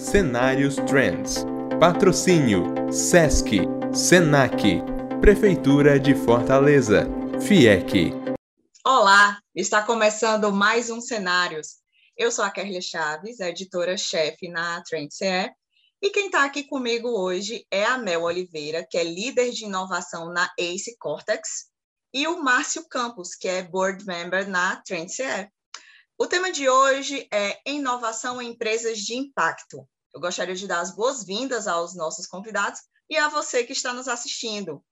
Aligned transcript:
Cenários 0.00 0.76
Trends. 0.88 1.44
Patrocínio 1.78 2.90
SESC, 2.90 3.60
SENAC, 3.94 4.80
Prefeitura 5.20 6.00
de 6.00 6.14
Fortaleza, 6.14 7.06
FIEC. 7.46 8.10
Olá, 8.84 9.38
está 9.54 9.82
começando 9.82 10.50
mais 10.50 10.88
um 10.88 11.02
Cenários. 11.02 11.76
Eu 12.16 12.32
sou 12.32 12.42
a 12.44 12.50
Kerlia 12.50 12.80
Chaves, 12.80 13.40
editora-chefe 13.40 14.48
na 14.48 14.82
TrendCE, 14.82 15.52
e 16.02 16.08
quem 16.08 16.26
está 16.26 16.44
aqui 16.44 16.64
comigo 16.64 17.08
hoje 17.10 17.66
é 17.70 17.84
a 17.84 17.98
Mel 17.98 18.22
Oliveira, 18.22 18.84
que 18.90 18.96
é 18.96 19.04
líder 19.04 19.50
de 19.50 19.66
inovação 19.66 20.32
na 20.32 20.50
ACE 20.58 20.96
Cortex, 20.98 21.66
e 22.12 22.26
o 22.26 22.42
Márcio 22.42 22.88
Campos, 22.88 23.34
que 23.34 23.46
é 23.46 23.62
board 23.62 24.04
member 24.06 24.48
na 24.48 24.76
TrendCE. 24.76 25.46
O 26.22 26.26
tema 26.26 26.52
de 26.52 26.68
hoje 26.68 27.26
é 27.32 27.58
inovação 27.64 28.42
em 28.42 28.50
empresas 28.50 28.98
de 28.98 29.14
impacto. 29.14 29.88
Eu 30.12 30.20
gostaria 30.20 30.54
de 30.54 30.68
dar 30.68 30.80
as 30.80 30.94
boas-vindas 30.94 31.66
aos 31.66 31.96
nossos 31.96 32.26
convidados 32.26 32.78
e 33.08 33.16
a 33.16 33.30
você 33.30 33.64
que 33.64 33.72
está 33.72 33.94
nos 33.94 34.06
assistindo. 34.06 34.84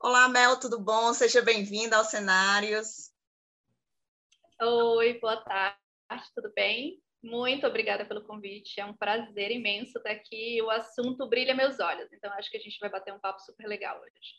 Olá, 0.00 0.28
Mel, 0.28 0.58
tudo 0.58 0.80
bom? 0.80 1.14
Seja 1.14 1.40
bem-vinda 1.40 1.96
aos 1.96 2.08
cenários. 2.08 3.12
Oi, 4.60 5.20
boa 5.20 5.36
tarde, 5.36 5.78
tudo 6.34 6.52
bem? 6.52 7.00
Muito 7.22 7.64
obrigada 7.64 8.04
pelo 8.04 8.26
convite, 8.26 8.80
é 8.80 8.84
um 8.84 8.96
prazer 8.96 9.52
imenso 9.52 9.98
estar 9.98 10.10
aqui. 10.10 10.60
O 10.62 10.70
assunto 10.70 11.28
brilha 11.28 11.54
meus 11.54 11.78
olhos, 11.78 12.12
então 12.12 12.32
acho 12.32 12.50
que 12.50 12.56
a 12.56 12.60
gente 12.60 12.80
vai 12.80 12.90
bater 12.90 13.14
um 13.14 13.20
papo 13.20 13.38
super 13.38 13.68
legal 13.68 14.00
hoje. 14.00 14.34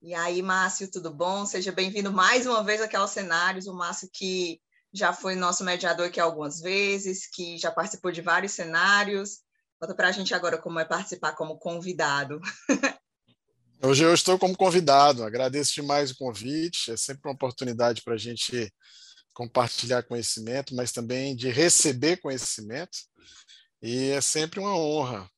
E 0.00 0.14
aí, 0.14 0.40
Márcio, 0.40 0.90
tudo 0.90 1.12
bom? 1.12 1.44
Seja 1.44 1.72
bem-vindo 1.72 2.10
mais 2.10 2.46
uma 2.46 2.64
vez 2.64 2.80
aqui 2.80 2.96
aos 2.96 3.10
cenários. 3.10 3.66
O 3.66 3.74
Márcio 3.74 4.08
que 4.10 4.62
já 4.94 5.12
foi 5.12 5.34
nosso 5.34 5.64
mediador 5.64 6.06
aqui 6.06 6.20
algumas 6.20 6.60
vezes, 6.60 7.26
que 7.26 7.58
já 7.58 7.72
participou 7.72 8.12
de 8.12 8.20
vários 8.22 8.52
cenários. 8.52 9.40
Conta 9.80 9.92
para 9.92 10.08
a 10.08 10.12
gente 10.12 10.32
agora 10.32 10.56
como 10.56 10.78
é 10.78 10.84
participar 10.84 11.32
como 11.32 11.58
convidado. 11.58 12.40
Hoje 13.82 14.04
eu 14.04 14.14
estou 14.14 14.38
como 14.38 14.56
convidado, 14.56 15.24
agradeço 15.24 15.74
demais 15.74 16.12
o 16.12 16.16
convite, 16.16 16.92
é 16.92 16.96
sempre 16.96 17.28
uma 17.28 17.34
oportunidade 17.34 18.02
para 18.02 18.14
a 18.14 18.16
gente 18.18 18.72
compartilhar 19.34 20.04
conhecimento, 20.04 20.76
mas 20.76 20.92
também 20.92 21.34
de 21.34 21.50
receber 21.50 22.18
conhecimento, 22.18 22.96
e 23.82 24.10
é 24.10 24.20
sempre 24.20 24.60
uma 24.60 24.74
honra. 24.78 25.28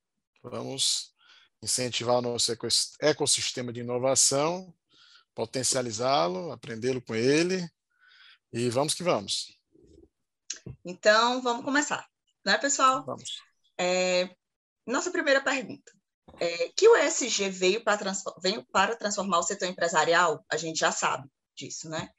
Vamos 0.45 1.15
incentivar 1.63 2.17
o 2.19 2.23
nosso 2.23 2.53
ecossistema 3.01 3.73
de 3.73 3.81
inovação, 3.81 4.73
potencializá-lo, 5.35 6.53
aprendê-lo 6.53 7.01
com 7.01 7.15
ele 7.15 7.67
e 8.53 8.69
vamos 8.71 8.95
que 8.95 9.03
vamos. 9.03 9.57
Então, 10.85 11.43
vamos 11.43 11.65
começar, 11.65 12.07
né, 12.45 12.59
pessoal? 12.59 13.05
Vamos. 13.05 13.43
É, 13.79 14.31
nossa 14.87 15.11
primeira 15.11 15.41
pergunta. 15.41 15.93
É, 16.41 16.69
que 16.77 16.89
o 16.89 16.97
ESG 16.97 17.49
veio 17.51 17.85
para, 17.85 18.13
veio 18.43 18.67
para 18.71 18.97
transformar 18.97 19.39
o 19.39 19.43
setor 19.43 19.69
empresarial, 19.69 20.45
a 20.51 20.57
gente 20.57 20.79
já 20.79 20.93
sabe 20.93 21.29
disso, 21.57 21.89
né? 21.89 22.11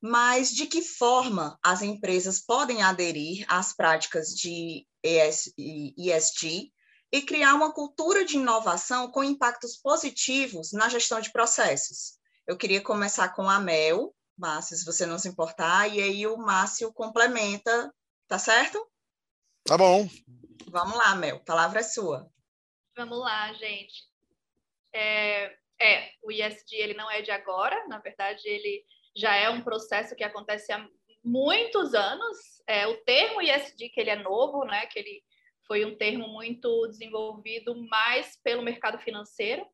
Mas 0.00 0.50
de 0.50 0.66
que 0.66 0.80
forma 0.80 1.58
as 1.62 1.82
empresas 1.82 2.40
podem 2.40 2.82
aderir 2.82 3.44
às 3.48 3.74
práticas 3.74 4.28
de 4.28 4.86
ES, 5.02 5.52
ESG 5.58 6.72
e 7.12 7.22
criar 7.22 7.54
uma 7.54 7.72
cultura 7.72 8.24
de 8.24 8.36
inovação 8.36 9.10
com 9.10 9.22
impactos 9.22 9.76
positivos 9.76 10.72
na 10.72 10.88
gestão 10.88 11.20
de 11.20 11.30
processos? 11.30 12.18
Eu 12.46 12.56
queria 12.56 12.80
começar 12.80 13.28
com 13.30 13.48
a 13.48 13.60
Mel, 13.60 14.14
Márcio, 14.40 14.76
se 14.76 14.86
você 14.86 15.04
não 15.04 15.18
se 15.18 15.28
importar, 15.28 15.86
e 15.88 16.00
aí 16.00 16.26
o 16.26 16.36
Márcio 16.38 16.92
complementa, 16.92 17.94
tá 18.26 18.38
certo? 18.38 18.90
Tá 19.64 19.76
bom. 19.76 20.08
Vamos 20.68 20.96
lá, 20.96 21.14
Mel, 21.14 21.36
a 21.36 21.40
palavra 21.40 21.80
é 21.80 21.82
sua. 21.82 22.28
Vamos 22.96 23.18
lá, 23.18 23.52
gente. 23.52 24.08
É, 24.92 25.56
é, 25.80 26.10
o 26.22 26.32
ISD 26.32 26.74
ele 26.74 26.94
não 26.94 27.10
é 27.10 27.22
de 27.22 27.30
agora, 27.30 27.86
na 27.86 27.98
verdade 27.98 28.42
ele 28.48 28.84
já 29.14 29.34
é 29.34 29.50
um 29.50 29.62
processo 29.62 30.16
que 30.16 30.24
acontece 30.24 30.72
há 30.72 30.88
muitos 31.22 31.94
anos. 31.94 32.62
É, 32.66 32.86
o 32.86 32.96
termo 33.04 33.42
ISD 33.42 33.90
que 33.90 34.00
ele 34.00 34.10
é 34.10 34.16
novo, 34.16 34.64
né? 34.64 34.86
Que 34.86 34.98
ele 34.98 35.22
foi 35.66 35.84
um 35.84 35.96
termo 35.96 36.28
muito 36.28 36.86
desenvolvido 36.88 37.74
mais 37.88 38.36
pelo 38.42 38.62
mercado 38.62 38.98
financeiro. 38.98 39.66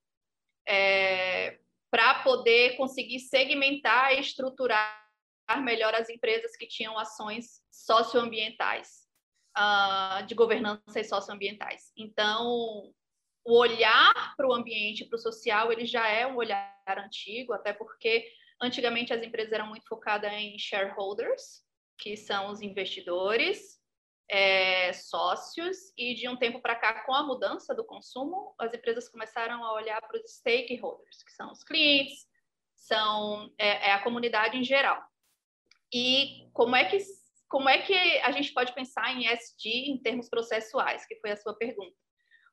É, 0.68 1.58
para 1.90 2.22
poder 2.22 2.76
conseguir 2.76 3.20
segmentar 3.20 4.14
e 4.14 4.20
estruturar 4.20 5.06
melhor 5.62 5.94
as 5.94 6.08
empresas 6.08 6.56
que 6.56 6.66
tinham 6.66 6.98
ações 6.98 7.62
socioambientais, 7.70 9.06
uh, 9.56 10.26
de 10.26 10.34
governança 10.34 10.98
e 10.98 11.04
socioambientais. 11.04 11.92
Então, 11.96 12.92
o 13.44 13.58
olhar 13.58 14.34
para 14.36 14.48
o 14.48 14.52
ambiente, 14.52 15.04
para 15.04 15.16
o 15.16 15.20
social, 15.20 15.70
ele 15.70 15.86
já 15.86 16.08
é 16.08 16.26
um 16.26 16.36
olhar 16.36 16.74
antigo, 16.88 17.52
até 17.52 17.72
porque 17.72 18.28
antigamente 18.60 19.12
as 19.12 19.22
empresas 19.22 19.52
eram 19.52 19.68
muito 19.68 19.86
focadas 19.86 20.32
em 20.32 20.58
shareholders, 20.58 21.64
que 21.98 22.16
são 22.16 22.50
os 22.50 22.60
investidores, 22.60 23.75
é, 24.28 24.92
sócios 24.92 25.92
e 25.96 26.14
de 26.14 26.28
um 26.28 26.36
tempo 26.36 26.60
para 26.60 26.74
cá, 26.74 27.04
com 27.04 27.14
a 27.14 27.22
mudança 27.22 27.74
do 27.74 27.84
consumo, 27.84 28.54
as 28.58 28.72
empresas 28.74 29.08
começaram 29.08 29.64
a 29.64 29.72
olhar 29.74 30.00
para 30.00 30.16
os 30.16 30.30
stakeholders, 30.30 31.22
que 31.22 31.32
são 31.32 31.52
os 31.52 31.62
clientes, 31.62 32.26
são 32.74 33.52
é, 33.58 33.88
é, 33.88 33.92
a 33.92 34.02
comunidade 34.02 34.56
em 34.56 34.64
geral. 34.64 35.02
E 35.92 36.48
como 36.52 36.74
é 36.74 36.84
que 36.84 36.98
como 37.48 37.68
é 37.68 37.78
que 37.78 37.94
a 37.94 38.32
gente 38.32 38.52
pode 38.52 38.74
pensar 38.74 39.12
em 39.12 39.28
SD 39.28 39.68
em 39.68 39.98
termos 39.98 40.28
processuais, 40.28 41.06
que 41.06 41.14
foi 41.20 41.30
a 41.30 41.36
sua 41.36 41.54
pergunta? 41.54 41.96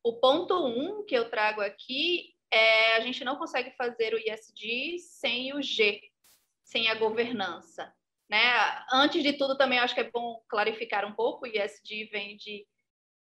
O 0.03 0.19
ponto 0.19 0.53
um 0.67 1.03
que 1.03 1.15
eu 1.15 1.31
trago 1.31 1.61
aqui 1.61 2.35
é 2.51 2.97
a 2.97 2.99
gente 2.99 3.23
não 3.23 3.35
consegue 3.35 3.71
fazer 3.71 4.13
o 4.13 4.19
ISD 4.19 4.99
sem 4.99 5.51
o 5.55 5.63
G, 5.63 5.99
sem 6.63 6.89
a 6.89 6.95
governança. 6.95 7.91
Né? 8.29 8.39
Antes 8.91 9.21
de 9.21 9.33
tudo, 9.33 9.57
também 9.57 9.79
acho 9.79 9.93
que 9.93 10.01
é 10.01 10.09
bom 10.09 10.41
clarificar 10.47 11.05
um 11.05 11.13
pouco, 11.13 11.45
ESG 11.45 12.05
vem 12.11 12.37
de 12.37 12.65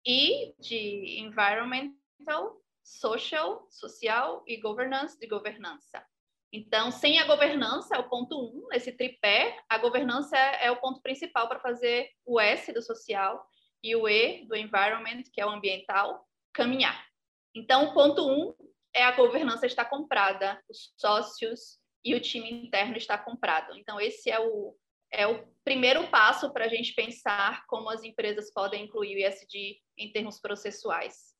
I, 0.05 0.53
de 0.59 1.19
Environmental, 1.19 2.61
Social, 2.83 3.67
social 3.69 4.43
e 4.47 4.57
Governance, 4.57 5.19
de 5.19 5.27
governança. 5.27 6.05
Então, 6.51 6.91
sem 6.91 7.19
a 7.19 7.25
governança, 7.25 7.95
é 7.95 7.99
o 7.99 8.07
ponto 8.07 8.39
um, 8.39 8.67
esse 8.71 8.91
tripé, 8.91 9.61
a 9.67 9.77
governança 9.77 10.37
é, 10.37 10.67
é 10.67 10.71
o 10.71 10.79
ponto 10.79 11.01
principal 11.01 11.47
para 11.49 11.59
fazer 11.59 12.09
o 12.25 12.39
S 12.39 12.71
do 12.71 12.81
social 12.81 13.45
e 13.83 13.95
o 13.95 14.07
E 14.07 14.45
do 14.45 14.55
environment, 14.55 15.23
que 15.31 15.41
é 15.41 15.45
o 15.45 15.49
ambiental, 15.49 16.25
caminhar. 16.53 17.05
Então, 17.53 17.85
o 17.85 17.93
ponto 17.93 18.25
um 18.27 18.55
é 18.93 19.03
a 19.03 19.11
governança 19.11 19.65
está 19.65 19.83
comprada, 19.83 20.61
os 20.69 20.93
sócios 20.97 21.79
e 22.03 22.15
o 22.15 22.21
time 22.21 22.49
interno 22.49 22.95
está 22.95 23.17
comprado. 23.17 23.75
Então, 23.77 23.99
esse 23.99 24.31
é 24.31 24.39
o, 24.39 24.75
é 25.11 25.27
o 25.27 25.45
primeiro 25.63 26.07
passo 26.09 26.51
para 26.51 26.65
a 26.65 26.67
gente 26.69 26.93
pensar 26.93 27.65
como 27.67 27.89
as 27.89 28.03
empresas 28.03 28.51
podem 28.51 28.85
incluir 28.85 29.15
o 29.15 29.27
ISD 29.27 29.81
em 29.97 30.11
termos 30.11 30.39
processuais. 30.39 31.35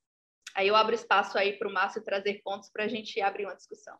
Aí 0.54 0.68
eu 0.68 0.76
abro 0.76 0.94
espaço 0.94 1.38
aí 1.38 1.58
para 1.58 1.68
o 1.68 1.72
Márcio 1.72 2.02
trazer 2.02 2.40
pontos 2.42 2.70
para 2.70 2.84
a 2.84 2.88
gente 2.88 3.20
abrir 3.20 3.44
uma 3.44 3.54
discussão. 3.54 3.96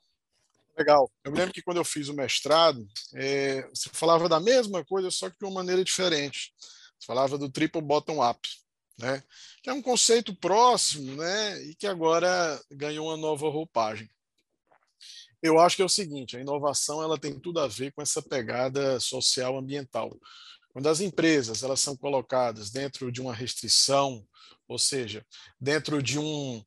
Legal. 0.76 1.10
Eu 1.24 1.32
me 1.32 1.38
lembro 1.38 1.52
que 1.52 1.62
quando 1.62 1.78
eu 1.78 1.84
fiz 1.84 2.08
o 2.08 2.14
mestrado, 2.14 2.86
é, 3.14 3.62
você 3.68 3.88
falava 3.92 4.28
da 4.28 4.38
mesma 4.38 4.84
coisa, 4.84 5.10
só 5.10 5.28
que 5.28 5.38
de 5.38 5.44
uma 5.44 5.54
maneira 5.54 5.82
diferente. 5.82 6.52
Você 6.98 7.06
falava 7.06 7.36
do 7.36 7.50
triple 7.50 7.80
bottom 7.80 8.28
up, 8.28 8.48
né? 8.98 9.22
que 9.62 9.70
é 9.70 9.72
um 9.72 9.82
conceito 9.82 10.34
próximo 10.34 11.16
né? 11.16 11.62
e 11.64 11.74
que 11.74 11.86
agora 11.86 12.60
ganhou 12.70 13.08
uma 13.08 13.16
nova 13.16 13.48
roupagem 13.48 14.08
eu 15.42 15.58
acho 15.58 15.76
que 15.76 15.82
é 15.82 15.84
o 15.84 15.88
seguinte, 15.88 16.36
a 16.36 16.40
inovação 16.40 17.02
ela 17.02 17.18
tem 17.18 17.38
tudo 17.38 17.60
a 17.60 17.68
ver 17.68 17.92
com 17.92 18.02
essa 18.02 18.20
pegada 18.20 18.98
social 18.98 19.56
ambiental. 19.56 20.18
Quando 20.70 20.88
as 20.88 21.00
empresas 21.00 21.62
elas 21.62 21.80
são 21.80 21.96
colocadas 21.96 22.70
dentro 22.70 23.10
de 23.10 23.20
uma 23.20 23.34
restrição, 23.34 24.26
ou 24.66 24.78
seja, 24.78 25.24
dentro 25.60 26.02
de 26.02 26.18
um 26.18 26.62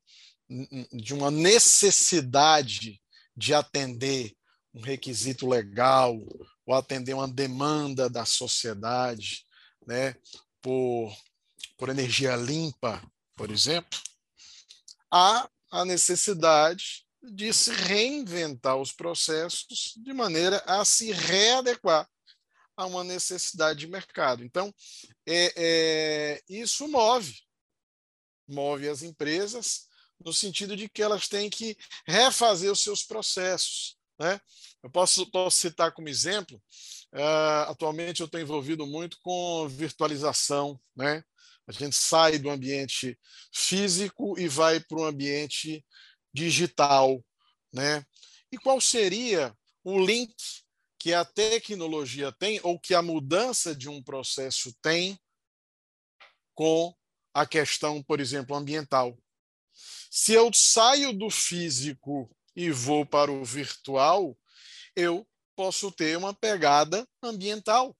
de 0.92 1.14
uma 1.14 1.30
necessidade 1.30 3.00
de 3.34 3.54
atender 3.54 4.34
um 4.74 4.82
requisito 4.82 5.48
legal 5.48 6.14
ou 6.66 6.74
atender 6.74 7.14
uma 7.14 7.28
demanda 7.28 8.10
da 8.10 8.26
sociedade, 8.26 9.46
né, 9.86 10.14
por 10.60 11.14
por 11.78 11.88
energia 11.88 12.36
limpa, 12.36 13.02
por 13.34 13.50
exemplo, 13.50 13.98
há 15.10 15.48
a 15.70 15.84
necessidade 15.84 17.01
de 17.22 17.52
se 17.52 17.70
reinventar 17.70 18.76
os 18.76 18.92
processos 18.92 19.94
de 19.96 20.12
maneira 20.12 20.62
a 20.66 20.84
se 20.84 21.12
readequar 21.12 22.08
a 22.76 22.86
uma 22.86 23.04
necessidade 23.04 23.80
de 23.80 23.86
mercado. 23.86 24.44
Então, 24.44 24.74
é, 25.26 25.52
é, 25.56 26.42
isso 26.48 26.88
move, 26.88 27.34
move 28.48 28.88
as 28.88 29.02
empresas 29.02 29.86
no 30.24 30.32
sentido 30.32 30.76
de 30.76 30.88
que 30.88 31.02
elas 31.02 31.28
têm 31.28 31.50
que 31.50 31.76
refazer 32.06 32.70
os 32.70 32.82
seus 32.82 33.02
processos. 33.02 33.96
Né? 34.18 34.40
Eu 34.82 34.90
posso, 34.90 35.30
posso 35.30 35.58
citar 35.58 35.92
como 35.92 36.08
exemplo, 36.08 36.60
uh, 37.12 37.70
atualmente 37.70 38.20
eu 38.20 38.26
estou 38.26 38.40
envolvido 38.40 38.86
muito 38.86 39.18
com 39.22 39.68
virtualização, 39.68 40.80
né? 40.94 41.24
A 41.66 41.72
gente 41.72 41.94
sai 41.94 42.38
do 42.38 42.50
ambiente 42.50 43.16
físico 43.52 44.38
e 44.38 44.48
vai 44.48 44.80
para 44.80 44.98
o 44.98 45.04
ambiente 45.04 45.84
digital, 46.32 47.24
né? 47.72 48.04
E 48.50 48.58
qual 48.58 48.80
seria 48.80 49.56
o 49.84 49.98
link 49.98 50.34
que 50.98 51.12
a 51.12 51.24
tecnologia 51.24 52.30
tem 52.30 52.60
ou 52.62 52.78
que 52.78 52.94
a 52.94 53.02
mudança 53.02 53.74
de 53.74 53.88
um 53.88 54.00
processo 54.00 54.72
tem 54.80 55.18
com 56.54 56.94
a 57.34 57.46
questão, 57.46 58.02
por 58.02 58.20
exemplo, 58.20 58.54
ambiental. 58.54 59.18
Se 60.10 60.32
eu 60.32 60.52
saio 60.52 61.12
do 61.12 61.30
físico 61.30 62.30
e 62.54 62.70
vou 62.70 63.06
para 63.06 63.32
o 63.32 63.44
virtual, 63.44 64.38
eu 64.94 65.26
posso 65.56 65.90
ter 65.90 66.16
uma 66.16 66.34
pegada 66.34 67.04
ambiental. 67.22 67.96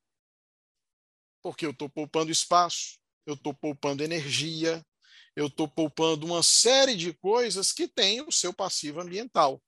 Porque 1.42 1.66
eu 1.66 1.70
estou 1.70 1.88
poupando 1.88 2.30
espaço, 2.30 2.98
eu 3.26 3.34
estou 3.34 3.52
poupando 3.54 4.04
energia, 4.04 4.84
eu 5.34 5.46
estou 5.46 5.66
poupando 5.66 6.26
uma 6.26 6.42
série 6.42 6.94
de 6.94 7.12
coisas 7.14 7.72
que 7.72 7.88
têm 7.88 8.20
o 8.20 8.32
seu 8.32 8.52
passivo 8.52 9.00
ambiental. 9.00 9.62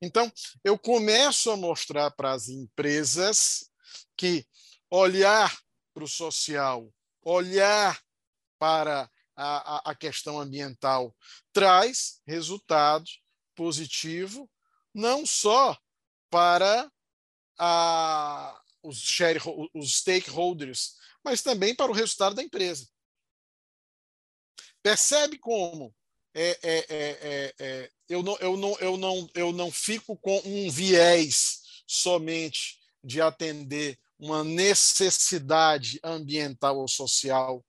Então, 0.00 0.32
eu 0.62 0.78
começo 0.78 1.50
a 1.50 1.56
mostrar 1.56 2.10
para 2.12 2.32
as 2.32 2.48
empresas 2.48 3.70
que 4.16 4.46
olhar 4.90 5.58
para 5.92 6.04
o 6.04 6.08
social, 6.08 6.92
olhar 7.22 8.00
para 8.58 9.10
a, 9.36 9.90
a, 9.90 9.94
questão 9.94 10.40
ambiental 10.40 11.14
traz 11.52 12.20
resultado 12.26 13.08
positivo, 13.54 14.50
não 14.94 15.24
só 15.26 15.78
para 16.30 16.90
a, 17.58 18.60
os, 18.82 18.98
share, 18.98 19.40
os 19.74 19.98
stakeholders, 19.98 20.94
mas 21.24 21.42
também 21.42 21.74
para 21.74 21.90
o 21.90 21.94
resultado 21.94 22.34
da 22.34 22.42
empresa. 22.42 22.88
Percebe 24.82 25.38
como 25.38 25.94
é, 26.34 26.58
é, 26.62 26.86
é, 26.88 27.54
é, 27.58 27.90
eu, 28.08 28.22
não, 28.22 28.36
eu, 28.38 28.56
não, 28.56 28.78
eu, 28.78 28.96
não, 28.96 29.30
eu 29.34 29.52
não 29.52 29.70
fico 29.70 30.16
com 30.16 30.40
um 30.44 30.70
viés 30.70 31.62
somente 31.86 32.78
de 33.02 33.20
atender 33.20 33.98
uma 34.18 34.42
necessidade 34.42 35.98
ambiental 36.02 36.78
ou 36.78 36.88
social, 36.88 37.64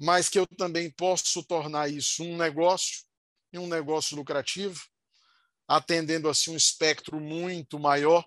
mas 0.00 0.28
que 0.28 0.38
eu 0.38 0.46
também 0.46 0.90
posso 0.90 1.42
tornar 1.42 1.90
isso 1.90 2.24
um 2.24 2.36
negócio 2.36 3.04
e 3.52 3.58
um 3.58 3.66
negócio 3.66 4.16
lucrativo, 4.16 4.82
atendendo 5.68 6.28
assim 6.28 6.50
um 6.50 6.56
espectro 6.56 7.20
muito 7.20 7.78
maior. 7.78 8.26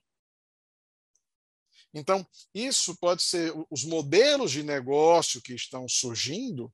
Então, 1.93 2.27
isso 2.53 2.95
pode 2.97 3.23
ser 3.23 3.53
os 3.69 3.83
modelos 3.83 4.51
de 4.51 4.63
negócio 4.63 5.41
que 5.41 5.53
estão 5.53 5.87
surgindo, 5.87 6.73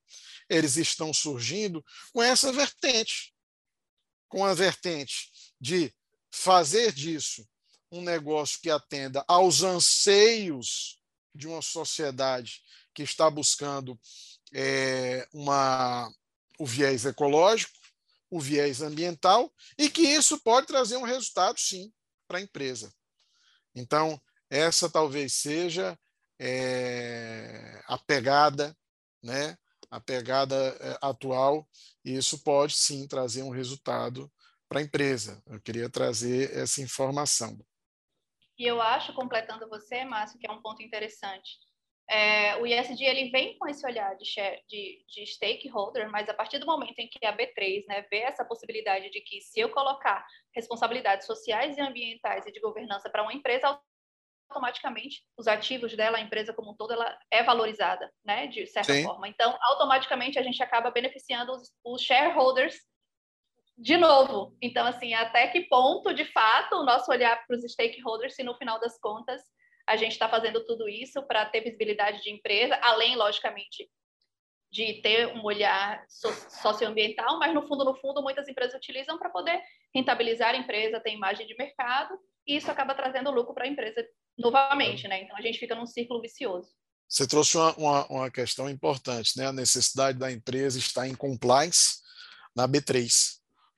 eles 0.50 0.76
estão 0.76 1.14
surgindo 1.14 1.84
com 2.12 2.22
essa 2.22 2.52
vertente, 2.52 3.34
com 4.28 4.44
a 4.44 4.54
vertente 4.54 5.32
de 5.60 5.94
fazer 6.32 6.92
disso 6.92 7.48
um 7.92 8.02
negócio 8.02 8.60
que 8.60 8.72
atenda 8.72 9.24
aos 9.28 9.62
anseios 9.62 11.00
de 11.34 11.48
uma 11.48 11.62
sociedade 11.62 12.62
que 12.94 13.04
está 13.04 13.30
buscando 13.30 14.00
é, 14.52 15.28
uma, 15.32 16.12
o 16.60 16.66
viés 16.66 17.06
ecológico, 17.06 17.74
o 18.30 18.40
viés 18.40 18.82
ambiental, 18.82 19.54
e 19.78 19.90
que 19.90 20.02
isso 20.02 20.40
pode 20.40 20.66
trazer 20.66 20.98
um 20.98 21.04
resultado, 21.04 21.60
sim, 21.60 21.94
para 22.28 22.40
a 22.40 22.42
empresa. 22.42 22.92
Então, 23.76 24.20
essa 24.54 24.88
talvez 24.88 25.34
seja 25.34 25.98
é, 26.40 27.82
a 27.88 27.98
pegada, 27.98 28.78
né, 29.22 29.58
a 29.90 30.00
pegada 30.00 30.56
é, 30.80 30.98
atual, 31.02 31.68
e 32.06 32.16
isso 32.16 32.44
pode 32.44 32.74
sim 32.74 33.08
trazer 33.08 33.42
um 33.42 33.50
resultado 33.50 34.32
para 34.70 34.80
a 34.80 34.84
empresa. 34.84 35.42
Eu 35.48 35.60
queria 35.60 35.90
trazer 35.90 36.56
essa 36.56 36.82
informação. 36.82 37.58
E 38.58 38.66
eu 38.66 38.80
acho, 38.80 39.14
completando 39.14 39.68
você, 39.68 40.06
Márcio, 40.06 40.40
que 40.40 40.48
é 40.48 40.52
um 40.52 40.62
ponto 40.62 40.84
interessante. 40.84 41.58
É, 42.08 42.56
o 42.58 42.68
ISD 42.68 43.04
ele 43.04 43.32
vem 43.32 43.58
com 43.58 43.68
esse 43.68 43.84
olhar 43.88 44.16
de, 44.18 44.26
share, 44.26 44.62
de, 44.68 45.04
de, 45.08 45.26
stakeholder, 45.26 46.12
mas 46.12 46.30
a 46.30 46.34
partir 46.34 46.60
do 46.60 46.66
momento 46.66 47.00
em 47.00 47.08
que 47.08 47.26
a 47.26 47.36
B3 47.36 47.86
né, 47.88 48.06
vê 48.12 48.20
essa 48.20 48.46
possibilidade 48.46 49.10
de 49.10 49.22
que 49.22 49.42
se 49.42 49.62
eu 49.62 49.70
colocar 49.70 50.24
responsabilidades 50.54 51.26
sociais 51.26 51.78
e 51.78 51.82
ambientais 51.82 52.46
e 52.46 52.52
de 52.52 52.60
governança 52.60 53.10
para 53.10 53.24
uma 53.24 53.34
empresa, 53.34 53.80
automaticamente 54.50 55.24
os 55.38 55.48
ativos 55.48 55.96
dela, 55.96 56.18
a 56.18 56.22
empresa 56.22 56.54
como 56.54 56.72
um 56.72 56.76
todo, 56.76 56.94
ela 56.94 57.18
é 57.32 57.44
valorizada, 57.44 58.12
né, 58.24 58.48
de 58.48 58.68
certa 58.68 58.94
Sim. 58.94 59.04
forma. 59.04 59.28
Então, 59.28 59.58
automaticamente 59.62 60.38
a 60.38 60.44
gente 60.44 60.62
acaba 60.62 60.92
beneficiando 60.92 61.52
os, 61.54 61.72
os 61.84 62.02
shareholders 62.02 62.76
de 63.78 63.98
novo. 63.98 64.56
Então, 64.62 64.86
assim, 64.86 65.14
até 65.14 65.48
que 65.48 65.62
ponto, 65.62 66.14
de 66.14 66.26
fato, 66.26 66.76
o 66.76 66.86
nosso 66.86 67.12
olhar 67.12 67.46
para 67.46 67.56
os 67.56 67.64
stakeholders, 67.64 68.36
se 68.36 68.44
no 68.44 68.56
final 68.56 68.80
das 68.80 69.00
contas 69.00 69.42
a 69.86 69.98
gente 69.98 70.14
está 70.14 70.30
fazendo 70.30 70.64
tudo 70.66 70.88
isso 70.88 71.22
para 71.24 71.46
ter 71.46 71.62
visibilidade 71.62 72.22
de 72.22 72.32
empresa, 72.32 72.80
além, 72.82 73.16
logicamente, 73.16 73.90
de 74.74 74.94
ter 75.04 75.28
um 75.28 75.44
olhar 75.44 76.04
socioambiental, 76.10 77.38
mas 77.38 77.54
no 77.54 77.62
fundo, 77.68 77.86
no 77.86 77.94
fundo, 77.94 78.24
muitas 78.24 78.48
empresas 78.48 78.74
utilizam 78.74 79.20
para 79.20 79.30
poder 79.30 79.62
rentabilizar 79.94 80.56
a 80.56 80.58
empresa, 80.58 81.00
ter 81.00 81.14
imagem 81.14 81.46
de 81.46 81.56
mercado, 81.56 82.18
e 82.48 82.58
isso 82.58 82.72
acaba 82.72 82.96
trazendo 82.96 83.30
lucro 83.30 83.54
para 83.54 83.66
a 83.66 83.68
empresa 83.68 84.04
novamente, 84.36 85.08
né? 85.08 85.22
Então 85.22 85.38
a 85.38 85.42
gente 85.44 85.60
fica 85.60 85.76
num 85.76 85.86
círculo 85.86 86.20
vicioso. 86.20 86.74
Você 87.08 87.28
trouxe 87.28 87.56
uma, 87.56 87.76
uma, 87.76 88.06
uma, 88.08 88.32
questão 88.32 88.68
importante, 88.68 89.38
né? 89.38 89.46
A 89.46 89.54
necessidade 89.54 90.18
da 90.18 90.32
empresa 90.32 90.80
estar 90.80 91.08
em 91.08 91.14
compliance 91.14 92.00
na 92.56 92.68
B3, 92.68 93.12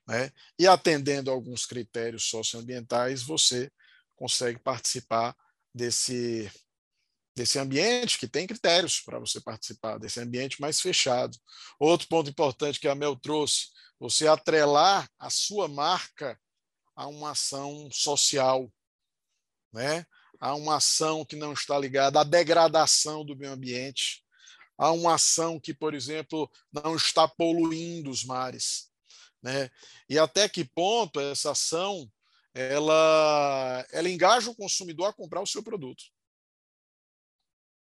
né? 0.08 0.32
E 0.58 0.66
atendendo 0.66 1.30
alguns 1.30 1.66
critérios 1.66 2.24
socioambientais, 2.24 3.22
você 3.22 3.70
consegue 4.16 4.58
participar 4.58 5.36
desse 5.74 6.50
desse 7.36 7.58
ambiente 7.58 8.18
que 8.18 8.26
tem 8.26 8.46
critérios 8.46 9.00
para 9.00 9.18
você 9.18 9.38
participar, 9.40 9.98
desse 9.98 10.18
ambiente 10.18 10.58
mais 10.58 10.80
fechado. 10.80 11.36
Outro 11.78 12.08
ponto 12.08 12.30
importante 12.30 12.80
que 12.80 12.88
a 12.88 12.94
Mel 12.94 13.14
trouxe, 13.14 13.66
você 14.00 14.26
atrelar 14.26 15.06
a 15.18 15.28
sua 15.28 15.68
marca 15.68 16.40
a 16.96 17.06
uma 17.06 17.32
ação 17.32 17.90
social, 17.92 18.72
né? 19.70 20.06
a 20.40 20.54
uma 20.54 20.76
ação 20.76 21.26
que 21.26 21.36
não 21.36 21.52
está 21.52 21.78
ligada 21.78 22.20
à 22.20 22.24
degradação 22.24 23.22
do 23.24 23.36
meio 23.36 23.52
ambiente, 23.52 24.24
a 24.78 24.90
uma 24.90 25.14
ação 25.14 25.60
que, 25.60 25.74
por 25.74 25.94
exemplo, 25.94 26.50
não 26.72 26.96
está 26.96 27.28
poluindo 27.28 28.10
os 28.10 28.24
mares. 28.24 28.90
Né? 29.42 29.70
E 30.08 30.18
até 30.18 30.48
que 30.48 30.64
ponto 30.64 31.20
essa 31.20 31.50
ação 31.50 32.10
ela, 32.54 33.86
ela 33.92 34.08
engaja 34.08 34.50
o 34.50 34.54
consumidor 34.54 35.08
a 35.08 35.12
comprar 35.12 35.42
o 35.42 35.46
seu 35.46 35.62
produto. 35.62 36.04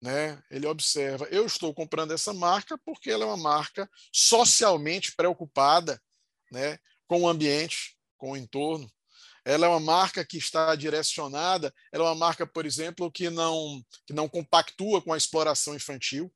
Né? 0.05 0.39
Ele 0.51 0.67
observa, 0.67 1.27
eu 1.31 1.47
estou 1.47 1.73
comprando 1.73 2.13
essa 2.13 2.35
marca 2.35 2.77
porque 2.77 3.11
ela 3.11 3.25
é 3.25 3.27
uma 3.27 3.39
marca 3.39 3.89
socialmente 4.13 5.17
preocupada 5.17 5.99
né, 6.53 6.79
com 7.07 7.23
o 7.23 7.29
ambiente, 7.29 7.97
com 8.19 8.33
o 8.33 8.37
entorno 8.37 8.87
ela 9.47 9.67
é 9.67 9.69
uma 9.69 9.81
marca 9.81 10.25
que 10.25 10.39
está 10.39 10.75
direcionada, 10.75 11.73
ela 11.93 12.05
é 12.05 12.09
uma 12.09 12.15
marca, 12.15 12.47
por 12.47 12.65
exemplo, 12.65 13.13
que 13.13 13.29
não, 13.29 13.85
que 14.07 14.15
não 14.15 14.27
compactua 14.27 15.03
com 15.03 15.13
a 15.13 15.19
exploração 15.19 15.75
infantil. 15.75 16.33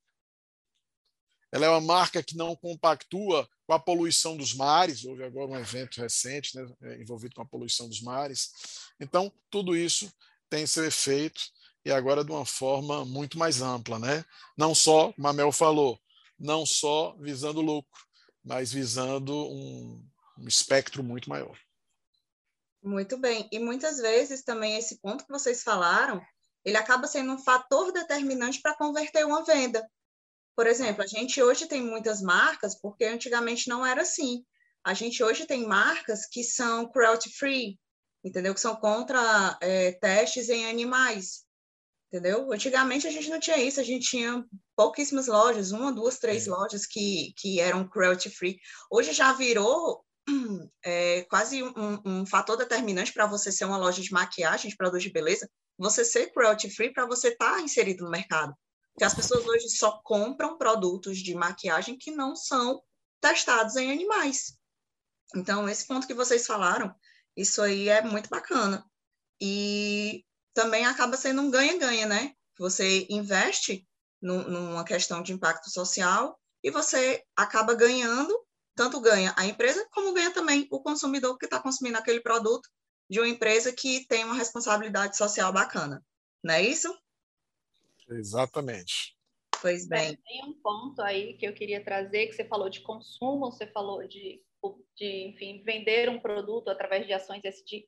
Ela 1.51 1.65
é 1.65 1.69
uma 1.71 1.81
marca 1.81 2.23
que 2.23 2.37
não 2.37 2.55
compactua 2.55 3.49
com 3.67 3.73
a 3.73 3.79
poluição 3.79 4.37
dos 4.37 4.53
mares. 4.53 5.07
Houve 5.07 5.25
agora 5.25 5.53
um 5.53 5.59
evento 5.59 6.03
recente 6.03 6.55
né, 6.55 7.01
envolvido 7.01 7.35
com 7.35 7.41
a 7.41 7.47
poluição 7.47 7.89
dos 7.89 8.03
mares. 8.03 8.53
Então, 9.01 9.33
tudo 9.49 9.75
isso 9.75 10.13
tem 10.51 10.67
seu 10.67 10.85
efeito 10.85 11.41
e 11.85 11.91
agora 11.93 12.25
de 12.25 12.31
uma 12.31 12.45
forma 12.45 13.05
muito 13.05 13.39
mais 13.39 13.61
ampla. 13.61 13.99
Né? 13.99 14.25
Não 14.57 14.75
só, 14.75 15.13
como 15.13 15.29
a 15.29 15.33
Mel 15.33 15.53
falou, 15.53 15.99
não 16.39 16.65
só 16.65 17.17
visando 17.19 17.61
lucro, 17.61 18.03
mas 18.45 18.73
visando 18.73 19.35
um, 19.35 20.05
um 20.39 20.49
espectro 20.49 21.03
muito 21.03 21.29
maior. 21.29 21.59
Muito 22.83 23.19
bem. 23.19 23.49
E 23.51 23.59
muitas 23.59 23.99
vezes 23.99 24.43
também 24.43 24.77
esse 24.77 24.99
ponto 25.01 25.25
que 25.25 25.33
vocês 25.33 25.63
falaram, 25.63 26.23
ele 26.65 26.77
acaba 26.77 27.07
sendo 27.07 27.33
um 27.33 27.39
fator 27.39 27.93
determinante 27.93 28.61
para 28.61 28.77
converter 28.77 29.27
uma 29.27 29.45
venda. 29.45 29.89
Por 30.55 30.67
exemplo, 30.67 31.03
a 31.03 31.07
gente 31.07 31.43
hoje 31.43 31.67
tem 31.67 31.83
muitas 31.83 32.21
marcas, 32.21 32.75
porque 32.75 33.05
antigamente 33.05 33.69
não 33.69 33.85
era 33.85 34.03
assim. 34.03 34.45
A 34.85 34.95
gente 34.95 35.23
hoje 35.23 35.47
tem 35.47 35.67
marcas 35.67 36.27
que 36.27 36.43
são 36.43 36.91
cruelty 36.91 37.31
free, 37.31 37.79
entendeu? 38.25 38.55
Que 38.55 38.61
são 38.61 38.77
contra 38.77 39.57
é, 39.61 39.93
testes 39.93 40.49
em 40.49 40.69
animais, 40.69 41.45
entendeu? 42.09 42.53
Antigamente 42.53 43.07
a 43.07 43.11
gente 43.11 43.31
não 43.31 43.38
tinha 43.38 43.59
isso, 43.59 43.81
a 43.81 43.85
gente 43.85 44.09
tinha 44.09 44.45
pouquíssimas 44.75 45.27
lojas, 45.27 45.73
uma, 45.73 45.93
duas, 45.93 46.19
três 46.19 46.47
é. 46.47 46.50
lojas 46.50 46.87
que, 46.87 47.33
que 47.37 47.61
eram 47.61 47.88
cruelty 47.88 48.31
free. 48.31 48.59
Hoje 48.91 49.12
já 49.12 49.33
virou 49.33 50.05
é 50.85 51.25
quase 51.25 51.62
um, 51.62 52.00
um 52.05 52.27
fator 52.27 52.57
determinante 52.57 53.12
para 53.12 53.27
você 53.27 53.53
ser 53.53 53.65
uma 53.65 53.79
loja 53.79 54.03
de 54.03 54.12
maquiagem, 54.12 54.71
de 54.71 54.77
produtos 54.77 55.05
de 55.05 55.12
beleza, 55.12 55.49
você 55.79 56.05
ser 56.05 56.33
cruelty 56.33 56.71
free 56.71 56.93
para 56.93 57.07
você 57.07 57.29
estar 57.29 57.57
tá 57.57 57.61
inserido 57.61 58.05
no 58.05 58.11
mercado. 58.11 58.55
que 58.97 59.05
as 59.05 59.15
pessoas 59.15 59.47
hoje 59.47 59.69
só 59.71 60.00
compram 60.03 60.59
produtos 60.59 61.19
de 61.19 61.35
maquiagem 61.35 61.97
que 61.97 62.11
não 62.11 62.35
são 62.35 62.83
testados 63.21 63.77
em 63.77 63.91
animais. 63.91 64.59
Então, 65.37 65.69
esse 65.69 65.87
ponto 65.87 66.07
que 66.07 66.15
vocês 66.15 66.47
falaram, 66.47 66.95
isso 67.37 67.61
aí 67.62 67.88
é 67.88 68.03
muito 68.03 68.29
bacana. 68.29 68.85
E 69.41 70.25
também 70.59 70.85
acaba 70.85 71.17
sendo 71.17 71.41
um 71.41 71.53
ganha-ganha, 71.53 72.05
né? 72.05 72.35
Você 72.59 73.07
investe 73.09 73.87
numa 74.21 74.85
questão 74.85 75.23
de 75.23 75.33
impacto 75.33 75.71
social 75.71 76.37
e 76.65 76.69
você 76.69 77.23
acaba 77.37 77.77
ganhando, 77.77 78.37
tanto 78.75 79.00
ganha 79.00 79.33
a 79.38 79.47
empresa, 79.47 79.87
como 79.93 80.12
ganha 80.12 80.33
também 80.33 80.67
o 80.69 80.83
consumidor 80.83 81.38
que 81.38 81.45
está 81.45 81.62
consumindo 81.62 81.97
aquele 81.97 82.21
produto 82.21 82.69
de 83.09 83.21
uma 83.21 83.29
empresa 83.29 83.73
que 83.73 84.05
tem 84.09 84.25
uma 84.25 84.35
responsabilidade 84.35 85.17
social 85.17 85.53
bacana. 85.53 86.05
Não 86.43 86.55
é 86.55 86.62
isso? 86.62 86.93
Exatamente. 88.09 89.17
Pois 89.62 89.87
bem. 89.87 90.17
Tem 90.17 90.45
um 90.45 90.55
ponto 90.55 91.00
aí 91.03 91.35
que 91.35 91.47
eu 91.47 91.55
queria 91.55 91.85
trazer, 91.85 92.27
que 92.27 92.33
você 92.33 92.45
falou 92.45 92.69
de 92.69 92.81
consumo, 92.81 93.53
você 93.53 93.69
falou 93.69 94.05
de, 94.09 94.43
de 94.97 95.29
enfim, 95.29 95.62
vender 95.62 96.09
um 96.09 96.19
produto 96.19 96.69
através 96.69 97.07
de 97.07 97.12
ações 97.12 97.45
SD. 97.45 97.87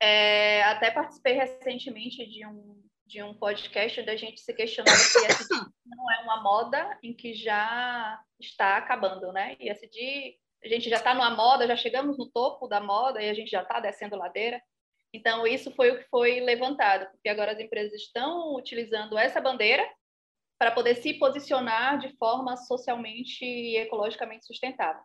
É, 0.00 0.62
até 0.64 0.90
participei 0.90 1.34
recentemente 1.34 2.26
de 2.26 2.46
um, 2.46 2.82
de 3.06 3.22
um 3.22 3.34
podcast 3.34 4.00
onde 4.00 4.10
a 4.10 4.16
gente 4.16 4.40
se 4.40 4.52
questionava 4.52 4.96
se 4.96 5.24
SD 5.24 5.54
não 5.86 6.12
é 6.12 6.20
uma 6.22 6.42
moda 6.42 6.98
em 7.02 7.14
que 7.14 7.34
já 7.34 8.20
está 8.40 8.76
acabando, 8.76 9.32
né? 9.32 9.56
E 9.58 9.68
SD, 9.68 10.36
a 10.64 10.68
gente 10.68 10.90
já 10.90 10.96
está 10.96 11.14
numa 11.14 11.30
moda, 11.30 11.66
já 11.66 11.76
chegamos 11.76 12.18
no 12.18 12.28
topo 12.30 12.66
da 12.66 12.80
moda 12.80 13.22
e 13.22 13.28
a 13.28 13.34
gente 13.34 13.50
já 13.50 13.62
está 13.62 13.80
descendo 13.80 14.16
ladeira. 14.16 14.60
Então, 15.12 15.46
isso 15.46 15.70
foi 15.74 15.90
o 15.90 15.98
que 15.98 16.08
foi 16.08 16.40
levantado, 16.40 17.10
porque 17.10 17.28
agora 17.28 17.52
as 17.52 17.60
empresas 17.60 18.02
estão 18.02 18.54
utilizando 18.54 19.16
essa 19.16 19.40
bandeira 19.40 19.88
para 20.58 20.72
poder 20.72 20.96
se 20.96 21.14
posicionar 21.14 21.98
de 21.98 22.14
forma 22.16 22.56
socialmente 22.56 23.44
e 23.44 23.76
ecologicamente 23.76 24.46
sustentável. 24.46 25.02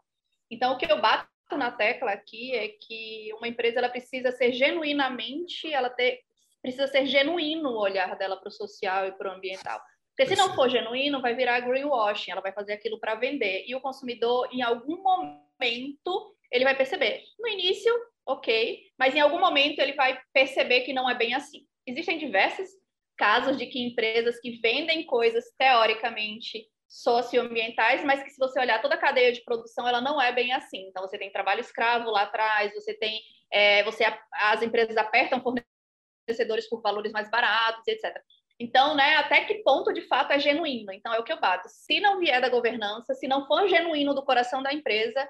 Então, 0.50 0.74
o 0.74 0.78
que 0.78 0.92
eu 0.92 1.00
bato 1.00 1.30
na 1.58 1.72
tecla 1.72 2.12
aqui 2.12 2.54
é 2.56 2.70
que 2.70 3.32
uma 3.34 3.48
empresa 3.48 3.80
ela 3.80 3.90
precisa 3.90 4.32
ser 4.32 4.54
genuinamente, 4.54 5.72
ela 5.72 5.90
ter, 5.90 6.20
precisa 6.62 6.88
ser 6.88 7.06
genuíno 7.06 7.70
o 7.70 7.80
olhar 7.80 8.18
dela 8.18 8.38
para 8.38 8.50
o 8.50 8.52
social 8.52 9.08
e 9.08 9.12
para 9.12 9.32
o 9.32 9.36
ambiental. 9.36 9.82
Porque 10.16 10.36
se 10.36 10.36
não 10.36 10.54
for 10.54 10.70
genuíno, 10.70 11.22
vai 11.22 11.34
virar 11.36 11.62
greenwashing, 11.62 12.32
ela 12.32 12.42
vai 12.42 12.52
fazer 12.52 12.74
aquilo 12.74 13.00
para 13.00 13.16
vender. 13.16 13.64
E 13.66 13.74
o 13.74 13.82
consumidor, 13.82 14.50
em 14.52 14.62
algum 14.62 15.02
momento, 15.02 16.36
ele 16.52 16.64
vai 16.64 16.76
perceber. 16.76 17.24
No 17.40 17.48
início, 17.48 17.94
ok, 18.26 18.80
mas 18.98 19.16
em 19.16 19.20
algum 19.20 19.40
momento 19.40 19.80
ele 19.80 19.94
vai 19.94 20.20
perceber 20.34 20.82
que 20.82 20.94
não 20.94 21.10
é 21.10 21.16
bem 21.16 21.34
assim. 21.34 21.66
Existem 21.88 22.18
diversos 22.18 22.70
casos 23.18 23.58
de 23.58 23.66
que 23.68 23.80
empresas 23.80 24.40
que 24.40 24.60
vendem 24.62 25.06
coisas 25.06 25.46
teoricamente 25.58 26.68
socioambientais, 26.92 28.04
mas 28.04 28.22
que 28.22 28.30
se 28.30 28.38
você 28.38 28.60
olhar 28.60 28.82
toda 28.82 28.96
a 28.96 28.98
cadeia 28.98 29.32
de 29.32 29.42
produção, 29.46 29.88
ela 29.88 30.02
não 30.02 30.22
é 30.22 30.34
bem 30.34 30.52
assim. 30.52 30.90
Então 30.90 31.02
você 31.02 31.18
tem 31.18 31.32
trabalho 31.32 31.62
escravo 31.62 32.12
lá 32.12 32.24
atrás, 32.24 32.74
você 32.74 32.94
tem, 32.94 33.22
é, 33.50 33.82
você 33.84 34.04
as 34.34 34.62
empresas 34.62 34.98
apertam 34.98 35.42
fornecedores 35.42 36.68
por 36.68 36.82
valores 36.82 37.14
mais 37.14 37.32
baratos, 37.32 37.88
etc. 37.88 38.22
Então, 38.60 38.94
né, 38.94 39.16
até 39.16 39.46
que 39.46 39.64
ponto 39.64 39.94
de 39.94 40.02
fato 40.02 40.34
é 40.34 40.40
genuíno? 40.40 40.92
Então 40.92 41.14
é 41.14 41.20
o 41.20 41.24
que 41.24 41.32
eu 41.32 41.40
bato. 41.40 41.70
Se 41.70 42.02
não 42.02 42.20
vier 42.20 42.42
da 42.42 42.50
governança, 42.50 43.14
se 43.14 43.26
não 43.26 43.48
for 43.48 43.70
genuíno 43.70 44.14
do 44.14 44.26
coração 44.26 44.62
da 44.62 44.74
empresa, 44.74 45.26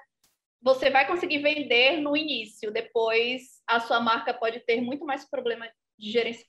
você 0.60 0.90
vai 0.90 1.06
conseguir 1.06 1.44
vender 1.44 1.98
no 1.98 2.18
início, 2.18 2.72
depois 2.72 3.62
a 3.68 3.80
sua 3.80 4.00
marca 4.00 4.34
pode 4.34 4.60
ter 4.62 4.82
muito 4.82 5.06
mais 5.06 5.30
problema 5.30 5.70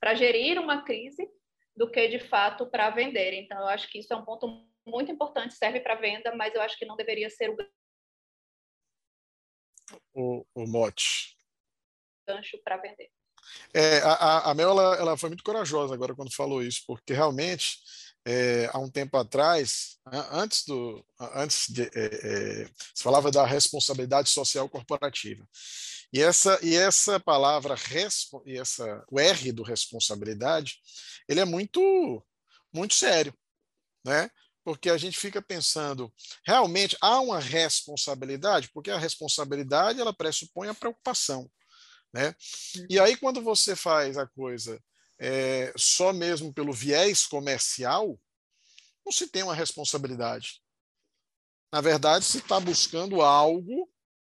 para 0.01 0.15
gerir 0.15 0.59
uma 0.59 0.83
crise 0.83 1.29
do 1.77 1.91
que 1.91 2.09
de 2.09 2.19
fato 2.19 2.67
para 2.67 2.89
vender. 2.89 3.35
Então, 3.35 3.59
eu 3.59 3.67
acho 3.67 3.91
que 3.91 3.99
isso 3.99 4.13
é 4.13 4.17
um 4.17 4.25
ponto 4.25 4.72
muito 4.87 5.11
importante, 5.11 5.55
serve 5.55 5.81
para 5.81 5.95
venda, 5.95 6.35
mas 6.35 6.55
eu 6.55 6.61
acho 6.61 6.79
que 6.79 6.85
não 6.85 6.97
deveria 6.97 7.31
ser 7.31 7.51
o 7.51 7.57
o, 10.15 10.45
o 10.55 10.67
mote. 10.67 11.37
Gancho 12.27 12.59
para 12.63 12.77
vender. 12.77 13.11
É, 13.75 13.99
a, 13.99 14.51
a 14.51 14.55
Mel 14.55 14.71
ela, 14.71 14.97
ela 14.97 15.17
foi 15.17 15.29
muito 15.29 15.43
corajosa 15.43 15.93
agora 15.93 16.15
quando 16.15 16.35
falou 16.35 16.63
isso, 16.63 16.83
porque 16.87 17.13
realmente 17.13 17.79
é, 18.25 18.71
há 18.73 18.79
um 18.79 18.91
tempo 18.91 19.17
atrás, 19.17 19.99
antes 20.31 20.65
do, 20.65 21.05
antes 21.35 21.69
de, 21.69 21.83
é, 21.83 22.63
é, 22.63 22.71
se 22.95 23.03
falava 23.03 23.31
da 23.31 23.45
responsabilidade 23.45 24.31
social 24.31 24.69
corporativa. 24.69 25.47
E 26.13 26.21
essa, 26.21 26.59
e 26.63 26.77
essa 26.77 27.19
palavra, 27.19 27.75
e 28.47 28.59
essa, 28.59 29.05
o 29.11 29.19
R 29.19 29.53
do 29.53 29.63
responsabilidade, 29.63 30.77
ele 31.29 31.41
é 31.41 31.45
muito, 31.45 32.25
muito 32.73 32.95
sério, 32.95 33.35
né? 34.05 34.31
Porque 34.65 34.89
a 34.89 34.97
gente 34.97 35.19
fica 35.19 35.43
pensando, 35.43 36.13
realmente 36.47 36.97
há 37.01 37.21
uma 37.21 37.41
responsabilidade, 37.41 38.71
porque 38.73 38.91
a 38.91 38.99
responsabilidade 38.99 40.01
ela 40.01 40.13
pressupõe 40.13 40.69
a 40.69 40.75
preocupação, 40.75 41.51
né? 42.13 42.35
E 42.89 43.01
aí 43.01 43.17
quando 43.17 43.43
você 43.43 43.75
faz 43.75 44.17
a 44.17 44.27
coisa 44.27 44.81
é, 45.19 45.73
só 45.77 46.13
mesmo 46.13 46.53
pelo 46.53 46.73
viés 46.73 47.27
comercial, 47.27 48.19
não 49.05 49.13
se 49.13 49.27
tem 49.29 49.43
uma 49.43 49.55
responsabilidade. 49.55 50.61
Na 51.73 51.81
verdade, 51.81 52.25
se 52.25 52.39
está 52.39 52.61
buscando 52.61 53.23
algo, 53.23 53.89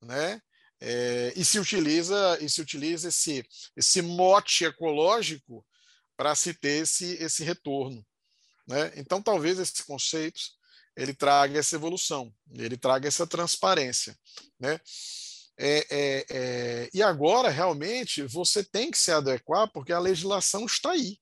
né? 0.01 0.41
É, 0.79 1.33
e 1.35 1.45
se 1.45 1.57
utiliza 1.57 2.37
e 2.41 2.49
se 2.49 2.61
utiliza 2.61 3.07
esse 3.07 3.47
esse 3.75 4.01
mote 4.01 4.65
ecológico 4.65 5.65
para 6.17 6.35
se 6.35 6.53
ter 6.53 6.83
esse 6.83 7.13
esse 7.15 7.43
retorno, 7.43 8.05
né? 8.67 8.91
Então, 8.95 9.21
talvez 9.21 9.59
esse 9.59 9.83
conceito 9.83 10.39
ele 10.95 11.13
traga 11.13 11.59
essa 11.59 11.75
evolução, 11.75 12.33
ele 12.53 12.77
traga 12.77 13.07
essa 13.07 13.27
transparência, 13.27 14.17
né? 14.59 14.79
É, 15.57 15.87
é, 15.89 16.25
é, 16.29 16.89
e 16.93 17.01
agora, 17.01 17.49
realmente, 17.49 18.23
você 18.23 18.63
tem 18.63 18.91
que 18.91 18.97
se 18.97 19.11
adequar 19.11 19.71
porque 19.71 19.93
a 19.93 19.99
legislação 19.99 20.65
está 20.65 20.91
aí, 20.91 21.17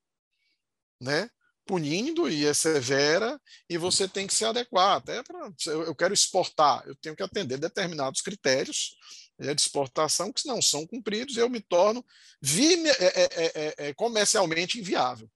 né? 0.99 1.29
punindo 1.65 2.29
e 2.29 2.45
é 2.45 2.53
severa, 2.53 3.39
e 3.69 3.77
você 3.77 4.07
tem 4.07 4.27
que 4.27 4.33
se 4.33 4.45
adequar. 4.45 4.97
Até 4.97 5.23
para 5.23 5.49
eu 5.65 5.95
quero 5.95 6.13
exportar, 6.13 6.83
eu 6.85 6.95
tenho 6.95 7.15
que 7.15 7.23
atender 7.23 7.57
determinados 7.57 8.21
critérios 8.21 8.97
né, 9.37 9.53
de 9.53 9.61
exportação 9.61 10.31
que 10.31 10.47
não 10.47 10.61
são 10.61 10.85
cumpridos, 10.85 11.35
e 11.35 11.39
eu 11.39 11.49
me 11.49 11.61
torno 11.61 12.05
vi, 12.41 12.75
é, 12.89 13.75
é, 13.77 13.93
comercialmente 13.93 14.79
inviável. 14.79 15.29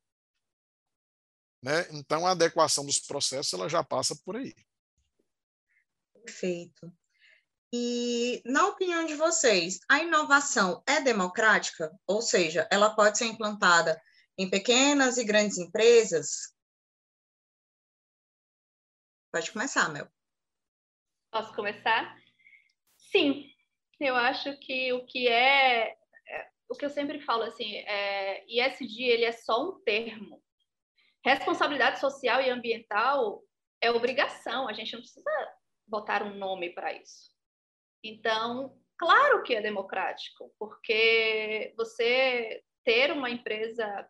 Né? 1.61 1.87
Então, 1.91 2.25
a 2.25 2.31
adequação 2.31 2.85
dos 2.85 2.99
processos 2.99 3.53
ela 3.53 3.67
já 3.67 3.83
passa 3.83 4.15
por 4.23 4.35
aí. 4.35 4.53
Perfeito. 6.13 6.91
E, 7.73 8.41
na 8.45 8.67
opinião 8.67 9.05
de 9.05 9.15
vocês, 9.15 9.79
a 9.89 9.99
inovação 9.99 10.81
é 10.87 11.01
democrática? 11.01 11.91
Ou 12.05 12.21
seja, 12.21 12.67
ela 12.71 12.95
pode 12.95 13.17
ser 13.17 13.25
implantada 13.25 14.01
em 14.37 14.49
pequenas 14.49 15.17
e 15.17 15.25
grandes 15.25 15.57
empresas? 15.57 16.53
Pode 19.31 19.51
começar, 19.51 19.89
Mel. 19.89 20.07
Posso 21.31 21.53
começar? 21.53 22.17
Sim, 23.11 23.49
eu 23.99 24.15
acho 24.15 24.57
que 24.59 24.93
o 24.93 25.05
que 25.05 25.27
é, 25.27 25.89
é 25.91 26.49
o 26.69 26.75
que 26.75 26.85
eu 26.85 26.89
sempre 26.89 27.19
falo 27.21 27.43
assim, 27.43 27.75
é, 27.75 28.45
ISD 28.47 29.03
ele 29.03 29.25
é 29.25 29.31
só 29.31 29.69
um 29.69 29.79
termo. 29.81 30.41
Responsabilidade 31.27 31.99
social 31.99 32.41
e 32.41 32.49
ambiental 32.49 33.43
é 33.81 33.91
obrigação, 33.91 34.65
a 34.65 34.71
gente 34.71 34.93
não 34.93 35.01
precisa 35.01 35.29
botar 35.85 36.23
um 36.23 36.33
nome 36.37 36.69
para 36.69 36.93
isso. 36.93 37.29
Então, 38.01 38.79
claro 38.97 39.43
que 39.43 39.53
é 39.53 39.61
democrático, 39.61 40.49
porque 40.57 41.73
você 41.75 42.63
ter 42.85 43.11
uma 43.11 43.29
empresa 43.29 44.09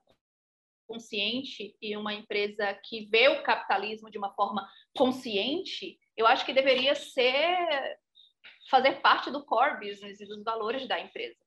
consciente 0.88 1.76
e 1.82 1.98
uma 1.98 2.14
empresa 2.14 2.72
que 2.86 3.08
vê 3.08 3.30
o 3.30 3.42
capitalismo 3.42 4.12
de 4.12 4.20
uma 4.20 4.36
forma 4.36 4.70
consciente, 4.96 6.00
eu 6.16 6.28
acho 6.28 6.46
que 6.46 6.54
deveria 6.54 6.94
ser 6.94 7.98
fazer 8.70 9.02
parte 9.02 9.32
do 9.32 9.44
core 9.44 9.80
business 9.80 10.22
e 10.22 10.28
dos 10.28 10.44
valores 10.44 10.88
da 10.88 11.00
empresa. 11.00 11.44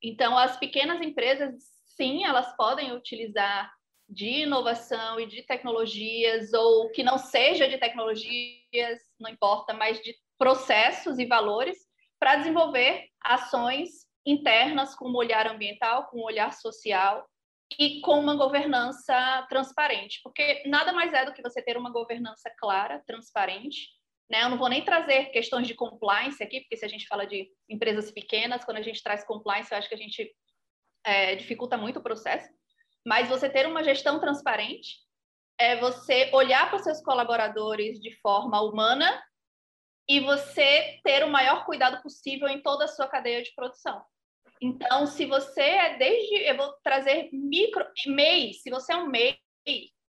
Então, 0.00 0.38
as 0.38 0.56
pequenas 0.56 1.00
empresas, 1.02 1.52
sim, 1.96 2.24
elas 2.24 2.56
podem 2.56 2.92
utilizar 2.92 3.72
de 4.10 4.42
inovação 4.42 5.20
e 5.20 5.26
de 5.26 5.42
tecnologias, 5.42 6.52
ou 6.52 6.90
que 6.90 7.04
não 7.04 7.16
seja 7.16 7.68
de 7.68 7.78
tecnologias, 7.78 8.98
não 9.18 9.30
importa, 9.30 9.72
mas 9.72 10.00
de 10.00 10.14
processos 10.36 11.18
e 11.18 11.26
valores 11.26 11.78
para 12.18 12.36
desenvolver 12.36 13.06
ações 13.22 13.88
internas 14.26 14.94
com 14.96 15.08
um 15.08 15.16
olhar 15.16 15.46
ambiental, 15.46 16.08
com 16.08 16.18
um 16.18 16.24
olhar 16.24 16.52
social 16.52 17.24
e 17.78 18.00
com 18.00 18.18
uma 18.18 18.34
governança 18.34 19.46
transparente, 19.48 20.20
porque 20.24 20.64
nada 20.66 20.92
mais 20.92 21.12
é 21.12 21.24
do 21.24 21.32
que 21.32 21.40
você 21.40 21.62
ter 21.62 21.76
uma 21.76 21.90
governança 21.90 22.50
clara, 22.58 23.02
transparente. 23.06 23.88
Né? 24.28 24.42
Eu 24.42 24.48
não 24.48 24.58
vou 24.58 24.68
nem 24.68 24.84
trazer 24.84 25.26
questões 25.26 25.68
de 25.68 25.74
compliance 25.74 26.42
aqui, 26.42 26.60
porque 26.60 26.76
se 26.76 26.84
a 26.84 26.88
gente 26.88 27.06
fala 27.06 27.26
de 27.26 27.48
empresas 27.68 28.10
pequenas, 28.10 28.64
quando 28.64 28.78
a 28.78 28.82
gente 28.82 29.02
traz 29.02 29.24
compliance, 29.24 29.70
eu 29.70 29.78
acho 29.78 29.88
que 29.88 29.94
a 29.94 29.98
gente 29.98 30.34
é, 31.04 31.36
dificulta 31.36 31.76
muito 31.76 32.00
o 32.00 32.02
processo. 32.02 32.48
Mas 33.06 33.28
você 33.28 33.48
ter 33.48 33.66
uma 33.66 33.82
gestão 33.82 34.20
transparente 34.20 34.98
é 35.58 35.76
você 35.76 36.30
olhar 36.32 36.68
para 36.68 36.76
os 36.76 36.82
seus 36.82 37.02
colaboradores 37.02 38.00
de 38.00 38.14
forma 38.20 38.60
humana 38.60 39.22
e 40.08 40.20
você 40.20 40.98
ter 41.04 41.24
o 41.24 41.30
maior 41.30 41.64
cuidado 41.64 42.02
possível 42.02 42.48
em 42.48 42.62
toda 42.62 42.84
a 42.84 42.88
sua 42.88 43.06
cadeia 43.06 43.42
de 43.42 43.54
produção. 43.54 44.02
Então, 44.60 45.06
se 45.06 45.24
você 45.24 45.62
é 45.62 45.96
desde. 45.96 46.34
Eu 46.36 46.56
vou 46.56 46.72
trazer 46.82 47.30
micro. 47.32 47.84
MEI, 48.06 48.52
se 48.54 48.70
você 48.70 48.92
é 48.92 48.96
um 48.96 49.06
MEI, 49.06 49.38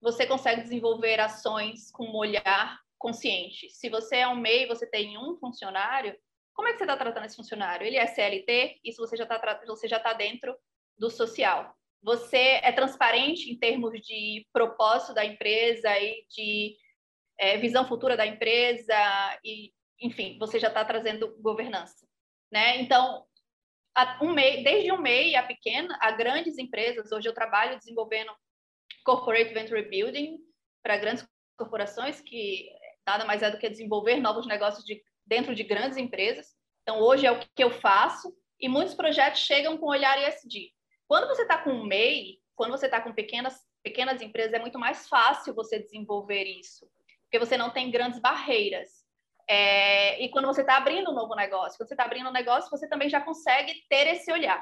você 0.01 0.25
consegue 0.25 0.62
desenvolver 0.62 1.20
ações 1.20 1.91
com 1.91 2.06
um 2.06 2.15
olhar 2.15 2.79
consciente. 2.98 3.70
Se 3.70 3.89
você 3.89 4.17
é 4.17 4.27
um 4.27 4.36
MEI, 4.36 4.67
você 4.67 4.86
tem 4.86 5.17
um 5.17 5.38
funcionário, 5.38 6.17
como 6.53 6.67
é 6.67 6.72
que 6.72 6.79
você 6.79 6.86
está 6.86 6.98
tratando 6.98 7.25
esse 7.25 7.36
funcionário? 7.36 7.86
Ele 7.86 7.98
é 7.98 8.08
CLT, 8.08 8.79
isso 8.84 9.00
você 9.00 9.15
já 9.15 9.25
está 9.25 9.62
você 9.67 9.88
já 9.88 9.98
está 9.98 10.13
dentro 10.13 10.58
do 10.98 11.10
social. 11.10 11.75
Você 12.01 12.60
é 12.63 12.72
transparente 12.72 13.51
em 13.51 13.58
termos 13.58 14.00
de 14.01 14.46
propósito 14.54 15.13
da 15.13 15.25
empresa 15.25 15.89
e 16.00 16.25
de 16.30 16.75
é, 17.38 17.58
visão 17.58 17.88
futura 17.88 18.16
da 18.16 18.25
empresa 18.25 18.96
e, 19.44 19.72
enfim, 20.00 20.38
você 20.39 20.60
já 20.60 20.68
está 20.68 20.84
trazendo 20.86 21.36
governança, 21.42 22.08
né? 22.51 22.82
Então, 22.82 23.25
um 24.22 24.32
MEI, 24.32 24.63
desde 24.63 24.92
um 24.92 25.01
MEI 25.01 25.36
a 25.36 25.44
pequena 25.44 25.98
a 26.01 26.12
grandes 26.12 26.58
empresas, 26.58 27.12
hoje 27.12 27.27
eu 27.27 27.34
trabalho 27.34 27.77
desenvolvendo 27.77 28.32
corporate 29.04 29.54
venture 29.54 29.89
building 29.89 30.38
para 30.84 30.98
grandes 30.98 31.27
corporações 31.58 32.22
que 32.22 32.70
nada 33.06 33.25
mais 33.25 33.42
é 33.42 33.50
do 33.50 33.58
que 33.58 33.70
desenvolver 33.70 34.18
novos 34.18 34.46
negócios 34.46 34.84
de, 34.86 35.01
dentro 35.25 35.56
de 35.56 35.63
grandes 35.63 35.98
empresas. 35.98 36.56
Então, 36.84 37.00
hoje 37.00 37.25
é 37.25 37.32
o 37.32 37.39
que 37.39 37.63
eu 37.63 37.72
faço 37.72 38.34
e 38.60 38.68
muitos 38.68 38.94
projetos 38.94 39.42
chegam 39.42 39.77
com 39.77 39.88
olhar 39.88 40.18
ESG. 40.27 40.74
Quando 41.07 41.27
você 41.27 41.43
está 41.43 41.57
com 41.57 41.71
um 41.71 41.85
MEI, 41.85 42.39
quando 42.55 42.71
você 42.71 42.85
está 42.85 42.99
com 42.99 43.13
pequenas, 43.13 43.61
pequenas 43.83 44.21
empresas, 44.21 44.53
é 44.53 44.59
muito 44.59 44.79
mais 44.79 45.07
fácil 45.07 45.53
você 45.53 45.79
desenvolver 45.79 46.43
isso, 46.43 46.89
porque 47.23 47.39
você 47.39 47.57
não 47.57 47.69
tem 47.69 47.89
grandes 47.91 48.19
barreiras. 48.19 49.05
É, 49.49 50.21
e 50.21 50.29
quando 50.29 50.45
você 50.45 50.61
está 50.61 50.75
abrindo 50.75 51.09
um 51.09 51.15
novo 51.15 51.33
negócio, 51.33 51.77
quando 51.77 51.87
você 51.87 51.93
está 51.93 52.03
abrindo 52.03 52.29
um 52.29 52.33
negócio, 52.33 52.69
você 52.69 52.87
também 52.89 53.09
já 53.09 53.21
consegue 53.21 53.73
ter 53.89 54.07
esse 54.07 54.31
olhar. 54.31 54.61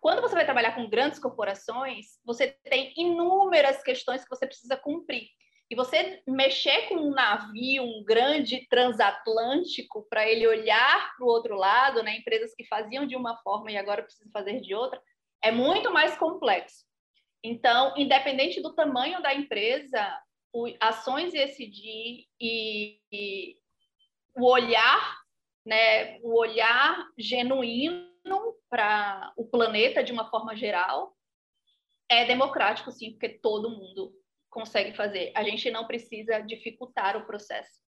Quando 0.00 0.20
você 0.20 0.34
vai 0.34 0.44
trabalhar 0.44 0.74
com 0.74 0.88
grandes 0.88 1.18
corporações, 1.18 2.18
você 2.24 2.48
tem 2.64 2.92
inúmeras 2.96 3.82
questões 3.82 4.22
que 4.22 4.30
você 4.30 4.46
precisa 4.46 4.76
cumprir. 4.76 5.28
E 5.70 5.74
você 5.74 6.22
mexer 6.28 6.88
com 6.88 6.96
um 6.96 7.10
navio, 7.10 7.82
um 7.82 8.04
grande 8.04 8.66
transatlântico, 8.68 10.06
para 10.10 10.28
ele 10.28 10.46
olhar 10.46 11.16
para 11.16 11.24
o 11.24 11.28
outro 11.28 11.56
lado, 11.56 12.02
né? 12.02 12.18
empresas 12.18 12.54
que 12.54 12.66
faziam 12.66 13.06
de 13.06 13.16
uma 13.16 13.38
forma 13.38 13.72
e 13.72 13.78
agora 13.78 14.02
precisam 14.02 14.30
fazer 14.30 14.60
de 14.60 14.74
outra, 14.74 15.00
é 15.44 15.50
muito 15.50 15.92
mais 15.92 16.16
complexo. 16.16 16.86
Então, 17.42 17.94
independente 17.98 18.62
do 18.62 18.74
tamanho 18.74 19.20
da 19.20 19.34
empresa, 19.34 20.18
o, 20.50 20.66
ações 20.80 21.34
ESG 21.34 22.26
e, 22.40 22.98
e 23.12 23.56
o 24.34 24.46
olhar, 24.46 25.18
né, 25.64 26.18
o 26.22 26.34
olhar 26.38 27.06
genuíno 27.18 28.10
para 28.70 29.32
o 29.36 29.46
planeta 29.46 30.02
de 30.02 30.12
uma 30.12 30.30
forma 30.30 30.56
geral 30.56 31.14
é 32.08 32.24
democrático, 32.24 32.90
sim, 32.90 33.10
porque 33.10 33.28
todo 33.28 33.70
mundo 33.70 34.14
consegue 34.48 34.96
fazer. 34.96 35.30
A 35.34 35.44
gente 35.44 35.70
não 35.70 35.86
precisa 35.86 36.40
dificultar 36.40 37.18
o 37.18 37.26
processo. 37.26 37.82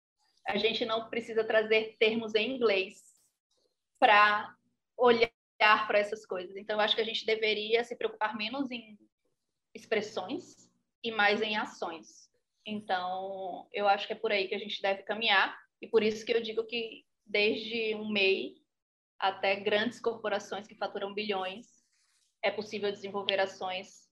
A 0.48 0.56
gente 0.56 0.84
não 0.84 1.08
precisa 1.08 1.44
trazer 1.44 1.96
termos 2.00 2.34
em 2.34 2.56
inglês 2.56 3.00
para 4.00 4.52
olhar 4.96 5.33
para 5.86 5.98
essas 5.98 6.24
coisas. 6.26 6.56
Então, 6.56 6.76
eu 6.76 6.80
acho 6.80 6.94
que 6.94 7.00
a 7.00 7.04
gente 7.04 7.24
deveria 7.24 7.82
se 7.84 7.96
preocupar 7.96 8.36
menos 8.36 8.70
em 8.70 8.98
expressões 9.74 10.70
e 11.02 11.10
mais 11.10 11.42
em 11.42 11.56
ações. 11.56 12.30
Então, 12.66 13.68
eu 13.72 13.88
acho 13.88 14.06
que 14.06 14.12
é 14.12 14.16
por 14.16 14.32
aí 14.32 14.48
que 14.48 14.54
a 14.54 14.58
gente 14.58 14.80
deve 14.80 15.02
caminhar. 15.02 15.58
E 15.80 15.86
por 15.86 16.02
isso 16.02 16.24
que 16.24 16.32
eu 16.32 16.42
digo 16.42 16.64
que 16.64 17.04
desde 17.26 17.94
um 17.94 18.08
MEI 18.08 18.56
até 19.18 19.56
grandes 19.56 20.00
corporações 20.00 20.66
que 20.66 20.74
faturam 20.74 21.14
bilhões, 21.14 21.66
é 22.42 22.50
possível 22.50 22.90
desenvolver 22.92 23.40
ações 23.40 24.08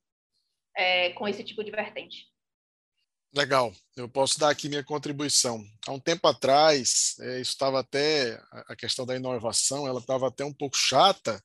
é, 0.75 1.11
com 1.11 1.29
esse 1.29 1.45
tipo 1.45 1.63
de 1.63 1.71
vertente. 1.71 2.31
Legal, 3.35 3.73
eu 3.97 4.09
posso 4.09 4.39
dar 4.39 4.51
aqui 4.51 4.69
minha 4.69 4.85
contribuição. 4.85 5.65
Há 5.87 5.93
um 5.93 6.01
tempo 6.01 6.29
atrás, 6.29 7.15
é, 7.21 7.41
isso 7.41 7.53
estava 7.53 7.81
até 7.81 8.39
a 8.69 8.77
questão 8.77 9.07
da 9.07 9.17
inovação, 9.17 9.87
ela 9.87 10.01
estava 10.01 10.29
até 10.29 10.45
um 10.45 10.53
pouco 10.53 10.77
chata, 10.77 11.43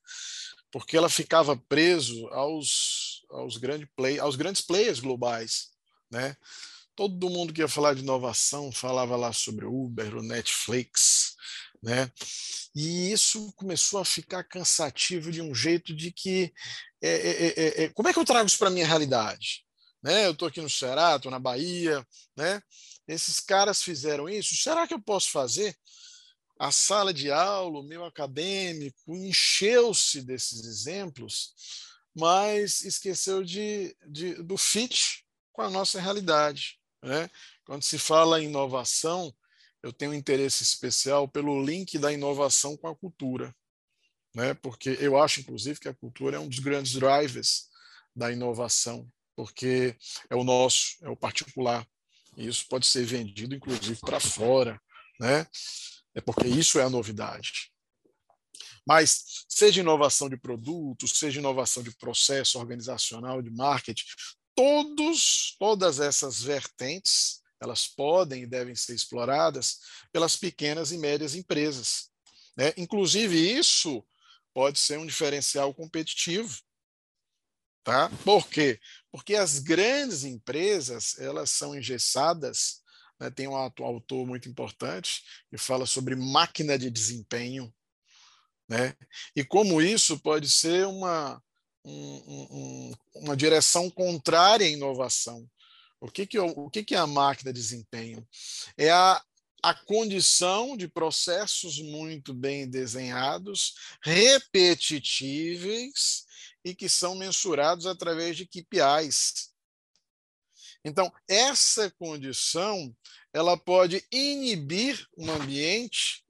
porque 0.70 0.96
ela 0.96 1.08
ficava 1.08 1.56
preso 1.56 2.26
aos 2.28 3.24
aos, 3.30 3.56
grande 3.58 3.86
play, 3.94 4.18
aos 4.18 4.36
grandes 4.36 4.62
players 4.62 5.00
globais, 5.00 5.68
né? 6.10 6.34
todo 6.98 7.30
mundo 7.30 7.52
que 7.52 7.60
ia 7.60 7.68
falar 7.68 7.94
de 7.94 8.02
inovação 8.02 8.72
falava 8.72 9.14
lá 9.14 9.32
sobre 9.32 9.64
o 9.64 9.84
Uber, 9.84 10.16
o 10.16 10.22
Netflix, 10.22 11.36
né? 11.80 12.10
E 12.74 13.12
isso 13.12 13.52
começou 13.54 14.00
a 14.00 14.04
ficar 14.04 14.42
cansativo 14.42 15.30
de 15.30 15.40
um 15.40 15.54
jeito 15.54 15.94
de 15.94 16.10
que 16.10 16.52
é, 17.00 17.08
é, 17.08 17.46
é, 17.46 17.84
é 17.84 17.88
como 17.90 18.08
é 18.08 18.12
que 18.12 18.18
eu 18.18 18.24
trago 18.24 18.48
isso 18.48 18.58
para 18.58 18.66
a 18.66 18.72
minha 18.72 18.84
realidade? 18.84 19.64
Né? 20.02 20.26
Eu 20.26 20.32
estou 20.32 20.48
aqui 20.48 20.60
no 20.60 20.70
Ceará, 20.70 21.16
estou 21.16 21.30
na 21.30 21.38
Bahia, 21.38 22.06
né? 22.36 22.62
Esses 23.06 23.40
caras 23.40 23.82
fizeram 23.82 24.28
isso. 24.28 24.54
Será 24.56 24.86
que 24.86 24.94
eu 24.94 25.00
posso 25.00 25.30
fazer? 25.30 25.76
A 26.58 26.70
sala 26.70 27.14
de 27.14 27.30
aula, 27.30 27.80
o 27.80 27.84
meu 27.84 28.04
acadêmico, 28.04 29.14
encheu-se 29.14 30.22
desses 30.22 30.64
exemplos, 30.64 31.54
mas 32.14 32.82
esqueceu 32.82 33.44
de, 33.44 33.96
de, 34.08 34.34
do 34.42 34.56
fit 34.56 35.24
com 35.52 35.62
a 35.62 35.70
nossa 35.70 36.00
realidade. 36.00 36.78
Né? 37.02 37.30
Quando 37.64 37.82
se 37.82 37.98
fala 37.98 38.42
em 38.42 38.46
inovação, 38.46 39.32
eu 39.82 39.92
tenho 39.92 40.10
um 40.10 40.14
interesse 40.14 40.62
especial 40.64 41.28
pelo 41.28 41.64
link 41.64 41.96
da 41.96 42.12
inovação 42.12 42.76
com 42.76 42.88
a 42.88 42.96
cultura, 42.96 43.54
né? 44.34 44.52
porque 44.54 44.98
eu 45.00 45.16
acho, 45.16 45.40
inclusive, 45.40 45.78
que 45.78 45.88
a 45.88 45.94
cultura 45.94 46.36
é 46.36 46.40
um 46.40 46.48
dos 46.48 46.58
grandes 46.58 46.92
drivers 46.92 47.68
da 48.14 48.32
inovação, 48.32 49.08
porque 49.38 49.96
é 50.28 50.34
o 50.34 50.42
nosso, 50.42 50.96
é 51.00 51.08
o 51.08 51.14
particular, 51.16 51.86
e 52.36 52.48
isso 52.48 52.66
pode 52.68 52.84
ser 52.88 53.04
vendido, 53.04 53.54
inclusive, 53.54 54.00
para 54.00 54.18
fora, 54.18 54.82
né? 55.20 55.46
é 56.12 56.20
porque 56.20 56.48
isso 56.48 56.80
é 56.80 56.82
a 56.82 56.90
novidade. 56.90 57.70
Mas 58.84 59.44
seja 59.48 59.80
inovação 59.80 60.28
de 60.28 60.36
produtos, 60.36 61.20
seja 61.20 61.38
inovação 61.38 61.84
de 61.84 61.96
processo 61.98 62.58
organizacional, 62.58 63.40
de 63.40 63.50
marketing, 63.50 64.06
todos, 64.56 65.54
todas 65.56 66.00
essas 66.00 66.42
vertentes, 66.42 67.40
elas 67.60 67.86
podem 67.86 68.42
e 68.42 68.46
devem 68.46 68.74
ser 68.74 68.96
exploradas 68.96 69.78
pelas 70.10 70.34
pequenas 70.34 70.90
e 70.90 70.98
médias 70.98 71.36
empresas. 71.36 72.10
Né? 72.56 72.72
Inclusive, 72.76 73.36
isso 73.56 74.04
pode 74.52 74.80
ser 74.80 74.98
um 74.98 75.06
diferencial 75.06 75.72
competitivo. 75.72 76.58
Tá? 77.84 78.10
Por 78.22 78.48
quê? 78.48 78.78
Porque 79.10 79.34
as 79.34 79.58
grandes 79.58 80.24
empresas 80.24 81.18
elas 81.18 81.50
são 81.50 81.76
engessadas. 81.76 82.82
Né? 83.18 83.30
Tem 83.30 83.48
um 83.48 83.56
autor 83.56 84.26
muito 84.26 84.48
importante 84.48 85.22
que 85.50 85.58
fala 85.58 85.86
sobre 85.86 86.14
máquina 86.14 86.78
de 86.78 86.90
desempenho. 86.90 87.74
Né? 88.68 88.94
E 89.34 89.44
como 89.44 89.80
isso 89.80 90.20
pode 90.20 90.50
ser 90.50 90.86
uma, 90.86 91.42
um, 91.84 92.48
um, 92.50 92.92
uma 93.16 93.36
direção 93.36 93.90
contrária 93.90 94.66
à 94.66 94.70
inovação. 94.70 95.48
O 96.00 96.10
que, 96.10 96.26
que, 96.26 96.38
o 96.38 96.70
que, 96.70 96.84
que 96.84 96.94
é 96.94 96.98
a 96.98 97.06
máquina 97.06 97.52
de 97.52 97.60
desempenho? 97.60 98.26
É 98.76 98.90
a, 98.90 99.20
a 99.62 99.74
condição 99.74 100.76
de 100.76 100.86
processos 100.86 101.80
muito 101.80 102.32
bem 102.32 102.68
desenhados, 102.68 103.74
repetitíveis 104.02 106.27
e 106.68 106.74
que 106.74 106.88
são 106.88 107.14
mensurados 107.14 107.86
através 107.86 108.36
de 108.36 108.46
KPIs. 108.46 109.52
Então, 110.84 111.12
essa 111.26 111.90
condição 111.92 112.94
ela 113.32 113.56
pode 113.56 114.04
inibir 114.12 115.06
um 115.16 115.30
ambiente 115.30 116.24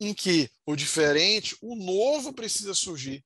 em 0.00 0.14
que 0.14 0.50
o 0.64 0.76
diferente, 0.76 1.56
o 1.60 1.74
novo 1.74 2.32
precisa 2.32 2.74
surgir. 2.74 3.24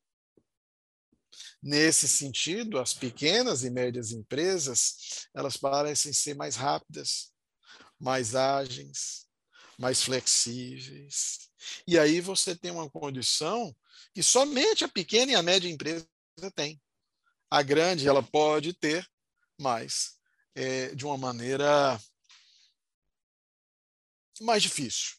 Nesse 1.62 2.08
sentido, 2.08 2.78
as 2.78 2.92
pequenas 2.92 3.62
e 3.62 3.70
médias 3.70 4.10
empresas, 4.10 5.28
elas 5.34 5.56
parecem 5.56 6.12
ser 6.12 6.34
mais 6.34 6.56
rápidas, 6.56 7.32
mais 7.98 8.34
ágeis, 8.34 9.26
mais 9.78 10.02
flexíveis. 10.02 11.50
E 11.86 11.98
aí 11.98 12.20
você 12.20 12.54
tem 12.54 12.70
uma 12.70 12.90
condição 12.90 13.74
que 14.12 14.22
somente 14.22 14.84
a 14.84 14.88
pequena 14.88 15.32
e 15.32 15.34
a 15.34 15.42
média 15.42 15.68
empresa 15.68 16.06
tem. 16.50 16.80
A 17.50 17.62
grande 17.62 18.08
ela 18.08 18.22
pode 18.22 18.72
ter, 18.72 19.06
mas 19.58 20.16
é, 20.54 20.94
de 20.94 21.04
uma 21.04 21.16
maneira 21.18 22.00
mais 24.40 24.62
difícil. 24.62 25.16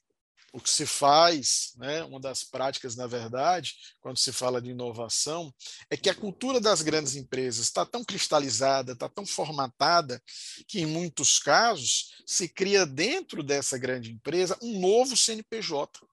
o 0.52 0.60
que 0.62 0.70
se 0.70 0.86
faz, 0.86 1.74
né, 1.78 2.04
uma 2.04 2.20
das 2.20 2.44
práticas, 2.44 2.96
na 2.96 3.08
verdade, 3.08 3.76
quando 4.00 4.20
se 4.20 4.32
fala 4.32 4.62
de 4.62 4.70
inovação, 4.70 5.52
é 5.90 5.98
que 5.98 6.12
a 6.12 6.16
cultura 6.16 6.62
das 6.62 6.84
grandes 6.84 7.16
empresas 7.16 7.66
está 7.66 7.84
tão 7.84 8.04
cristalizada, 8.04 8.92
está 8.92 9.10
tão 9.10 9.26
formatada, 9.26 10.22
que 10.68 10.80
em 10.80 10.86
muitos 10.86 11.40
casos 11.40 12.22
se 12.24 12.48
cria 12.48 12.86
dentro 12.86 13.42
dessa 13.42 13.80
grande 13.80 14.12
empresa 14.12 14.56
um 14.62 14.80
novo 14.80 15.18
CNPJ. 15.18 16.06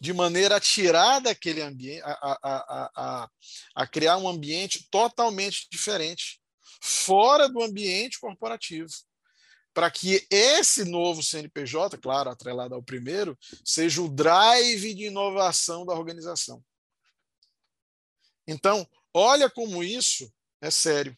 De 0.00 0.12
maneira 0.12 0.56
a 0.56 0.60
tirar 0.60 1.20
daquele 1.20 1.62
ambiente, 1.62 2.02
a, 2.04 2.38
a, 2.42 2.90
a, 2.94 3.30
a 3.74 3.86
criar 3.86 4.18
um 4.18 4.28
ambiente 4.28 4.86
totalmente 4.90 5.66
diferente, 5.70 6.40
fora 6.82 7.48
do 7.48 7.62
ambiente 7.62 8.20
corporativo 8.20 8.90
para 9.76 9.90
que 9.90 10.26
esse 10.30 10.86
novo 10.86 11.22
CNPJ, 11.22 11.98
claro, 11.98 12.30
atrelado 12.30 12.74
ao 12.74 12.82
primeiro, 12.82 13.38
seja 13.62 14.00
o 14.00 14.08
drive 14.08 14.94
de 14.94 15.04
inovação 15.04 15.84
da 15.84 15.92
organização. 15.92 16.64
Então, 18.46 18.88
olha 19.12 19.50
como 19.50 19.84
isso 19.84 20.32
é 20.62 20.70
sério. 20.70 21.14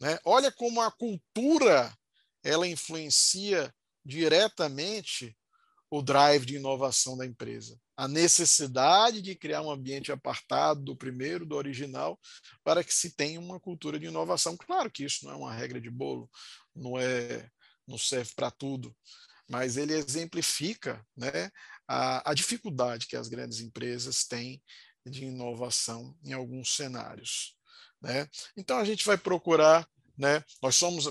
Né? 0.00 0.18
Olha 0.24 0.50
como 0.50 0.80
a 0.80 0.90
cultura 0.90 1.94
ela 2.42 2.66
influencia 2.66 3.74
diretamente 4.02 5.36
o 5.90 6.00
drive 6.00 6.46
de 6.46 6.56
inovação 6.56 7.14
da 7.14 7.26
empresa. 7.26 7.78
A 7.96 8.06
necessidade 8.06 9.22
de 9.22 9.34
criar 9.34 9.62
um 9.62 9.70
ambiente 9.70 10.12
apartado 10.12 10.82
do 10.82 10.96
primeiro, 10.96 11.46
do 11.46 11.56
original, 11.56 12.18
para 12.62 12.84
que 12.84 12.92
se 12.92 13.16
tenha 13.16 13.40
uma 13.40 13.58
cultura 13.58 13.98
de 13.98 14.06
inovação. 14.06 14.56
Claro 14.56 14.90
que 14.90 15.04
isso 15.04 15.24
não 15.24 15.32
é 15.32 15.36
uma 15.36 15.54
regra 15.54 15.80
de 15.80 15.90
bolo, 15.90 16.28
não 16.74 16.98
é 16.98 17.48
não 17.86 17.96
serve 17.96 18.32
para 18.34 18.50
tudo, 18.50 18.94
mas 19.48 19.76
ele 19.76 19.94
exemplifica 19.94 21.04
né, 21.16 21.50
a, 21.86 22.30
a 22.30 22.34
dificuldade 22.34 23.06
que 23.06 23.16
as 23.16 23.28
grandes 23.28 23.60
empresas 23.60 24.24
têm 24.24 24.60
de 25.06 25.24
inovação 25.24 26.16
em 26.24 26.32
alguns 26.32 26.74
cenários. 26.74 27.56
Né? 28.02 28.28
Então 28.56 28.78
a 28.78 28.84
gente 28.84 29.04
vai 29.04 29.16
procurar, 29.16 29.88
né, 30.18 30.42
nós 30.60 30.74
somos, 30.74 31.06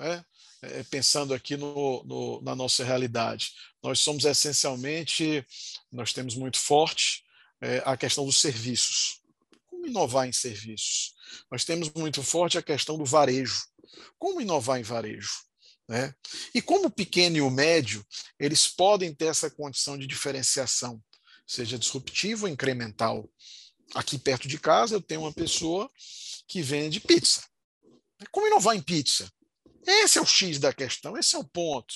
né, 0.00 0.24
é, 0.62 0.82
pensando 0.84 1.34
aqui 1.34 1.56
no, 1.56 2.02
no, 2.04 2.42
na 2.42 2.56
nossa 2.56 2.82
realidade, 2.82 3.52
nós 3.82 4.00
somos 4.00 4.24
essencialmente, 4.24 5.44
nós 5.92 6.12
temos 6.12 6.34
muito 6.34 6.58
forte 6.58 7.22
é, 7.60 7.82
a 7.84 7.96
questão 7.96 8.24
dos 8.24 8.40
serviços. 8.40 9.20
Como 9.68 9.86
inovar 9.86 10.26
em 10.26 10.32
serviços? 10.32 11.14
Nós 11.50 11.64
temos 11.64 11.90
muito 11.90 12.22
forte 12.22 12.58
a 12.58 12.62
questão 12.62 12.96
do 12.96 13.04
varejo. 13.04 13.62
Como 14.18 14.40
inovar 14.40 14.80
em 14.80 14.82
varejo? 14.82 15.30
Né? 15.88 16.14
E 16.54 16.62
como 16.62 16.86
o 16.86 16.90
pequeno 16.90 17.36
e 17.36 17.42
o 17.42 17.50
médio, 17.50 18.04
eles 18.38 18.66
podem 18.68 19.14
ter 19.14 19.26
essa 19.26 19.50
condição 19.50 19.98
de 19.98 20.06
diferenciação, 20.06 21.02
seja 21.46 21.78
disruptivo 21.78 22.46
ou 22.46 22.52
incremental. 22.52 23.28
Aqui 23.94 24.18
perto 24.18 24.46
de 24.46 24.58
casa 24.58 24.94
eu 24.94 25.00
tenho 25.00 25.22
uma 25.22 25.32
pessoa 25.32 25.90
que 26.46 26.62
vende 26.62 27.00
pizza. 27.00 27.42
Como 28.30 28.46
inovar 28.46 28.76
em 28.76 28.82
pizza? 28.82 29.30
Esse 29.86 30.18
é 30.18 30.20
o 30.22 30.26
X 30.26 30.58
da 30.58 30.72
questão, 30.72 31.16
esse 31.16 31.34
é 31.34 31.38
o 31.38 31.44
ponto. 31.44 31.94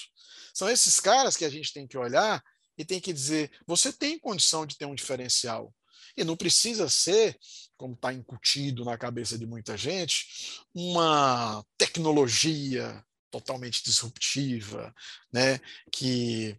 São 0.52 0.68
esses 0.68 1.00
caras 1.00 1.36
que 1.36 1.44
a 1.44 1.50
gente 1.50 1.72
tem 1.72 1.86
que 1.86 1.98
olhar 1.98 2.42
e 2.78 2.84
tem 2.84 3.00
que 3.00 3.12
dizer: 3.12 3.50
você 3.66 3.92
tem 3.92 4.18
condição 4.18 4.66
de 4.66 4.76
ter 4.76 4.86
um 4.86 4.94
diferencial. 4.94 5.74
E 6.16 6.22
não 6.22 6.36
precisa 6.36 6.88
ser, 6.88 7.36
como 7.76 7.94
está 7.94 8.12
incutido 8.12 8.84
na 8.84 8.96
cabeça 8.96 9.36
de 9.36 9.46
muita 9.46 9.76
gente, 9.76 10.62
uma 10.72 11.64
tecnologia 11.76 13.04
totalmente 13.34 13.82
disruptiva, 13.82 14.94
né, 15.32 15.58
que 15.90 16.56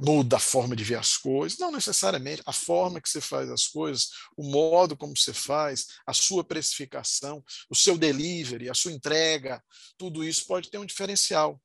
muda 0.00 0.36
a 0.36 0.40
forma 0.40 0.76
de 0.76 0.84
ver 0.84 0.94
as 0.94 1.16
coisas. 1.16 1.58
Não 1.58 1.72
necessariamente 1.72 2.40
a 2.46 2.52
forma 2.52 3.00
que 3.00 3.08
você 3.08 3.20
faz 3.20 3.50
as 3.50 3.66
coisas, 3.66 4.10
o 4.36 4.44
modo 4.44 4.96
como 4.96 5.16
você 5.16 5.34
faz, 5.34 5.88
a 6.06 6.12
sua 6.12 6.44
precificação, 6.44 7.44
o 7.68 7.74
seu 7.74 7.98
delivery, 7.98 8.70
a 8.70 8.74
sua 8.74 8.92
entrega, 8.92 9.60
tudo 9.98 10.22
isso 10.22 10.46
pode 10.46 10.70
ter 10.70 10.78
um 10.78 10.86
diferencial. 10.86 11.60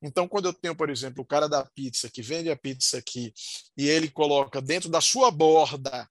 Então, 0.00 0.28
quando 0.28 0.46
eu 0.46 0.52
tenho, 0.52 0.76
por 0.76 0.88
exemplo, 0.88 1.24
o 1.24 1.26
cara 1.26 1.48
da 1.48 1.64
pizza 1.64 2.08
que 2.08 2.22
vende 2.22 2.48
a 2.48 2.56
pizza 2.56 2.98
aqui 2.98 3.34
e 3.76 3.88
ele 3.88 4.08
coloca 4.08 4.62
dentro 4.62 4.88
da 4.88 5.00
sua 5.00 5.32
borda 5.32 6.08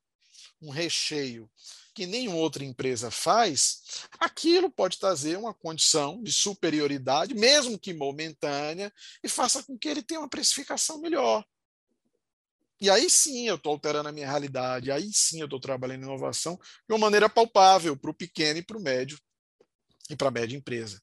um 0.61 0.69
recheio 0.69 1.49
que 1.93 2.05
nenhuma 2.05 2.37
outra 2.37 2.63
empresa 2.63 3.11
faz, 3.11 4.07
aquilo 4.19 4.71
pode 4.71 4.97
trazer 4.97 5.37
uma 5.37 5.53
condição 5.53 6.21
de 6.23 6.31
superioridade, 6.31 7.33
mesmo 7.33 7.77
que 7.77 7.93
momentânea, 7.93 8.91
e 9.23 9.27
faça 9.27 9.63
com 9.63 9.77
que 9.77 9.89
ele 9.89 10.01
tenha 10.01 10.19
uma 10.19 10.29
precificação 10.29 10.99
melhor. 11.01 11.45
E 12.79 12.89
aí 12.89 13.09
sim 13.09 13.47
eu 13.47 13.55
estou 13.55 13.73
alterando 13.73 14.09
a 14.09 14.11
minha 14.11 14.27
realidade, 14.27 14.91
aí 14.91 15.11
sim 15.13 15.39
eu 15.39 15.45
estou 15.45 15.59
trabalhando 15.59 16.03
inovação 16.03 16.57
de 16.57 16.93
uma 16.93 16.97
maneira 16.97 17.29
palpável 17.29 17.95
para 17.95 18.09
o 18.09 18.13
pequeno 18.13 18.59
e 18.59 18.63
para 18.63 18.77
o 18.77 18.81
médio 18.81 19.19
e 20.09 20.15
para 20.15 20.29
a 20.29 20.31
média 20.31 20.57
empresa. 20.57 20.99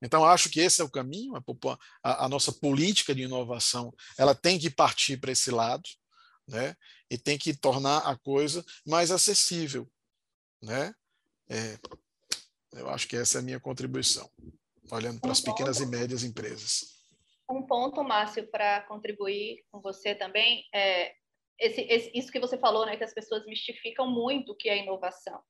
Então, 0.00 0.24
acho 0.24 0.48
que 0.48 0.60
esse 0.60 0.80
é 0.80 0.84
o 0.84 0.90
caminho, 0.90 1.34
a, 1.36 2.24
a, 2.24 2.28
nossa 2.28 2.52
política 2.52 3.14
de 3.14 3.22
inovação 3.22 3.92
ela 4.16 4.34
tem 4.34 4.58
que 4.58 4.70
partir 4.70 5.16
para 5.16 5.32
esse 5.32 5.50
lado, 5.50 5.82
né? 6.46 6.74
E 7.10 7.16
tem 7.16 7.38
que 7.38 7.56
tornar 7.56 7.98
a 7.98 8.16
coisa 8.16 8.64
mais 8.86 9.10
acessível. 9.10 9.86
Né? 10.62 10.94
É, 11.48 11.78
eu 12.72 12.88
acho 12.90 13.08
que 13.08 13.16
essa 13.16 13.38
é 13.38 13.40
a 13.40 13.44
minha 13.44 13.60
contribuição, 13.60 14.28
olhando 14.90 15.20
para 15.20 15.32
as 15.32 15.40
pequenas 15.40 15.80
e 15.80 15.86
médias 15.86 16.22
empresas. 16.22 16.98
Um 17.50 17.62
ponto, 17.62 18.04
Márcio, 18.04 18.46
para 18.50 18.82
contribuir 18.82 19.64
com 19.70 19.80
você 19.80 20.14
também, 20.14 20.66
é 20.74 21.14
esse, 21.58 21.80
esse, 21.82 22.10
isso 22.14 22.30
que 22.30 22.38
você 22.38 22.56
falou, 22.56 22.86
né, 22.86 22.96
que 22.96 23.04
as 23.04 23.14
pessoas 23.14 23.44
mistificam 23.46 24.08
muito 24.08 24.52
o 24.52 24.54
que 24.54 24.68
é 24.68 24.78
inovação. 24.78 25.40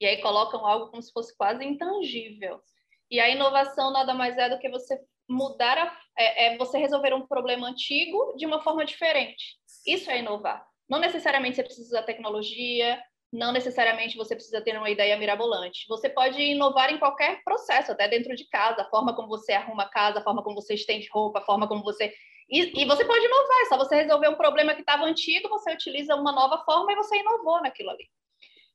E 0.00 0.06
aí 0.06 0.22
colocam 0.22 0.64
algo 0.64 0.90
como 0.90 1.02
se 1.02 1.12
fosse 1.12 1.36
quase 1.36 1.64
intangível. 1.64 2.62
E 3.10 3.18
a 3.20 3.28
inovação 3.28 3.92
nada 3.92 4.14
mais 4.14 4.36
é 4.38 4.48
do 4.48 4.58
que 4.58 4.68
você 4.68 4.98
mudar, 5.28 5.76
a, 5.76 6.00
é, 6.16 6.54
é 6.54 6.56
você 6.56 6.78
resolver 6.78 7.12
um 7.12 7.26
problema 7.26 7.68
antigo 7.68 8.34
de 8.36 8.46
uma 8.46 8.62
forma 8.62 8.84
diferente. 8.84 9.58
Isso 9.86 10.10
é 10.10 10.20
inovar. 10.20 10.66
Não 10.88 10.98
necessariamente 10.98 11.56
você 11.56 11.62
precisa 11.62 11.92
da 11.92 12.02
tecnologia, 12.02 12.98
não 13.32 13.52
necessariamente 13.52 14.16
você 14.16 14.34
precisa 14.34 14.60
ter 14.60 14.76
uma 14.76 14.88
ideia 14.88 15.16
mirabolante. 15.16 15.86
Você 15.88 16.08
pode 16.08 16.40
inovar 16.40 16.90
em 16.90 16.98
qualquer 16.98 17.42
processo, 17.44 17.92
até 17.92 18.08
dentro 18.08 18.34
de 18.34 18.48
casa, 18.48 18.82
a 18.82 18.88
forma 18.88 19.14
como 19.14 19.28
você 19.28 19.52
arruma 19.52 19.82
a 19.82 19.88
casa, 19.88 20.20
a 20.20 20.22
forma 20.22 20.42
como 20.42 20.56
você 20.56 20.74
estende 20.74 21.08
roupa, 21.12 21.40
a 21.40 21.44
forma 21.44 21.68
como 21.68 21.82
você. 21.82 22.12
E, 22.48 22.82
e 22.82 22.84
você 22.86 23.04
pode 23.04 23.24
inovar, 23.24 23.60
é 23.62 23.64
só 23.66 23.76
você 23.76 23.96
resolver 23.96 24.28
um 24.28 24.36
problema 24.36 24.74
que 24.74 24.80
estava 24.80 25.04
antigo, 25.04 25.48
você 25.50 25.72
utiliza 25.72 26.16
uma 26.16 26.32
nova 26.32 26.64
forma 26.64 26.90
e 26.92 26.96
você 26.96 27.18
inovou 27.18 27.60
naquilo 27.60 27.90
ali. 27.90 28.08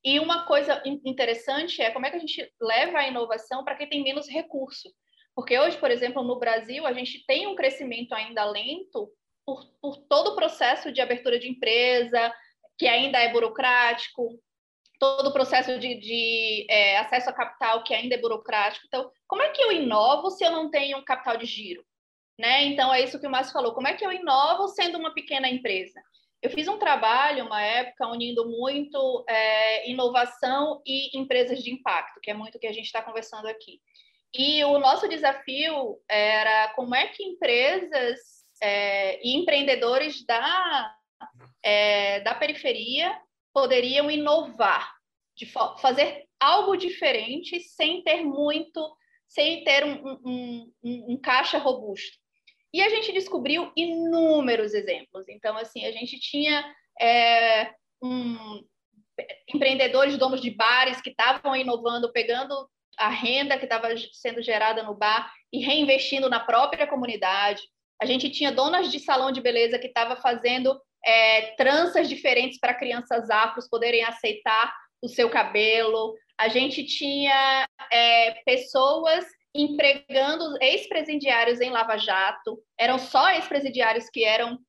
E 0.04 0.19
uma 0.19 0.45
coisa 0.45 0.84
interessante 0.86 1.82
é 1.82 1.89
como 1.89 2.06
é 2.06 2.12
que 2.12 2.17
a 2.17 2.19
gente 2.19 2.54
leva 2.62 2.99
a 2.99 3.08
inovação 3.08 3.63
para 3.63 3.76
quem 3.76 3.89
tem 3.89 4.04
menos 4.04 4.28
recurso. 4.28 4.89
Porque 5.34 5.58
hoje, 5.58 5.78
por 5.78 5.89
exemplo, 5.89 6.21
no 6.21 6.38
Brasil, 6.38 6.86
a 6.86 6.93
gente 6.93 7.26
tem 7.26 7.47
um 7.47 7.56
crescimento 7.56 8.13
ainda 8.13 8.43
lento 8.45 9.10
por, 9.45 9.65
por 9.82 9.97
todo 10.08 10.32
o 10.32 10.36
processo 10.36 10.91
de 10.91 11.01
abertura 11.01 11.39
de 11.39 11.49
empresa, 11.49 12.34
que 12.77 12.88
ainda 12.88 13.19
é 13.19 13.32
burocrático, 13.32 14.39
todo 14.99 15.27
o 15.27 15.34
processo 15.34 15.77
de, 15.79 15.95
de 15.95 16.65
é, 16.69 16.97
acesso 16.97 17.29
a 17.29 17.34
capital 17.34 17.84
que 17.84 17.93
ainda 17.93 18.15
é 18.15 18.17
burocrático. 18.17 18.86
Então, 18.88 19.12
como 19.27 19.41
é 19.41 19.49
que 19.49 19.62
eu 19.62 19.71
inovo 19.71 20.29
se 20.29 20.43
eu 20.45 20.51
não 20.51 20.69
tenho 20.69 21.03
capital 21.03 21.38
de 21.38 21.45
giro? 21.45 21.86
Né? 22.39 22.63
Então, 22.63 22.93
é 22.93 23.01
isso 23.01 23.19
que 23.19 23.27
o 23.27 23.29
Márcio 23.29 23.53
falou. 23.53 23.73
Como 23.73 23.88
é 23.88 23.93
que 23.93 24.06
eu 24.06 24.12
inovo 24.12 24.67
sendo 24.69 24.97
uma 24.97 25.13
pequena 25.13 25.49
empresa? 25.49 26.01
Eu 26.41 26.49
fiz 26.49 26.67
um 26.67 26.77
trabalho, 26.77 27.45
uma 27.45 27.62
época, 27.62 28.08
unindo 28.08 28.49
muito 28.49 29.23
é, 29.29 29.89
inovação 29.89 30.82
e 30.86 31.17
empresas 31.17 31.63
de 31.63 31.71
impacto, 31.71 32.19
que 32.21 32.32
é 32.32 32.34
muito 32.34 32.56
o 32.56 32.60
que 32.60 32.67
a 32.67 32.73
gente 32.73 32.86
está 32.86 33.01
conversando 33.01 33.47
aqui. 33.47 33.79
E 34.34 34.63
o 34.65 34.79
nosso 34.79 35.08
desafio 35.08 35.99
era 36.10 36.69
como 36.75 36.95
é 36.95 37.08
que 37.08 37.23
empresas 37.23 38.42
é, 38.63 39.19
e 39.21 39.36
empreendedores 39.36 40.26
da, 40.26 40.95
é, 41.62 42.21
da 42.21 42.34
periferia 42.34 43.13
poderiam 43.54 44.10
inovar, 44.10 44.89
de 45.36 45.45
fazer 45.82 46.26
algo 46.39 46.78
diferente 46.78 47.60
sem 47.60 48.02
ter 48.04 48.23
muito, 48.23 48.95
sem 49.28 49.65
ter 49.65 49.84
um, 49.84 50.17
um, 50.26 50.73
um, 50.82 51.13
um 51.13 51.17
caixa 51.17 51.58
robusto. 51.58 52.17
E 52.73 52.82
a 52.82 52.89
gente 52.89 53.12
descobriu 53.12 53.71
inúmeros 53.76 54.73
exemplos. 54.73 55.28
Então, 55.28 55.58
assim, 55.58 55.86
a 55.86 55.91
gente 55.91 56.17
tinha 56.19 56.63
é, 56.99 57.69
um, 58.02 58.63
empreendedores, 59.54 60.17
donos 60.17 60.41
de 60.41 60.52
bares 60.52 61.02
que 61.02 61.10
estavam 61.10 61.54
inovando, 61.56 62.13
pegando 62.13 62.67
a 62.97 63.10
renda 63.10 63.58
que 63.58 63.65
estava 63.65 63.89
sendo 64.13 64.41
gerada 64.41 64.84
no 64.84 64.95
bar 64.95 65.32
e 65.52 65.60
reinvestindo 65.60 66.30
na 66.30 66.39
própria 66.39 66.88
comunidade. 66.88 67.62
A 68.04 68.06
gente 68.06 68.30
tinha 68.30 68.52
donas 68.52 68.92
de 68.92 69.00
salão 69.00 69.32
de 69.32 69.39
beleza 69.39 69.80
que 69.80 69.88
estavam 69.88 70.18
fazendo 70.18 70.78
é, 71.06 71.56
tranças 71.56 72.10
diferentes 72.10 72.60
para 72.60 72.74
crianças 72.74 73.30
afros 73.30 73.70
poderem 73.70 74.04
aceitar 74.04 74.76
o 75.02 75.08
seu 75.08 75.30
cabelo. 75.30 76.13
A 76.38 76.50
gente 76.50 76.84
tinha 76.84 77.66
é, 77.89 78.32
pessoas 78.44 79.24
empregando 79.56 80.58
ex-presidiários 80.62 81.62
em 81.62 81.70
Lava 81.70 81.96
Jato. 81.96 82.62
Eram 82.78 83.00
só 83.00 83.30
ex-presidiários 83.30 84.10
que 84.10 84.26
eram, 84.26 84.60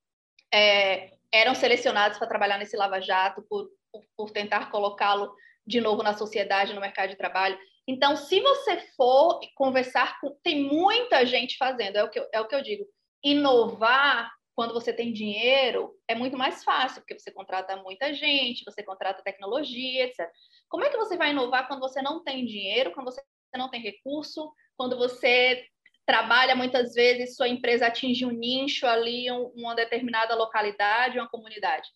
é, 0.55 1.11
eram 1.33 1.57
selecionados 1.57 2.18
para 2.18 2.29
trabalhar 2.29 2.57
nesse 2.57 2.77
Lava 2.77 3.01
Jato 3.01 3.42
por, 3.51 3.68
por, 3.90 4.05
por 4.16 4.31
tentar 4.31 4.70
colocá-lo 4.70 5.35
de 5.66 5.81
novo 5.81 6.05
na 6.05 6.14
sociedade, 6.14 6.73
no 6.73 6.81
mercado 6.81 7.11
de 7.11 7.16
trabalho. 7.16 7.59
Então, 7.85 8.14
se 8.14 8.38
você 8.38 8.77
for 8.97 9.40
conversar 9.57 10.20
com. 10.20 10.38
Tem 10.44 10.62
muita 10.62 11.27
gente 11.27 11.57
fazendo, 11.57 11.97
é 11.97 12.05
o 12.05 12.09
que 12.09 12.20
eu, 12.20 12.29
é 12.33 12.40
o 12.40 12.47
que 12.47 12.55
eu 12.55 12.62
digo. 12.62 12.85
Inovar 13.24 14.30
quando 14.54 14.72
você 14.72 14.92
tem 14.92 15.12
dinheiro 15.12 15.92
é 16.06 16.14
muito 16.14 16.38
mais 16.38 16.62
fácil, 16.62 17.00
porque 17.00 17.18
você 17.18 17.30
contrata 17.30 17.76
muita 17.76 18.14
gente, 18.14 18.64
você 18.64 18.82
contrata 18.82 19.22
tecnologia, 19.22 20.04
etc. 20.04 20.30
Como 20.68 20.84
é 20.84 20.90
que 20.90 20.96
você 20.96 21.16
vai 21.16 21.30
inovar 21.30 21.66
quando 21.66 21.80
você 21.80 22.00
não 22.00 22.22
tem 22.22 22.46
dinheiro, 22.46 22.92
quando 22.92 23.06
você 23.06 23.22
não 23.56 23.68
tem 23.68 23.80
recurso, 23.80 24.52
quando 24.76 24.96
você 24.96 25.66
trabalha 26.06 26.54
muitas 26.54 26.94
vezes, 26.94 27.34
sua 27.34 27.48
empresa 27.48 27.87
atinge 27.87 28.24
um 28.24 28.30
nicho 28.30 28.87
ali, 28.87 29.30
uma 29.30 29.74
determinada 29.74 30.34
localidade, 30.34 31.18
uma 31.18 31.28
comunidade? 31.28 31.88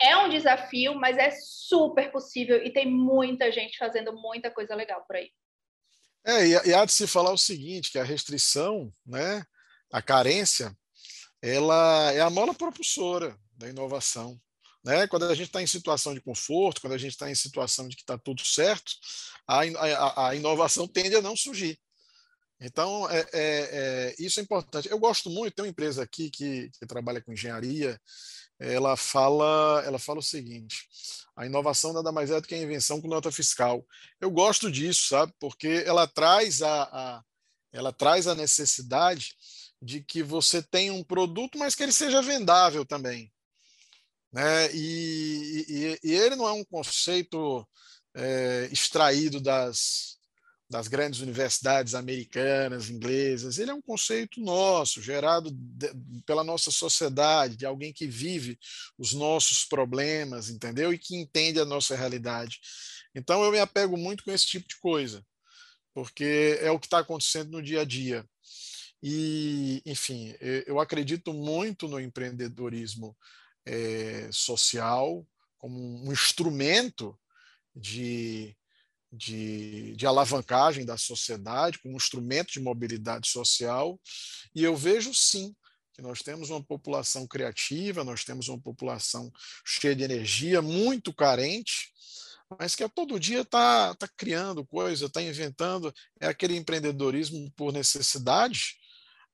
É 0.00 0.16
um 0.16 0.28
desafio, 0.28 0.94
mas 0.94 1.16
é 1.18 1.30
super 1.30 2.10
possível 2.10 2.64
e 2.64 2.72
tem 2.72 2.86
muita 2.86 3.52
gente 3.52 3.78
fazendo 3.78 4.12
muita 4.14 4.50
coisa 4.50 4.74
legal 4.74 5.04
por 5.06 5.16
aí. 5.16 5.30
É, 6.24 6.46
e 6.46 6.74
há 6.74 6.84
de 6.84 6.92
se 6.92 7.06
falar 7.06 7.32
o 7.32 7.38
seguinte, 7.38 7.90
que 7.90 7.98
a 7.98 8.04
restrição, 8.04 8.92
né, 9.04 9.44
a 9.92 10.00
carência, 10.00 10.76
ela 11.42 12.10
é 12.12 12.20
a 12.20 12.30
mola 12.30 12.54
propulsora 12.54 13.38
da 13.52 13.68
inovação. 13.68 14.40
Né? 14.82 15.06
Quando 15.06 15.26
a 15.26 15.34
gente 15.34 15.46
está 15.46 15.62
em 15.62 15.66
situação 15.66 16.14
de 16.14 16.20
conforto, 16.20 16.80
quando 16.80 16.94
a 16.94 16.98
gente 16.98 17.12
está 17.12 17.30
em 17.30 17.34
situação 17.34 17.86
de 17.86 17.94
que 17.94 18.02
está 18.02 18.16
tudo 18.16 18.44
certo, 18.44 18.92
a, 19.46 19.60
a, 19.60 20.28
a, 20.28 20.34
inovação 20.34 20.88
tende 20.88 21.14
a 21.14 21.22
não 21.22 21.36
surgir. 21.36 21.78
Então, 22.58 23.08
é, 23.10 23.20
é, 23.20 23.26
é, 23.32 24.14
isso 24.18 24.40
é 24.40 24.42
importante. 24.42 24.88
Eu 24.88 24.98
gosto 24.98 25.28
muito, 25.28 25.54
tem 25.54 25.64
uma 25.64 25.70
empresa 25.70 26.02
aqui 26.02 26.30
que, 26.30 26.70
que 26.78 26.86
trabalha 26.86 27.20
com 27.20 27.32
engenharia, 27.32 28.00
ela 28.58 28.96
fala, 28.96 29.82
ela 29.84 29.98
fala 29.98 30.20
o 30.20 30.22
seguinte: 30.22 30.88
a 31.36 31.44
inovação 31.44 31.92
nada 31.92 32.12
mais 32.12 32.30
é 32.30 32.40
do 32.40 32.46
que 32.46 32.54
a 32.54 32.62
invenção 32.62 33.00
com 33.00 33.08
nota 33.08 33.32
fiscal. 33.32 33.84
Eu 34.20 34.30
gosto 34.30 34.70
disso, 34.70 35.08
sabe? 35.08 35.32
Porque 35.40 35.82
ela 35.84 36.06
traz 36.06 36.62
a, 36.62 36.82
a 36.84 37.22
ela 37.72 37.92
traz 37.92 38.26
a 38.26 38.34
necessidade 38.34 39.34
de 39.82 40.00
que 40.00 40.22
você 40.22 40.62
tenha 40.62 40.92
um 40.92 41.02
produto, 41.02 41.58
mas 41.58 41.74
que 41.74 41.82
ele 41.82 41.92
seja 41.92 42.22
vendável 42.22 42.84
também. 42.86 43.32
Né? 44.32 44.72
E, 44.72 45.66
e, 45.68 46.08
e 46.08 46.12
ele 46.14 46.36
não 46.36 46.46
é 46.46 46.52
um 46.52 46.64
conceito 46.64 47.68
é, 48.14 48.68
extraído 48.70 49.40
das, 49.40 50.16
das 50.70 50.86
grandes 50.86 51.20
universidades 51.20 51.94
americanas, 51.94 52.88
inglesas. 52.88 53.58
Ele 53.58 53.72
é 53.72 53.74
um 53.74 53.82
conceito 53.82 54.40
nosso, 54.40 55.02
gerado 55.02 55.50
de, 55.50 55.92
pela 56.24 56.44
nossa 56.44 56.70
sociedade, 56.70 57.56
de 57.56 57.66
alguém 57.66 57.92
que 57.92 58.06
vive 58.06 58.58
os 58.96 59.12
nossos 59.12 59.64
problemas, 59.64 60.48
entendeu? 60.48 60.94
E 60.94 60.98
que 60.98 61.16
entende 61.16 61.58
a 61.58 61.64
nossa 61.64 61.96
realidade. 61.96 62.60
Então 63.14 63.42
eu 63.42 63.50
me 63.50 63.58
apego 63.58 63.96
muito 63.96 64.24
com 64.24 64.30
esse 64.30 64.46
tipo 64.46 64.68
de 64.68 64.76
coisa, 64.78 65.22
porque 65.92 66.58
é 66.62 66.70
o 66.70 66.78
que 66.78 66.86
está 66.86 67.00
acontecendo 67.00 67.50
no 67.50 67.62
dia 67.62 67.80
a 67.80 67.84
dia. 67.84 68.24
E, 69.02 69.82
enfim, 69.84 70.34
eu 70.40 70.78
acredito 70.78 71.32
muito 71.34 71.88
no 71.88 71.98
empreendedorismo 71.98 73.16
é, 73.66 74.28
social 74.32 75.26
como 75.58 75.76
um 76.06 76.12
instrumento 76.12 77.18
de, 77.74 78.56
de, 79.12 79.94
de, 79.96 80.06
alavancagem 80.06 80.84
da 80.84 80.96
sociedade, 80.96 81.78
como 81.78 81.94
um 81.94 81.96
instrumento 81.96 82.52
de 82.52 82.60
mobilidade 82.60 83.28
social. 83.28 84.00
E 84.54 84.62
eu 84.62 84.76
vejo 84.76 85.12
sim 85.14 85.54
que 85.92 86.02
nós 86.02 86.20
temos 86.20 86.50
uma 86.50 86.62
população 86.62 87.26
criativa, 87.26 88.04
nós 88.04 88.24
temos 88.24 88.48
uma 88.48 88.60
população 88.60 89.32
cheia 89.64 89.94
de 89.94 90.02
energia, 90.02 90.62
muito 90.62 91.12
carente, 91.12 91.92
mas 92.58 92.74
que 92.74 92.82
a 92.82 92.88
todo 92.88 93.20
dia 93.20 93.42
está 93.42 93.94
tá 93.94 94.08
criando 94.16 94.66
coisa, 94.66 95.06
está 95.06 95.22
inventando. 95.22 95.92
É 96.20 96.26
aquele 96.26 96.56
empreendedorismo 96.56 97.50
por 97.52 97.72
necessidade 97.72 98.76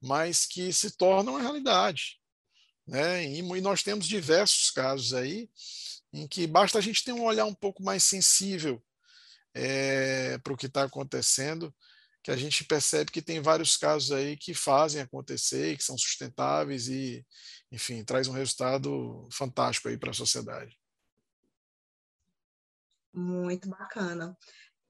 mas 0.00 0.46
que 0.46 0.72
se 0.72 0.96
tornam 0.96 1.34
uma 1.34 1.42
realidade. 1.42 2.18
Né? 2.86 3.24
E, 3.26 3.38
e 3.38 3.60
nós 3.60 3.82
temos 3.82 4.06
diversos 4.06 4.70
casos 4.70 5.12
aí 5.12 5.50
em 6.12 6.26
que 6.26 6.46
basta 6.46 6.78
a 6.78 6.80
gente 6.80 7.04
ter 7.04 7.12
um 7.12 7.24
olhar 7.24 7.44
um 7.44 7.54
pouco 7.54 7.82
mais 7.82 8.02
sensível 8.02 8.82
é, 9.54 10.38
para 10.38 10.52
o 10.52 10.56
que 10.56 10.66
está 10.66 10.84
acontecendo, 10.84 11.74
que 12.22 12.30
a 12.30 12.36
gente 12.36 12.64
percebe 12.64 13.10
que 13.10 13.22
tem 13.22 13.40
vários 13.40 13.76
casos 13.76 14.12
aí 14.12 14.36
que 14.36 14.54
fazem 14.54 15.00
acontecer, 15.00 15.76
que 15.76 15.84
são 15.84 15.96
sustentáveis 15.96 16.88
e, 16.88 17.24
enfim, 17.70 18.04
traz 18.04 18.28
um 18.28 18.32
resultado 18.32 19.28
fantástico 19.30 19.88
aí 19.88 19.98
para 19.98 20.10
a 20.10 20.14
sociedade. 20.14 20.78
Muito 23.12 23.68
bacana. 23.68 24.36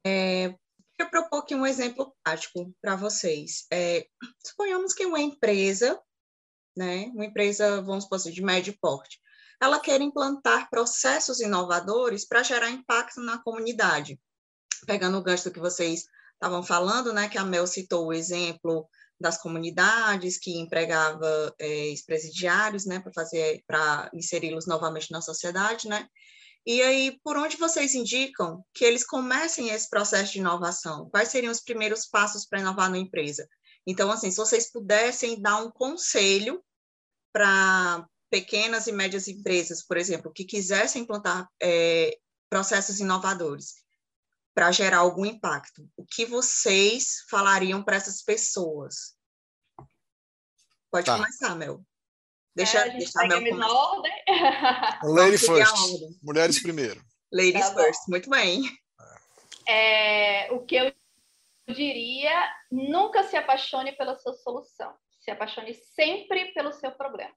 É, 0.05 0.55
eu 0.98 1.08
propor 1.08 1.38
aqui 1.38 1.54
um 1.54 1.66
exemplo 1.66 2.14
prático 2.22 2.74
para 2.80 2.96
vocês. 2.96 3.66
É, 3.72 4.06
suponhamos 4.44 4.92
que 4.92 5.06
uma 5.06 5.20
empresa, 5.20 6.00
né, 6.76 7.06
uma 7.14 7.24
empresa, 7.24 7.80
vamos 7.82 8.04
supor 8.04 8.16
assim, 8.16 8.32
de 8.32 8.42
médio 8.42 8.76
porte, 8.80 9.20
ela 9.61 9.80
quer 9.80 10.00
implantar 10.00 10.68
processos 10.70 11.40
inovadores 11.40 12.26
para 12.26 12.42
gerar 12.42 12.70
impacto 12.70 13.20
na 13.20 13.38
comunidade. 13.38 14.20
Pegando 14.87 15.18
o 15.18 15.22
gancho 15.22 15.50
que 15.50 15.58
vocês 15.58 16.04
estavam 16.34 16.62
falando, 16.62 17.12
né, 17.12 17.28
que 17.28 17.38
a 17.38 17.44
Mel 17.44 17.66
citou 17.66 18.06
o 18.06 18.12
exemplo 18.12 18.88
das 19.20 19.40
comunidades 19.40 20.38
que 20.38 20.56
empregava 20.58 21.52
é, 21.58 21.88
ex-presidiários, 21.88 22.87
né, 22.87 23.00
para 23.00 23.12
fazer, 23.12 23.62
para 23.66 24.08
inseri-los 24.14 24.66
novamente 24.66 25.11
na 25.11 25.20
sociedade, 25.20 25.88
né? 25.88 26.08
E 26.68 26.83
aí, 26.83 27.18
por 27.24 27.35
onde 27.38 27.57
vocês 27.57 27.94
indicam 27.94 28.62
que 28.74 28.85
eles 28.85 29.02
comecem 29.02 29.70
esse 29.70 29.88
processo 29.88 30.35
de 30.35 30.40
inovação? 30.40 31.09
Quais 31.09 31.31
seriam 31.31 31.50
os 31.50 31.62
primeiros 31.62 32.04
passos 32.04 32.44
para 32.44 32.61
inovar 32.61 32.90
na 32.90 32.98
empresa? 32.98 33.48
Então, 33.87 34.11
assim, 34.11 34.31
se 34.31 34.37
vocês 34.37 34.70
pudessem 34.70 35.40
dar 35.40 35.62
um 35.62 35.70
conselho 35.70 36.62
para 37.33 38.07
pequenas 38.28 38.87
e 38.87 38.92
médias 38.92 39.28
empresas, 39.28 39.83
por 39.83 39.96
exemplo, 39.96 40.31
que 40.31 40.44
quisessem 40.44 41.04
implantar 41.04 41.48
é, 41.59 42.18
processos 42.50 43.00
inovadores 43.00 43.76
para 44.54 44.70
gerar 44.70 44.98
algum 44.98 45.24
impacto, 45.24 45.88
o 45.96 46.04
que 46.04 46.26
vocês 46.26 47.24
falariam 47.31 47.83
para 47.83 47.96
essas 47.96 48.20
pessoas? 48.20 49.16
Pode 50.90 51.07
tá. 51.07 51.16
começar, 51.16 51.54
Mel. 51.57 51.83
Deixa, 52.54 52.78
é, 52.78 52.82
a 52.82 52.90
começar. 52.90 53.70
ordem. 53.70 54.12
Lady 55.04 55.38
first. 55.38 55.74
Mulheres 56.22 56.62
primeiro. 56.62 57.00
Ladies 57.32 57.70
tá 57.70 57.74
first. 57.74 58.08
Muito 58.08 58.28
bem. 58.28 58.62
É, 59.68 60.50
o 60.52 60.64
que 60.64 60.76
eu 60.76 60.92
diria, 61.68 62.50
nunca 62.70 63.22
se 63.24 63.37
apaixone 63.37 63.92
pela 63.92 64.16
sua 64.16 64.32
solução. 64.32 64.94
Se 65.20 65.30
apaixone 65.30 65.74
sempre 65.74 66.52
pelo 66.52 66.72
seu 66.72 66.90
problema. 66.92 67.34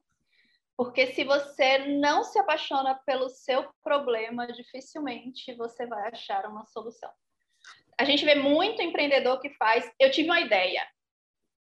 Porque 0.78 1.08
se 1.13 1.24
você 1.24 1.80
não 1.80 2.24
se 2.24 2.39
apaixona 2.39 2.95
pelo 3.06 3.30
seu 3.30 3.69
problema, 3.84 4.47
dificilmente 4.47 5.54
você 5.54 5.86
vai 5.86 6.08
achar 6.08 6.45
uma 6.45 6.65
solução. 6.65 7.12
A 7.97 8.04
gente 8.04 8.26
vê 8.26 8.36
muito 8.36 8.82
empreendedor 8.82 9.39
que 9.39 9.50
faz, 9.52 9.88
eu 10.00 10.10
tive 10.10 10.30
uma 10.30 10.39
ideia. 10.39 10.84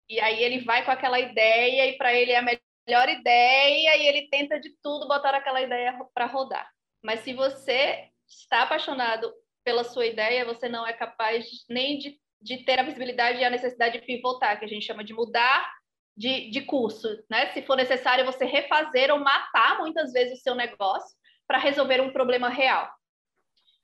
E 0.08 0.18
aí 0.20 0.42
ele 0.42 0.64
vai 0.64 0.84
com 0.84 0.90
aquela 0.90 1.20
ideia 1.20 1.86
e 1.86 1.96
para 1.96 2.12
ele 2.14 2.32
é 2.32 2.38
a 2.38 2.42
melhor 2.42 2.60
ideia 2.86 3.96
e 3.96 4.06
ele 4.06 4.28
tenta 4.28 4.58
de 4.58 4.70
tudo 4.82 5.08
botar 5.08 5.34
aquela 5.34 5.60
ideia 5.60 5.98
para 6.14 6.26
rodar. 6.26 6.70
Mas 7.02 7.20
se 7.20 7.32
você 7.32 8.08
está 8.28 8.62
apaixonado 8.62 9.32
pela 9.64 9.84
sua 9.84 10.06
ideia, 10.06 10.44
você 10.44 10.68
não 10.68 10.86
é 10.86 10.92
capaz 10.92 11.46
nem 11.68 11.98
de, 11.98 12.18
de 12.40 12.58
ter 12.58 12.78
a 12.78 12.84
visibilidade 12.84 13.40
e 13.40 13.44
a 13.44 13.50
necessidade 13.50 13.98
de 13.98 14.06
pivotar, 14.06 14.58
que 14.58 14.64
a 14.64 14.68
gente 14.68 14.86
chama 14.86 15.04
de 15.04 15.12
mudar 15.12 15.68
de, 16.16 16.50
de 16.50 16.62
curso, 16.62 17.08
né? 17.28 17.52
Se 17.52 17.62
for 17.62 17.76
necessário 17.76 18.24
você 18.24 18.44
refazer 18.44 19.12
ou 19.12 19.18
matar 19.18 19.78
muitas 19.78 20.12
vezes 20.12 20.38
o 20.38 20.42
seu 20.42 20.54
negócio 20.54 21.16
para 21.46 21.58
resolver 21.58 22.00
um 22.00 22.12
problema 22.12 22.48
real. 22.48 22.90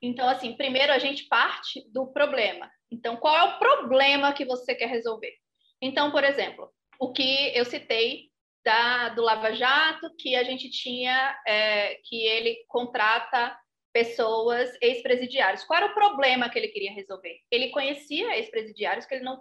Então, 0.00 0.28
assim, 0.28 0.56
primeiro 0.56 0.92
a 0.92 0.98
gente 0.98 1.28
parte 1.28 1.84
do 1.92 2.08
problema. 2.08 2.70
Então, 2.90 3.16
qual 3.16 3.36
é 3.36 3.44
o 3.44 3.58
problema 3.58 4.32
que 4.32 4.44
você 4.44 4.74
quer 4.74 4.88
resolver? 4.88 5.32
Então, 5.80 6.10
por 6.10 6.24
exemplo, 6.24 6.72
o 6.98 7.12
que 7.12 7.56
eu 7.56 7.64
citei 7.64 8.31
da, 8.64 9.08
do 9.10 9.22
Lava 9.22 9.52
Jato, 9.54 10.14
que 10.18 10.34
a 10.34 10.44
gente 10.44 10.70
tinha, 10.70 11.36
é, 11.46 11.96
que 12.04 12.24
ele 12.24 12.64
contrata 12.68 13.56
pessoas 13.92 14.76
ex-presidiários. 14.80 15.64
Qual 15.64 15.76
era 15.76 15.90
o 15.90 15.94
problema 15.94 16.48
que 16.48 16.58
ele 16.58 16.68
queria 16.68 16.92
resolver? 16.92 17.40
Ele 17.50 17.70
conhecia 17.70 18.36
ex-presidiários 18.36 19.04
que 19.04 19.14
ele 19.14 19.24
não 19.24 19.38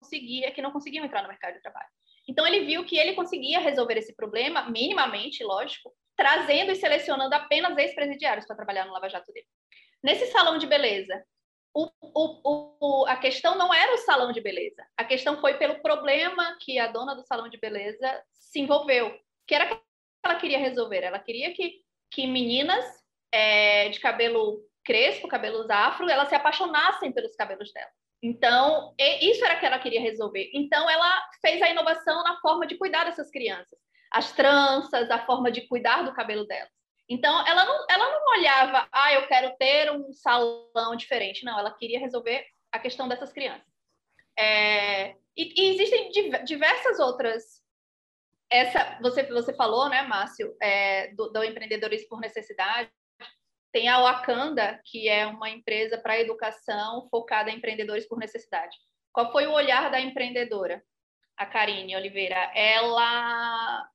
conseguia, 0.00 0.50
que 0.50 0.62
não 0.62 0.72
conseguiam 0.72 1.04
entrar 1.04 1.22
no 1.22 1.28
mercado 1.28 1.54
de 1.54 1.62
trabalho. 1.62 1.88
Então 2.26 2.46
ele 2.46 2.64
viu 2.64 2.84
que 2.84 2.98
ele 2.98 3.14
conseguia 3.14 3.58
resolver 3.58 3.96
esse 3.98 4.14
problema 4.14 4.68
minimamente, 4.70 5.42
lógico, 5.42 5.94
trazendo 6.16 6.72
e 6.72 6.76
selecionando 6.76 7.34
apenas 7.34 7.76
ex-presidiários 7.76 8.46
para 8.46 8.56
trabalhar 8.56 8.86
no 8.86 8.92
Lava 8.92 9.08
Jato 9.08 9.32
dele. 9.32 9.46
Nesse 10.02 10.26
salão 10.26 10.58
de 10.58 10.66
beleza, 10.66 11.24
o, 11.74 11.88
o, 12.02 12.76
o, 12.80 13.06
a 13.06 13.16
questão 13.16 13.56
não 13.56 13.72
era 13.72 13.94
o 13.94 13.98
salão 13.98 14.32
de 14.32 14.40
beleza. 14.40 14.84
A 14.96 15.04
questão 15.04 15.40
foi 15.40 15.54
pelo 15.54 15.80
problema 15.80 16.56
que 16.60 16.78
a 16.78 16.88
dona 16.88 17.14
do 17.14 17.22
salão 17.24 17.48
de 17.48 17.58
beleza 17.58 18.22
se 18.32 18.60
envolveu, 18.60 19.16
que 19.46 19.54
era 19.54 19.66
que 19.66 19.80
ela 20.24 20.36
queria 20.36 20.58
resolver. 20.58 21.02
Ela 21.02 21.18
queria 21.18 21.52
que, 21.52 21.82
que 22.10 22.26
meninas 22.26 22.84
é, 23.32 23.88
de 23.90 24.00
cabelo 24.00 24.60
crespo, 24.84 25.28
cabelos 25.28 25.68
afro, 25.68 26.08
elas 26.08 26.28
se 26.28 26.34
apaixonassem 26.34 27.12
pelos 27.12 27.36
cabelos 27.36 27.72
dela. 27.72 27.90
Então, 28.22 28.94
isso 28.98 29.44
era 29.44 29.56
que 29.56 29.66
ela 29.66 29.78
queria 29.78 30.00
resolver. 30.00 30.50
Então, 30.52 30.88
ela 30.90 31.22
fez 31.40 31.62
a 31.62 31.70
inovação 31.70 32.22
na 32.24 32.40
forma 32.40 32.66
de 32.66 32.76
cuidar 32.76 33.04
dessas 33.04 33.30
crianças. 33.30 33.78
As 34.10 34.32
tranças, 34.32 35.10
a 35.10 35.24
forma 35.24 35.52
de 35.52 35.68
cuidar 35.68 36.02
do 36.02 36.14
cabelo 36.14 36.46
delas. 36.46 36.77
Então, 37.08 37.46
ela 37.46 37.64
não, 37.64 37.86
ela 37.88 38.10
não 38.12 38.38
olhava, 38.38 38.88
ah, 38.92 39.14
eu 39.14 39.26
quero 39.26 39.56
ter 39.56 39.90
um 39.90 40.12
salão 40.12 40.94
diferente. 40.94 41.44
Não, 41.44 41.58
ela 41.58 41.72
queria 41.72 41.98
resolver 41.98 42.44
a 42.70 42.78
questão 42.78 43.08
dessas 43.08 43.32
crianças. 43.32 43.66
É, 44.38 45.16
e, 45.36 45.54
e, 45.56 45.70
existem 45.70 46.10
diversas 46.44 46.98
outras. 47.00 47.62
Essa, 48.50 48.98
você, 49.00 49.22
você 49.24 49.54
falou, 49.54 49.88
né, 49.88 50.02
Márcio, 50.02 50.54
é, 50.60 51.08
do, 51.14 51.30
do 51.30 51.42
empreendedorismo 51.42 52.08
por 52.08 52.20
necessidade. 52.20 52.90
Tem 53.72 53.88
a 53.88 54.00
Wakanda, 54.00 54.80
que 54.84 55.08
é 55.08 55.26
uma 55.26 55.50
empresa 55.50 55.98
para 55.98 56.20
educação 56.20 57.08
focada 57.10 57.50
em 57.50 57.56
empreendedores 57.56 58.06
por 58.06 58.18
necessidade. 58.18 58.76
Qual 59.12 59.32
foi 59.32 59.46
o 59.46 59.52
olhar 59.52 59.90
da 59.90 60.00
empreendedora? 60.00 60.82
A 61.36 61.46
Karine 61.46 61.96
Oliveira. 61.96 62.50
Ela 62.54 63.88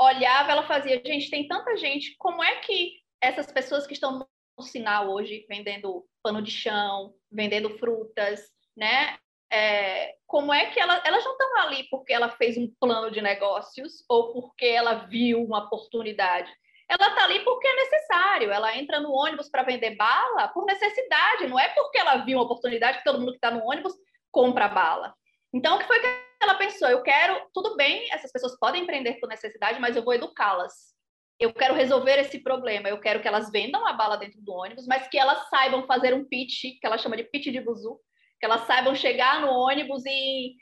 olhava, 0.00 0.52
ela 0.52 0.66
fazia, 0.66 1.02
gente, 1.04 1.30
tem 1.30 1.46
tanta 1.46 1.76
gente, 1.76 2.14
como 2.18 2.42
é 2.42 2.56
que 2.56 2.92
essas 3.20 3.50
pessoas 3.50 3.86
que 3.86 3.94
estão 3.94 4.26
no 4.56 4.64
sinal 4.64 5.10
hoje, 5.10 5.46
vendendo 5.48 6.04
pano 6.22 6.42
de 6.42 6.50
chão, 6.50 7.14
vendendo 7.30 7.76
frutas, 7.78 8.40
né? 8.76 9.16
É, 9.50 10.14
como 10.26 10.52
é 10.52 10.66
que 10.66 10.78
ela, 10.78 11.00
elas 11.06 11.24
não 11.24 11.32
estão 11.32 11.58
ali 11.58 11.84
porque 11.90 12.12
ela 12.12 12.28
fez 12.28 12.58
um 12.58 12.70
plano 12.78 13.10
de 13.10 13.22
negócios 13.22 14.04
ou 14.08 14.32
porque 14.32 14.66
ela 14.66 15.06
viu 15.06 15.42
uma 15.42 15.64
oportunidade. 15.64 16.52
Ela 16.88 17.08
está 17.08 17.24
ali 17.24 17.40
porque 17.40 17.66
é 17.66 17.76
necessário. 17.76 18.50
Ela 18.50 18.76
entra 18.76 19.00
no 19.00 19.12
ônibus 19.12 19.48
para 19.48 19.62
vender 19.62 19.96
bala 19.96 20.48
por 20.48 20.64
necessidade, 20.64 21.46
não 21.46 21.58
é 21.58 21.68
porque 21.68 21.98
ela 21.98 22.18
viu 22.18 22.38
uma 22.38 22.44
oportunidade 22.44 22.98
que 22.98 23.04
todo 23.04 23.18
mundo 23.18 23.32
que 23.32 23.38
está 23.38 23.50
no 23.50 23.64
ônibus 23.64 23.94
compra 24.30 24.68
bala. 24.68 25.14
Então, 25.52 25.76
o 25.76 25.78
que 25.78 25.86
foi 25.86 26.00
que 26.00 26.27
ela 26.40 26.54
pensou, 26.54 26.88
eu 26.88 27.02
quero, 27.02 27.48
tudo 27.52 27.76
bem, 27.76 28.08
essas 28.12 28.30
pessoas 28.30 28.58
podem 28.58 28.82
empreender 28.82 29.14
por 29.14 29.28
necessidade, 29.28 29.80
mas 29.80 29.96
eu 29.96 30.04
vou 30.04 30.14
educá-las. 30.14 30.96
Eu 31.38 31.52
quero 31.52 31.74
resolver 31.74 32.18
esse 32.18 32.40
problema. 32.40 32.88
Eu 32.88 33.00
quero 33.00 33.20
que 33.20 33.28
elas 33.28 33.50
vendam 33.50 33.86
a 33.86 33.92
bala 33.92 34.16
dentro 34.16 34.40
do 34.42 34.52
ônibus, 34.52 34.86
mas 34.86 35.06
que 35.08 35.18
elas 35.18 35.48
saibam 35.48 35.86
fazer 35.86 36.14
um 36.14 36.24
pitch, 36.24 36.78
que 36.80 36.86
ela 36.86 36.98
chama 36.98 37.16
de 37.16 37.24
pitch 37.24 37.46
de 37.46 37.60
buzu, 37.60 38.00
que 38.40 38.46
elas 38.46 38.62
saibam 38.62 38.94
chegar 38.94 39.40
no 39.40 39.50
ônibus 39.50 40.04
e 40.06 40.56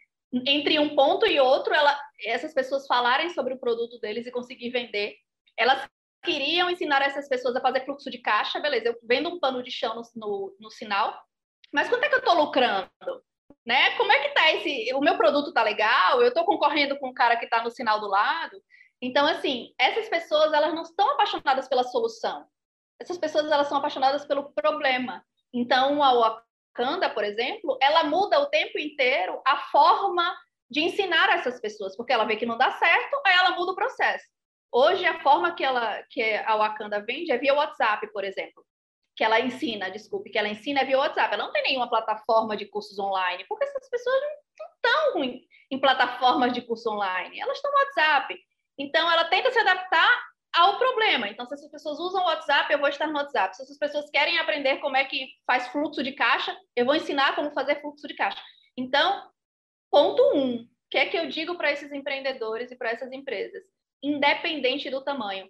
entre 0.46 0.78
um 0.78 0.94
ponto 0.94 1.26
e 1.26 1.38
outro, 1.38 1.72
ela, 1.72 1.98
essas 2.24 2.52
pessoas 2.52 2.86
falarem 2.86 3.30
sobre 3.30 3.54
o 3.54 3.58
produto 3.58 3.98
deles 4.00 4.26
e 4.26 4.32
conseguir 4.32 4.70
vender. 4.70 5.14
Elas 5.56 5.88
queriam 6.24 6.68
ensinar 6.68 7.02
essas 7.02 7.28
pessoas 7.28 7.54
a 7.56 7.60
fazer 7.60 7.84
fluxo 7.84 8.10
de 8.10 8.18
caixa, 8.18 8.58
beleza, 8.58 8.88
eu 8.88 8.98
vendo 9.04 9.28
um 9.28 9.38
pano 9.38 9.62
de 9.62 9.70
chão 9.70 9.94
no, 9.94 10.02
no, 10.14 10.56
no 10.58 10.70
sinal, 10.70 11.16
mas 11.72 11.88
quanto 11.88 12.04
é 12.04 12.08
que 12.08 12.14
eu 12.16 12.18
estou 12.18 12.34
lucrando? 12.34 12.90
Né? 13.66 13.96
Como 13.96 14.12
é 14.12 14.20
que 14.20 14.28
tá 14.34 14.52
esse? 14.52 14.94
O 14.94 15.00
meu 15.00 15.16
produto 15.16 15.52
tá 15.52 15.62
legal? 15.62 16.22
Eu 16.22 16.28
estou 16.28 16.44
concorrendo 16.44 16.96
com 16.98 17.08
um 17.08 17.14
cara 17.14 17.36
que 17.36 17.44
está 17.44 17.62
no 17.62 17.70
sinal 17.70 18.00
do 18.00 18.06
lado. 18.06 18.62
Então, 19.02 19.26
assim, 19.26 19.74
essas 19.78 20.08
pessoas 20.08 20.52
elas 20.52 20.72
não 20.72 20.82
estão 20.82 21.10
apaixonadas 21.10 21.68
pela 21.68 21.82
solução. 21.82 22.46
Essas 23.00 23.18
pessoas 23.18 23.50
elas 23.50 23.66
são 23.66 23.78
apaixonadas 23.78 24.24
pelo 24.24 24.52
problema. 24.52 25.22
Então, 25.52 26.02
a 26.02 26.12
Wakanda, 26.14 27.10
por 27.10 27.24
exemplo, 27.24 27.76
ela 27.82 28.04
muda 28.04 28.40
o 28.40 28.46
tempo 28.46 28.78
inteiro 28.78 29.42
a 29.44 29.56
forma 29.56 30.34
de 30.70 30.80
ensinar 30.80 31.30
essas 31.30 31.60
pessoas, 31.60 31.96
porque 31.96 32.12
ela 32.12 32.24
vê 32.24 32.36
que 32.36 32.46
não 32.46 32.56
dá 32.56 32.70
certo, 32.72 33.20
aí 33.26 33.34
ela 33.34 33.50
muda 33.50 33.72
o 33.72 33.76
processo. 33.76 34.24
Hoje, 34.72 35.04
a 35.04 35.20
forma 35.20 35.54
que, 35.54 35.64
ela, 35.64 36.02
que 36.10 36.22
a 36.22 36.56
Wakanda 36.56 37.00
vende 37.00 37.32
é 37.32 37.38
via 37.38 37.54
WhatsApp, 37.54 38.10
por 38.12 38.24
exemplo 38.24 38.64
que 39.16 39.24
ela 39.24 39.40
ensina, 39.40 39.90
desculpe, 39.90 40.30
que 40.30 40.38
ela 40.38 40.48
ensina 40.48 40.80
é 40.80 40.84
via 40.84 40.98
WhatsApp. 40.98 41.34
Ela 41.34 41.44
não 41.44 41.52
tem 41.52 41.62
nenhuma 41.62 41.88
plataforma 41.88 42.56
de 42.56 42.66
cursos 42.66 42.98
online, 42.98 43.44
porque 43.48 43.64
essas 43.64 43.88
pessoas 43.88 44.20
não 44.58 44.66
estão 44.74 45.24
em, 45.24 45.42
em 45.70 45.80
plataformas 45.80 46.52
de 46.52 46.60
curso 46.60 46.90
online, 46.90 47.40
elas 47.40 47.56
estão 47.56 47.72
no 47.72 47.78
WhatsApp. 47.78 48.38
Então, 48.78 49.10
ela 49.10 49.24
tenta 49.24 49.50
se 49.50 49.58
adaptar 49.58 50.22
ao 50.54 50.78
problema. 50.78 51.28
Então, 51.28 51.46
se 51.46 51.54
essas 51.54 51.70
pessoas 51.70 51.98
usam 51.98 52.22
o 52.22 52.26
WhatsApp, 52.26 52.70
eu 52.70 52.78
vou 52.78 52.88
estar 52.88 53.06
no 53.06 53.14
WhatsApp. 53.14 53.56
Se 53.56 53.62
essas 53.62 53.78
pessoas 53.78 54.10
querem 54.10 54.38
aprender 54.38 54.76
como 54.78 54.96
é 54.96 55.04
que 55.04 55.28
faz 55.46 55.66
fluxo 55.68 56.02
de 56.02 56.12
caixa, 56.12 56.54
eu 56.74 56.84
vou 56.84 56.94
ensinar 56.94 57.34
como 57.34 57.52
fazer 57.52 57.80
fluxo 57.80 58.06
de 58.06 58.14
caixa. 58.14 58.40
Então, 58.76 59.30
ponto 59.90 60.22
um, 60.34 60.56
o 60.56 60.68
que 60.90 60.98
é 60.98 61.06
que 61.06 61.16
eu 61.16 61.28
digo 61.28 61.56
para 61.56 61.72
esses 61.72 61.90
empreendedores 61.90 62.70
e 62.70 62.76
para 62.76 62.90
essas 62.90 63.10
empresas? 63.12 63.62
Independente 64.02 64.90
do 64.90 65.02
tamanho, 65.02 65.48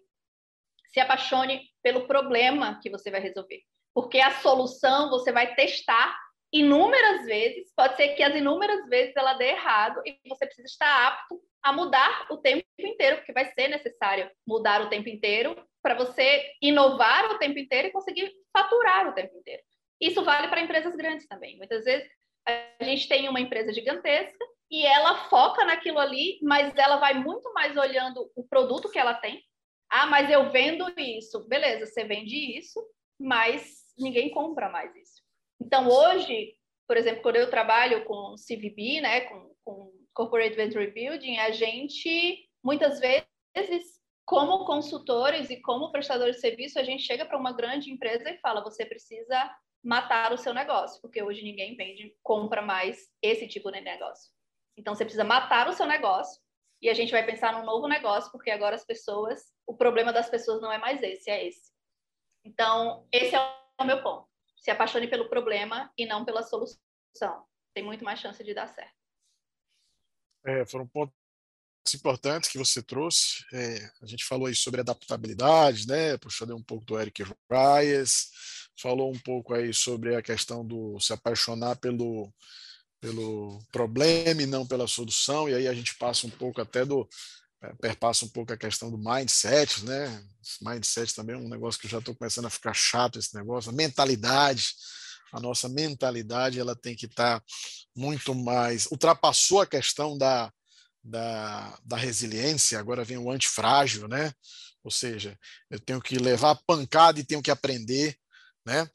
se 0.93 1.01
apaixone 1.01 1.63
pelo 1.83 2.07
problema 2.07 2.79
que 2.83 2.91
você 2.91 3.11
vai 3.11 3.21
resolver. 3.21 3.61
Porque 3.95 4.21
a 4.21 4.31
solução 4.41 5.11
você 5.11 5.33
vai 5.33 5.55
testar 5.55 6.17
inúmeras 6.53 7.25
vezes, 7.27 7.73
pode 7.75 7.97
ser 7.97 8.09
que 8.11 8.23
as 8.23 8.35
inúmeras 8.35 8.89
vezes 8.89 9.15
ela 9.17 9.35
dê 9.35 9.51
errado 9.51 10.01
e 10.05 10.19
você 10.29 10.47
precisa 10.47 10.67
estar 10.67 11.09
apto 11.09 11.41
a 11.63 11.73
mudar 11.73 12.27
o 12.31 12.37
tempo 12.39 12.65
inteiro, 12.79 13.17
porque 13.17 13.33
vai 13.33 13.47
ser 13.47 13.69
necessário 13.69 14.31
mudar 14.47 14.81
o 14.83 14.89
tempo 14.89 15.09
inteiro 15.09 15.57
para 15.83 15.95
você 15.95 16.45
inovar 16.63 17.33
o 17.33 17.39
tempo 17.39 17.59
inteiro 17.59 17.89
e 17.89 17.93
conseguir 17.93 18.33
faturar 18.53 19.09
o 19.09 19.13
tempo 19.13 19.37
inteiro. 19.37 19.63
Isso 20.01 20.23
vale 20.25 20.49
para 20.49 20.61
empresas 20.61 20.95
grandes 20.95 21.27
também. 21.27 21.57
Muitas 21.57 21.85
vezes 21.85 22.09
a 22.47 22.85
gente 22.85 23.09
tem 23.09 23.29
uma 23.29 23.41
empresa 23.41 23.73
gigantesca 23.73 24.45
e 24.71 24.85
ela 24.85 25.29
foca 25.29 25.65
naquilo 25.65 25.99
ali, 25.99 26.39
mas 26.43 26.77
ela 26.77 26.97
vai 26.97 27.15
muito 27.15 27.53
mais 27.53 27.77
olhando 27.77 28.31
o 28.37 28.47
produto 28.47 28.91
que 28.91 28.99
ela 28.99 29.15
tem, 29.15 29.43
ah, 29.91 30.07
mas 30.07 30.31
eu 30.31 30.51
vendo 30.51 30.93
isso. 30.99 31.47
Beleza, 31.49 31.87
você 31.87 32.05
vende 32.05 32.37
isso, 32.59 32.85
mas 33.19 33.85
ninguém 33.99 34.31
compra 34.31 34.69
mais 34.69 34.95
isso. 34.97 35.23
Então, 35.61 35.89
hoje, 35.89 36.55
por 36.87 36.97
exemplo, 36.97 37.23
quando 37.23 37.37
eu 37.37 37.51
trabalho 37.51 38.05
com 38.05 38.35
CVB, 38.35 39.01
né, 39.01 39.23
com, 39.23 39.55
com 39.65 39.93
Corporate 40.15 40.57
Venture 40.57 40.91
Building, 40.91 41.39
a 41.39 41.51
gente, 41.51 42.49
muitas 42.63 43.01
vezes, 43.01 44.01
como 44.25 44.65
consultores 44.65 45.51
e 45.51 45.61
como 45.61 45.93
prestadores 45.93 46.37
de 46.37 46.43
serviço, 46.43 46.79
a 46.79 46.85
gente 46.85 47.05
chega 47.05 47.25
para 47.25 47.39
uma 47.39 47.53
grande 47.53 47.91
empresa 47.91 48.31
e 48.31 48.39
fala: 48.39 48.63
você 48.63 48.85
precisa 48.85 49.51
matar 49.83 50.33
o 50.33 50.39
seu 50.39 50.53
negócio, 50.53 51.01
porque 51.01 51.23
hoje 51.23 51.43
ninguém 51.43 51.77
vende, 51.77 52.15
compra 52.23 52.61
mais 52.61 53.09
esse 53.23 53.47
tipo 53.47 53.71
de 53.71 53.81
negócio. 53.81 54.33
Então, 54.77 54.95
você 54.95 55.05
precisa 55.05 55.25
matar 55.25 55.69
o 55.69 55.73
seu 55.73 55.87
negócio 55.87 56.41
e 56.81 56.89
a 56.89 56.95
gente 56.95 57.11
vai 57.11 57.25
pensar 57.25 57.53
num 57.53 57.65
novo 57.65 57.89
negócio, 57.89 58.31
porque 58.31 58.51
agora 58.51 58.77
as 58.77 58.85
pessoas, 58.85 59.53
o 59.67 59.75
problema 59.75 60.13
das 60.13 60.29
pessoas 60.29 60.61
não 60.61 60.73
é 60.73 60.79
mais 60.79 61.03
esse, 61.03 61.31
é 61.31 61.47
esse. 61.47 61.73
Então, 62.45 63.07
esse 63.11 63.35
é 63.35 63.41
o 63.81 63.85
meu 63.85 64.03
ponto. 64.03 64.29
Se 64.59 64.71
apaixone 64.71 65.09
pelo 65.09 65.29
problema 65.29 65.93
e 65.97 66.07
não 66.07 66.25
pela 66.25 66.43
solução. 66.43 66.77
Tem 67.75 67.83
muito 67.83 68.05
mais 68.05 68.21
chance 68.21 68.43
de 68.43 68.55
dar 68.55 68.69
certo. 68.69 68.95
É, 70.45 70.65
foram 70.65 70.87
pontos 70.87 71.15
importantes 71.95 72.51
que 72.51 72.59
você 72.59 72.83
trouxe. 72.83 73.45
É, 73.53 73.91
a 74.03 74.07
gente 74.07 74.25
falou 74.25 74.47
aí 74.47 74.55
sobre 74.55 74.81
adaptabilidade, 74.81 75.87
né? 75.87 76.17
Puxando 76.19 76.55
um 76.55 76.63
pouco 76.63 76.85
do 76.85 77.01
Eric 77.01 77.23
Rias, 77.51 78.31
falou 78.81 79.13
um 79.13 79.19
pouco 79.19 79.55
aí 79.55 79.73
sobre 79.73 80.15
a 80.15 80.23
questão 80.23 80.65
do 80.65 80.99
se 81.01 81.13
apaixonar 81.13 81.77
pelo 81.77 82.33
pelo 83.01 83.63
problema 83.73 84.43
e 84.43 84.47
não 84.47 84.67
pela 84.67 84.87
solução, 84.87 85.49
e 85.49 85.55
aí 85.55 85.69
a 85.69 85.75
gente 85.75 85.95
passa 85.97 86.27
um 86.27 86.31
pouco 86.31 86.61
até 86.61 86.85
do 86.85 87.09
é, 87.63 87.73
perpassa 87.81 88.25
um 88.25 88.29
pouco 88.29 88.53
a 88.53 88.57
questão 88.57 88.91
do 88.91 88.99
mindset, 88.99 89.85
né? 89.85 90.23
Mindset 90.61 91.15
também 91.15 91.35
é 91.35 91.39
um 91.39 91.49
negócio 91.49 91.81
que 91.81 91.87
eu 91.87 91.91
já 91.91 91.99
estou 91.99 92.15
começando 92.15 92.47
a 92.47 92.51
ficar 92.51 92.75
chato 92.75 93.19
esse 93.19 93.35
negócio, 93.35 93.71
a 93.71 93.75
mentalidade, 93.75 94.75
a 95.33 95.41
nossa 95.41 95.69
mentalidade 95.69 96.61
ela 96.61 96.77
tem 96.77 96.95
que 96.95 97.07
estar 97.07 97.41
tá 97.41 97.47
muito 97.95 98.35
mais 98.35 98.87
ultrapassou 98.87 99.61
a 99.61 99.67
questão 99.67 100.17
da, 100.19 100.53
da, 101.03 101.79
da 101.85 101.97
resiliência, 101.97 102.79
agora 102.79 103.05
vem 103.05 103.19
o 103.19 103.31
antifrágil, 103.31 104.07
né? 104.07 104.33
Ou 104.85 104.91
seja, 104.91 105.37
eu 105.71 105.81
tenho 105.81 106.01
que 106.01 106.17
levar 106.17 106.53
a 106.53 106.61
pancada 106.67 107.19
e 107.19 107.25
tenho 107.25 107.43
que 107.43 107.51
aprender 107.51 108.17
né? 108.67 108.91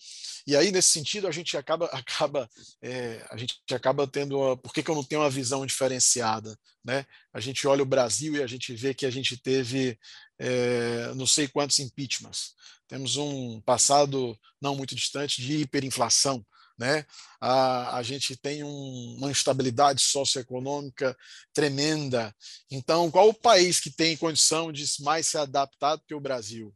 E 0.45 0.55
aí 0.55 0.69
nesse 0.69 0.89
sentido 0.89 1.27
a 1.27 1.31
gente 1.31 1.55
acaba 1.55 1.85
acaba 1.93 2.49
é, 2.81 3.25
a 3.31 3.37
gente 3.37 3.55
acaba 3.73 4.05
tendo 4.05 4.37
uma, 4.37 4.57
por 4.57 4.73
que, 4.73 4.83
que 4.83 4.91
eu 4.91 4.95
não 4.95 5.03
tenho 5.03 5.21
uma 5.21 5.29
visão 5.29 5.65
diferenciada, 5.65 6.59
né? 6.83 7.05
A 7.33 7.39
gente 7.39 7.65
olha 7.65 7.81
o 7.81 7.85
Brasil 7.85 8.35
e 8.35 8.43
a 8.43 8.47
gente 8.47 8.73
vê 8.75 8.93
que 8.93 9.05
a 9.05 9.11
gente 9.11 9.37
teve 9.37 9.97
é, 10.37 11.13
não 11.15 11.25
sei 11.25 11.47
quantos 11.47 11.79
impeachments, 11.79 12.53
temos 12.87 13.15
um 13.15 13.61
passado 13.61 14.37
não 14.61 14.75
muito 14.75 14.93
distante 14.93 15.41
de 15.41 15.57
hiperinflação, 15.57 16.45
né? 16.77 17.05
A, 17.39 17.97
a 17.97 18.03
gente 18.03 18.35
tem 18.35 18.63
um, 18.63 19.15
uma 19.17 19.31
instabilidade 19.31 20.01
socioeconômica 20.01 21.15
tremenda. 21.53 22.35
Então, 22.69 23.09
qual 23.09 23.29
o 23.29 23.33
país 23.33 23.79
que 23.79 23.91
tem 23.91 24.17
condição 24.17 24.71
de 24.71 24.83
mais 25.01 25.27
se 25.27 25.37
adaptar 25.37 25.95
do 25.95 26.03
que 26.03 26.15
o 26.15 26.19
Brasil? 26.19 26.75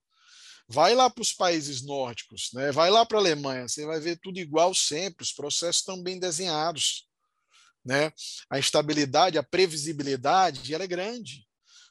Vai 0.67 0.95
lá 0.95 1.09
para 1.09 1.21
os 1.21 1.31
países 1.31 1.83
nórdicos, 1.83 2.49
né? 2.53 2.71
vai 2.71 2.89
lá 2.89 3.05
para 3.05 3.17
a 3.17 3.21
Alemanha, 3.21 3.67
você 3.67 3.85
vai 3.85 3.99
ver 3.99 4.17
tudo 4.17 4.39
igual 4.39 4.73
sempre, 4.73 5.23
os 5.23 5.31
processos 5.31 5.81
estão 5.81 6.01
bem 6.01 6.19
desenhados. 6.19 7.07
Né? 7.83 8.11
A 8.49 8.57
estabilidade, 8.57 9.37
a 9.37 9.43
previsibilidade, 9.43 10.73
ela 10.73 10.83
é 10.83 10.87
grande. 10.87 11.45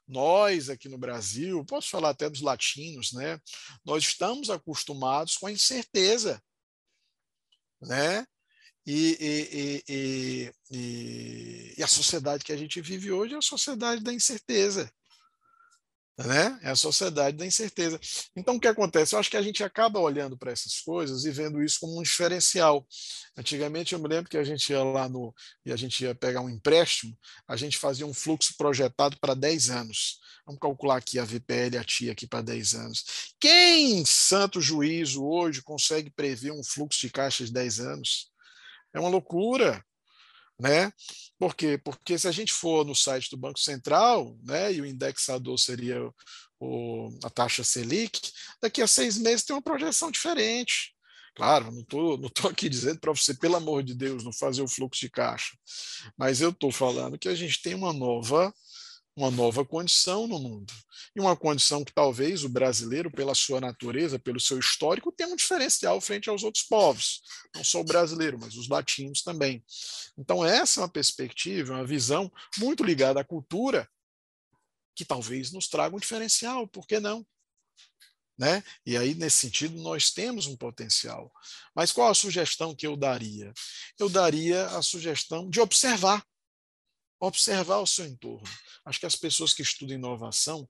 Nós 0.09 0.69
aqui 0.69 0.89
no 0.89 0.99
Brasil, 0.99 1.65
posso 1.65 1.89
falar 1.89 2.11
até 2.11 2.29
dos 2.29 2.43
latinos, 2.43 3.13
né? 3.13 3.41
Nós 3.83 4.03
estamos 4.03 4.51
acostumados 4.51 5.39
com 5.39 5.47
a 5.47 5.53
incerteza, 5.53 6.43
né? 7.81 8.27
E, 8.87 9.83
e, 9.89 10.53
e, 10.69 11.75
e, 11.79 11.83
a 11.83 11.87
sociedade 11.87 12.45
que 12.45 12.53
a 12.53 12.57
gente 12.57 12.83
vive 12.83 13.11
hoje 13.11 13.33
é 13.33 13.39
a 13.39 13.43
sociedade 13.43 14.03
da 14.03 14.13
incerteza 14.13 14.93
né? 16.17 16.59
É 16.63 16.71
a 16.71 16.77
sociedade 16.77 17.37
da 17.37 17.45
incerteza. 17.45 17.99
Então, 18.37 18.57
o 18.57 18.61
que 18.61 18.69
acontece? 18.69 19.15
Eu 19.15 19.19
acho 19.19 19.31
que 19.31 19.37
a 19.37 19.43
gente 19.43 19.65
acaba 19.65 19.99
olhando 19.99 20.37
para 20.39 20.53
essas 20.53 20.81
coisas 20.81 21.25
e 21.25 21.31
vendo 21.31 21.63
isso 21.63 21.81
como 21.81 21.99
um 21.99 22.03
diferencial. 22.03 22.87
Antigamente, 23.37 23.95
eu 23.95 23.99
me 23.99 24.09
lembro 24.09 24.31
que 24.31 24.37
a 24.37 24.45
gente 24.45 24.71
ia 24.71 24.83
lá 24.85 25.09
no 25.09 25.35
e 25.67 25.73
a 25.73 25.77
gente 25.77 26.05
ia 26.05 26.15
pegar 26.15 26.41
um 26.41 26.49
empréstimo, 26.49 27.17
a 27.49 27.57
gente 27.57 27.79
fazia 27.79 28.07
um 28.07 28.15
fluxo 28.15 28.55
projetado 28.57 29.19
para 29.19 29.35
10 29.35 29.71
anos. 29.71 30.21
Vamos 30.47 30.61
calcular 30.61 30.99
aqui 30.99 31.19
a 31.19 31.25
VPL, 31.25 31.79
a 31.79 31.85
TIA 31.85 32.13
aqui 32.13 32.27
para 32.27 32.43
10 32.43 32.75
anos. 32.75 33.05
Quem, 33.41 34.05
santo 34.05 34.61
juízo, 34.61 35.25
hoje 35.25 35.63
consegue 35.63 36.11
prever 36.11 36.53
um 36.53 36.63
fluxo 36.63 37.01
de 37.01 37.11
caixa 37.11 37.45
de 37.45 37.53
10 37.53 37.81
anos? 37.81 38.31
É 38.93 39.01
uma 39.01 39.09
loucura 39.09 39.85
né? 40.59 40.93
Por 41.39 41.55
quê? 41.55 41.79
Porque 41.79 42.19
se 42.19 42.29
a 42.29 42.33
gente 42.33 42.53
for 42.53 42.85
no 42.85 42.95
site 42.95 43.31
do 43.31 43.37
Banco 43.37 43.59
Central, 43.59 44.37
né, 44.43 44.73
e 44.73 44.81
o 44.81 44.87
indexador 44.87 45.59
seria 45.59 46.01
o, 46.61 47.09
a 47.25 47.31
taxa 47.31 47.65
Selic, 47.65 48.33
daqui 48.63 48.81
a 48.81 48.87
seis 48.87 49.19
meses 49.19 49.45
tem 49.45 49.55
uma 49.55 49.63
projeção 49.63 50.11
diferente. 50.11 50.95
Claro, 51.35 51.73
não 51.73 51.81
estou 51.81 52.17
não 52.17 52.29
tô 52.29 52.49
aqui 52.49 52.69
dizendo 52.69 53.01
para 53.01 53.13
você, 53.13 53.35
pelo 53.35 53.57
amor 53.57 53.83
de 53.83 53.95
Deus, 53.95 54.25
não 54.25 54.33
fazer 54.33 54.63
o 54.63 54.69
fluxo 54.69 55.01
de 55.01 55.11
caixa, 55.11 55.57
mas 56.17 56.41
eu 56.41 56.51
estou 56.51 56.71
falando 56.71 57.19
que 57.19 57.29
a 57.29 57.35
gente 57.35 57.61
tem 57.61 57.75
uma 57.75 57.93
nova 57.93 58.55
uma 59.17 59.31
nova 59.31 59.65
condição 59.65 60.27
no 60.27 60.39
mundo. 60.39 60.73
E 61.15 61.21
uma 61.21 61.37
condição 61.37 61.85
que 61.85 61.93
talvez 61.93 62.43
o 62.43 62.49
brasileiro, 62.49 63.11
pela 63.11 63.35
sua 63.35 63.61
natureza, 63.61 64.19
pelo 64.19 64.41
seu 64.41 64.59
histórico, 64.59 65.13
tenha 65.13 65.31
um 65.31 65.37
diferencial 65.37 66.01
frente 66.01 66.29
aos 66.29 66.43
outros 66.43 66.65
povos. 66.65 67.23
Não 67.55 67.63
só 67.63 67.81
o 67.81 67.85
brasileiro, 67.85 68.39
mas 68.39 68.57
os 68.57 68.69
latinos 68.69 69.23
também. 69.23 69.65
Então, 70.19 70.45
essa 70.45 70.81
é 70.81 70.83
uma 70.83 70.89
perspectiva, 70.89 71.75
uma 71.75 71.87
visão 71.87 72.31
muito 72.59 72.83
ligada 72.83 73.21
à 73.21 73.25
cultura, 73.25 73.89
que 74.97 75.05
talvez 75.05 75.53
nos 75.53 75.69
traga 75.69 75.95
um 75.95 76.01
diferencial, 76.01 76.67
por 76.67 76.87
que 76.87 76.99
não? 76.99 77.25
Né? 78.37 78.65
E 78.85 78.97
aí, 78.97 79.15
nesse 79.15 79.39
sentido, 79.39 79.81
nós 79.81 80.11
temos 80.11 80.47
um 80.47 80.57
potencial. 80.57 81.33
Mas 81.75 81.93
qual 81.93 82.11
a 82.11 82.15
sugestão 82.15 82.75
que 82.75 82.85
eu 82.85 82.97
daria? 82.97 83.53
Eu 83.97 84.09
daria 84.09 84.67
a 84.67 84.83
sugestão 84.83 85.49
de 85.49 85.61
observar 85.61 86.25
observar 87.21 87.79
o 87.79 87.87
seu 87.87 88.05
entorno. 88.07 88.49
Acho 88.85 89.01
que 89.01 89.07
as 89.07 89.17
pessoas 89.17 89.53
que 89.55 89.63
estudam 89.63 89.97
inovação 89.97 90.69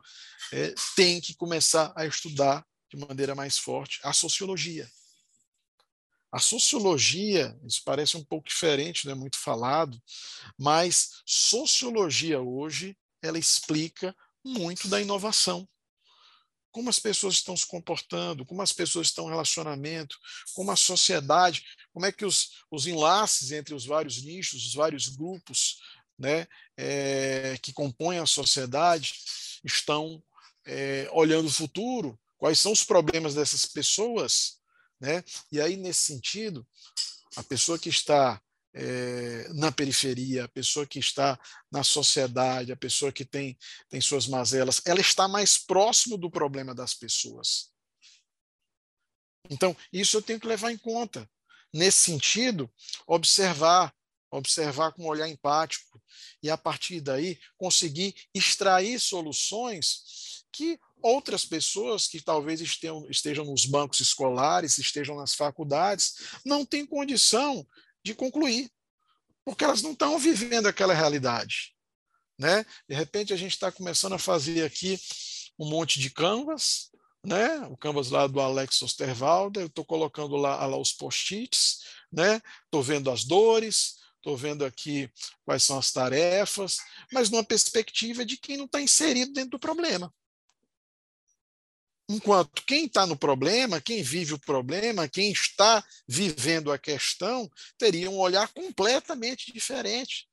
é, 0.53 0.75
têm 0.95 1.21
que 1.21 1.35
começar 1.35 1.93
a 1.97 2.07
estudar 2.07 2.65
de 2.91 2.97
maneira 2.97 3.35
mais 3.35 3.59
forte 3.59 4.01
a 4.03 4.13
sociologia. 4.13 4.89
A 6.35 6.41
sociologia, 6.41 7.57
isso 7.65 7.83
parece 7.85 8.17
um 8.17 8.25
pouco 8.25 8.49
diferente, 8.49 9.07
não 9.07 9.13
é 9.13 9.15
muito 9.15 9.39
falado, 9.39 10.03
mas 10.59 11.23
sociologia 11.25 12.41
hoje, 12.41 12.97
ela 13.23 13.39
explica 13.39 14.15
muito 14.45 14.89
da 14.89 15.01
inovação. 15.01 15.69
Como 16.73 16.91
as 16.91 16.99
pessoas 16.99 17.35
estão 17.35 17.57
se 17.57 17.65
comportando, 17.65 18.45
como 18.45 18.61
as 18.63 18.73
pessoas 18.73 19.07
estão 19.07 19.27
em 19.27 19.31
relacionamento, 19.31 20.19
como 20.55 20.73
a 20.73 20.77
sociedade, 20.77 21.65
como 21.93 22.05
é 22.05 22.11
que 22.11 22.25
os, 22.25 22.65
os 22.69 22.89
enlaces 22.89 23.53
entre 23.53 23.73
os 23.73 23.87
vários 23.87 24.21
nichos, 24.21 24.67
os 24.67 24.75
vários 24.75 25.07
grupos 25.07 25.79
né, 26.19 26.47
é, 26.77 27.59
que 27.63 27.73
compõem 27.73 28.19
a 28.19 28.27
sociedade 28.27 29.15
estão 29.65 30.23
é, 30.67 31.09
olhando 31.13 31.47
o 31.47 31.53
futuro, 31.53 32.19
quais 32.39 32.59
são 32.59 32.73
os 32.73 32.85
problemas 32.85 33.35
dessas 33.35 33.67
pessoas, 33.67 34.59
né? 35.01 35.25
E 35.51 35.61
aí 35.61 35.77
nesse 35.77 36.03
sentido, 36.03 36.67
a 37.37 37.43
pessoa 37.43 37.79
que 37.79 37.89
está 37.89 38.41
é, 38.75 39.49
na 39.55 39.71
periferia, 39.71 40.45
a 40.45 40.49
pessoa 40.49 40.87
que 40.87 40.99
está 40.99 41.39
na 41.71 41.85
sociedade, 41.85 42.73
a 42.73 42.77
pessoa 42.77 43.13
que 43.13 43.25
tem, 43.25 43.57
tem 43.89 44.01
suas 44.01 44.27
mazelas, 44.27 44.83
ela 44.85 45.01
está 45.01 45.29
mais 45.29 45.57
próximo 45.57 46.19
do 46.19 46.31
problema 46.31 46.75
das 46.75 46.93
pessoas. 46.93 47.73
Então, 49.49 49.77
isso 49.93 50.17
eu 50.17 50.23
tenho 50.23 50.41
que 50.41 50.47
levar 50.47 50.73
em 50.73 50.79
conta. 50.79 51.29
Nesse 51.73 51.99
sentido, 51.99 52.71
observar 53.07 53.95
observar 54.37 54.93
com 54.93 55.05
um 55.05 55.09
olhar 55.09 55.29
empático 55.29 56.01
e, 56.43 56.51
a 56.51 56.57
partir 56.57 57.01
daí, 57.01 57.39
conseguir 57.57 58.15
extrair 58.35 58.99
soluções 58.99 60.45
que 60.53 60.79
outras 61.03 61.45
pessoas 61.45 62.07
que 62.07 62.21
talvez 62.21 62.61
estejam, 62.61 63.07
estejam 63.11 63.45
nos 63.45 63.67
bancos 63.67 64.01
escolares, 64.01 64.79
estejam 64.79 65.17
nas 65.17 65.35
faculdades, 65.35 66.15
não 66.45 66.65
têm 66.65 66.87
condição 66.87 67.67
de 68.03 68.15
concluir, 68.15 68.71
porque 69.45 69.65
elas 69.65 69.83
não 69.83 69.93
estão 69.93 70.19
vivendo 70.19 70.67
aquela 70.67 70.95
realidade. 70.95 71.75
Né? 72.39 72.65
De 72.89 72.95
repente, 72.95 73.33
a 73.33 73.37
gente 73.37 73.53
está 73.53 73.71
começando 73.71 74.15
a 74.15 74.19
fazer 74.19 74.65
aqui 74.65 74.99
um 75.59 75.69
monte 75.69 76.01
de 76.01 76.11
canvas, 76.11 76.91
né? 77.25 77.61
o 77.69 77.77
canvas 77.77 78.11
lá 78.11 78.27
do 78.27 78.41
Alex 78.41 78.81
Osterwalder, 78.83 79.65
eu 79.65 79.67
estou 79.67 79.85
colocando 79.85 80.37
lá, 80.37 80.65
lá 80.67 80.77
os 80.77 80.93
post-its, 80.93 81.81
estou 82.13 82.23
né? 82.23 82.41
vendo 82.83 83.11
as 83.11 83.25
dores, 83.25 83.97
estou 84.25 84.39
vendo 84.39 84.65
aqui 84.65 85.11
quais 85.45 85.63
são 85.63 85.79
as 85.79 85.93
tarefas, 85.93 86.79
mas 87.13 87.29
numa 87.29 87.45
perspectiva 87.45 88.25
de 88.25 88.39
quem 88.39 88.57
não 88.57 88.65
está 88.65 88.81
inserido 88.81 89.35
dentro 89.35 89.51
do 89.51 89.59
problema. 89.59 90.13
Enquanto 92.09 92.65
quem 92.65 92.87
está 92.87 93.07
no 93.07 93.17
problema, 93.17 93.81
quem 93.81 94.03
vive 94.03 94.33
o 94.33 94.39
problema, 94.39 95.09
quem 95.09 95.31
está 95.31 95.85
vivendo 96.09 96.73
a 96.73 96.79
questão, 96.79 97.51
teria 97.77 98.11
um 98.11 98.19
olhar 98.19 98.49
completamente 98.49 99.53
diferente. 99.53 100.27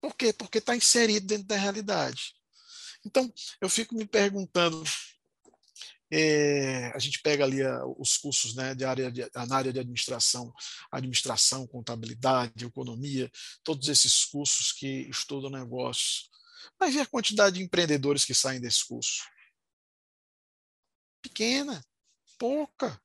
Por 0.00 0.16
quê? 0.16 0.32
Porque 0.32 0.58
está 0.58 0.74
inserido 0.74 1.26
dentro 1.26 1.46
da 1.46 1.56
realidade. 1.56 2.34
Então, 3.04 3.32
eu 3.60 3.68
fico 3.68 3.94
me 3.94 4.06
perguntando 4.06 4.82
é, 6.10 6.92
a 6.94 6.98
gente 6.98 7.20
pega 7.20 7.44
ali 7.44 7.62
a, 7.62 7.84
os 7.98 8.16
cursos 8.16 8.54
né, 8.54 8.74
de 8.74 8.84
área 8.84 9.10
de, 9.10 9.28
na 9.34 9.56
área 9.56 9.72
de 9.72 9.80
administração, 9.80 10.52
administração, 10.90 11.66
contabilidade, 11.66 12.64
economia, 12.64 13.30
todos 13.64 13.88
esses 13.88 14.24
cursos 14.24 14.72
que 14.72 15.08
estudam 15.10 15.50
negócios. 15.50 16.30
Vai 16.78 16.90
ver 16.90 17.00
a 17.00 17.06
quantidade 17.06 17.56
de 17.56 17.64
empreendedores 17.64 18.24
que 18.24 18.34
saem 18.34 18.60
desse 18.60 18.86
curso. 18.86 19.24
Pequena, 21.22 21.84
pouca. 22.38 23.00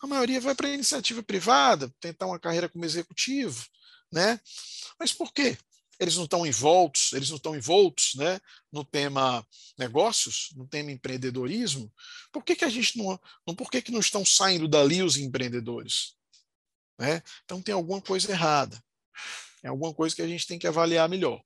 A 0.00 0.06
maioria 0.06 0.40
vai 0.40 0.54
para 0.54 0.68
a 0.68 0.74
iniciativa 0.74 1.22
privada, 1.22 1.92
tentar 2.00 2.26
uma 2.26 2.40
carreira 2.40 2.68
como 2.68 2.84
executivo. 2.84 3.66
Né? 4.10 4.40
Mas 4.98 5.12
por 5.12 5.32
quê? 5.32 5.56
Eles 6.02 6.16
não 6.16 6.24
estão 6.24 6.44
envoltos, 6.44 7.12
eles 7.12 7.30
não 7.30 7.36
estão 7.36 7.56
envoltos 7.56 8.14
né, 8.16 8.40
no 8.72 8.84
tema 8.84 9.46
negócios, 9.78 10.50
no 10.56 10.66
tema 10.66 10.90
empreendedorismo, 10.90 11.92
por 12.32 12.44
que, 12.44 12.56
que 12.56 12.64
a 12.64 12.68
gente 12.68 12.98
não, 12.98 13.18
por 13.54 13.70
que, 13.70 13.80
que 13.80 13.92
não 13.92 14.00
estão 14.00 14.24
saindo 14.24 14.66
dali 14.66 15.02
os 15.02 15.16
empreendedores? 15.16 16.16
Né? 16.98 17.22
Então 17.44 17.62
tem 17.62 17.74
alguma 17.74 18.00
coisa 18.00 18.30
errada. 18.30 18.82
É 19.62 19.68
alguma 19.68 19.94
coisa 19.94 20.14
que 20.14 20.22
a 20.22 20.26
gente 20.26 20.46
tem 20.46 20.58
que 20.58 20.66
avaliar 20.66 21.08
melhor. 21.08 21.40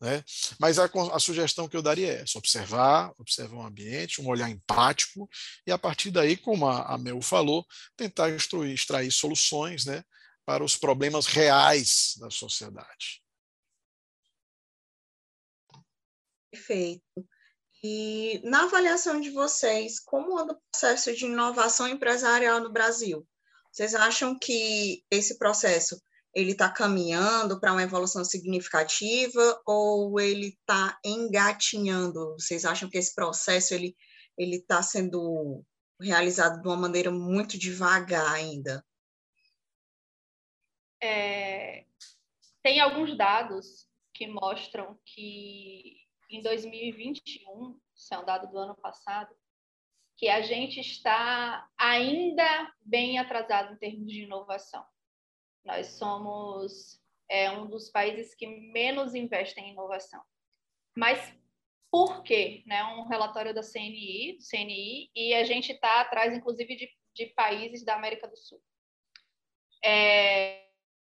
Né? 0.00 0.24
Mas 0.58 0.78
a, 0.78 0.90
a, 1.12 1.20
sugestão 1.20 1.68
que 1.68 1.76
eu 1.76 1.82
daria 1.82 2.12
é 2.12 2.22
essa, 2.22 2.38
observar, 2.38 3.12
observar 3.18 3.56
o 3.56 3.66
ambiente, 3.66 4.20
um 4.20 4.26
olhar 4.26 4.50
empático, 4.50 5.28
e 5.66 5.70
a 5.70 5.78
partir 5.78 6.10
daí, 6.10 6.36
como 6.36 6.66
a, 6.66 6.94
a 6.94 6.98
Mel 6.98 7.20
falou, 7.20 7.64
tentar 7.96 8.30
extrair, 8.30 8.72
extrair 8.72 9.12
soluções 9.12 9.84
né, 9.84 10.02
para 10.44 10.64
os 10.64 10.76
problemas 10.76 11.26
reais 11.26 12.14
da 12.18 12.30
sociedade. 12.30 13.21
Perfeito. 16.52 17.02
E 17.82 18.40
na 18.44 18.64
avaliação 18.64 19.20
de 19.20 19.30
vocês, 19.30 19.98
como 19.98 20.38
anda 20.38 20.52
o 20.52 20.60
processo 20.70 21.16
de 21.16 21.24
inovação 21.24 21.88
empresarial 21.88 22.60
no 22.60 22.70
Brasil? 22.70 23.26
Vocês 23.72 23.94
acham 23.94 24.38
que 24.38 25.02
esse 25.10 25.38
processo 25.38 26.00
ele 26.34 26.52
está 26.52 26.70
caminhando 26.70 27.58
para 27.58 27.72
uma 27.72 27.82
evolução 27.82 28.24
significativa 28.24 29.60
ou 29.66 30.20
ele 30.20 30.48
está 30.48 30.98
engatinhando? 31.04 32.34
Vocês 32.38 32.64
acham 32.64 32.88
que 32.88 32.98
esse 32.98 33.14
processo 33.14 33.74
ele 33.74 33.96
ele 34.38 34.56
está 34.56 34.82
sendo 34.82 35.64
realizado 36.00 36.60
de 36.60 36.66
uma 36.68 36.76
maneira 36.76 37.10
muito 37.10 37.58
devagar 37.58 38.32
ainda? 38.32 38.84
É, 41.02 41.84
tem 42.62 42.80
alguns 42.80 43.16
dados 43.16 43.86
que 44.14 44.26
mostram 44.26 44.98
que 45.04 46.01
em 46.36 46.42
2021, 46.42 47.78
isso 47.94 48.14
é 48.14 48.18
um 48.18 48.24
dado 48.24 48.50
do 48.50 48.58
ano 48.58 48.74
passado, 48.76 49.34
que 50.16 50.28
a 50.28 50.40
gente 50.40 50.80
está 50.80 51.68
ainda 51.76 52.72
bem 52.80 53.18
atrasado 53.18 53.74
em 53.74 53.76
termos 53.76 54.10
de 54.10 54.22
inovação. 54.22 54.84
Nós 55.64 55.88
somos 55.88 57.00
é, 57.28 57.50
um 57.50 57.66
dos 57.66 57.90
países 57.90 58.34
que 58.34 58.46
menos 58.46 59.14
investem 59.14 59.68
em 59.68 59.72
inovação. 59.72 60.22
Mas 60.96 61.34
por 61.90 62.22
quê? 62.22 62.62
Né? 62.66 62.82
Um 62.84 63.06
relatório 63.06 63.54
da 63.54 63.62
CNI, 63.62 64.38
CNI 64.38 65.10
e 65.14 65.34
a 65.34 65.44
gente 65.44 65.72
está 65.72 66.00
atrás, 66.00 66.34
inclusive, 66.34 66.74
de, 66.74 66.90
de, 67.14 67.26
países 67.34 67.84
da 67.84 67.94
América 67.94 68.26
do 68.26 68.36
Sul. 68.36 68.62
É, 69.84 70.68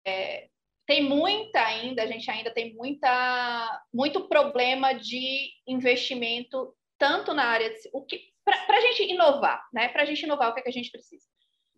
é, 0.06 0.50
tem 0.88 1.02
muita 1.02 1.60
ainda, 1.60 2.02
a 2.02 2.06
gente 2.06 2.30
ainda 2.30 2.50
tem 2.50 2.74
muita, 2.74 3.82
muito 3.92 4.26
problema 4.26 4.94
de 4.94 5.50
investimento, 5.66 6.74
tanto 6.96 7.34
na 7.34 7.44
área 7.44 7.68
de, 7.68 7.90
o 7.92 8.06
que 8.06 8.32
para 8.42 8.78
a 8.78 8.80
gente 8.80 9.02
inovar, 9.02 9.68
né? 9.70 9.88
Para 9.88 10.02
a 10.02 10.04
gente 10.06 10.22
inovar, 10.22 10.48
o 10.48 10.54
que, 10.54 10.60
é 10.60 10.62
que 10.62 10.68
a 10.70 10.72
gente 10.72 10.90
precisa? 10.90 11.26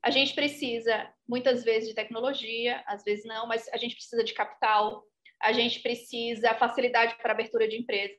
A 0.01 0.11
gente 0.11 0.33
precisa, 0.33 1.13
muitas 1.29 1.65
vezes, 1.65 1.89
de 1.89 1.95
tecnologia, 1.95 2.85
às 2.87 3.03
vezes 3.03 3.25
não, 3.25 3.49
mas 3.49 3.69
a 3.73 3.77
gente 3.77 3.97
precisa 3.97 4.23
de 4.23 4.33
capital, 4.33 5.05
a 5.43 5.53
gente 5.53 5.81
precisa 5.81 6.55
facilidade 6.55 7.17
para 7.17 7.33
abertura 7.33 7.67
de 7.67 7.77
empresas. 7.77 8.17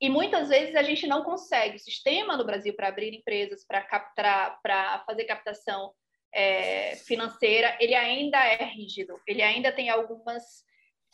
E 0.00 0.10
muitas 0.10 0.48
vezes 0.48 0.74
a 0.74 0.82
gente 0.82 1.06
não 1.06 1.22
consegue. 1.22 1.76
O 1.76 1.80
sistema 1.80 2.36
no 2.36 2.44
Brasil 2.44 2.74
para 2.74 2.88
abrir 2.88 3.14
empresas, 3.14 3.64
para 3.64 3.80
captar, 3.82 4.58
para 4.60 5.04
fazer 5.06 5.24
captação 5.24 5.94
é, 6.32 6.96
financeira, 6.96 7.76
ele 7.80 7.94
ainda 7.94 8.38
é 8.38 8.64
rígido. 8.64 9.20
Ele 9.26 9.42
ainda 9.42 9.72
tem 9.72 9.90
algumas 9.90 10.42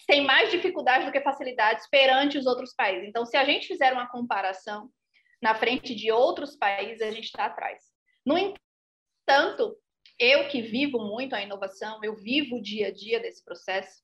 tem 0.06 0.24
mais 0.24 0.50
dificuldades 0.50 1.06
do 1.06 1.12
que 1.12 1.20
facilidades 1.20 1.88
perante 1.88 2.38
os 2.38 2.46
outros 2.46 2.74
países. 2.74 3.08
Então, 3.08 3.24
se 3.24 3.36
a 3.36 3.44
gente 3.44 3.66
fizer 3.66 3.92
uma 3.92 4.08
comparação 4.08 4.90
na 5.42 5.54
frente 5.54 5.94
de 5.94 6.12
outros 6.12 6.54
países, 6.54 7.02
a 7.02 7.10
gente 7.10 7.24
está 7.24 7.46
atrás. 7.46 7.82
No 8.24 8.36
entanto, 8.36 9.76
eu 10.18 10.48
que 10.48 10.62
vivo 10.62 10.98
muito 10.98 11.34
a 11.34 11.42
inovação, 11.42 11.98
eu 12.04 12.14
vivo 12.14 12.56
o 12.56 12.62
dia 12.62 12.88
a 12.88 12.92
dia 12.92 13.20
desse 13.20 13.44
processo, 13.44 14.02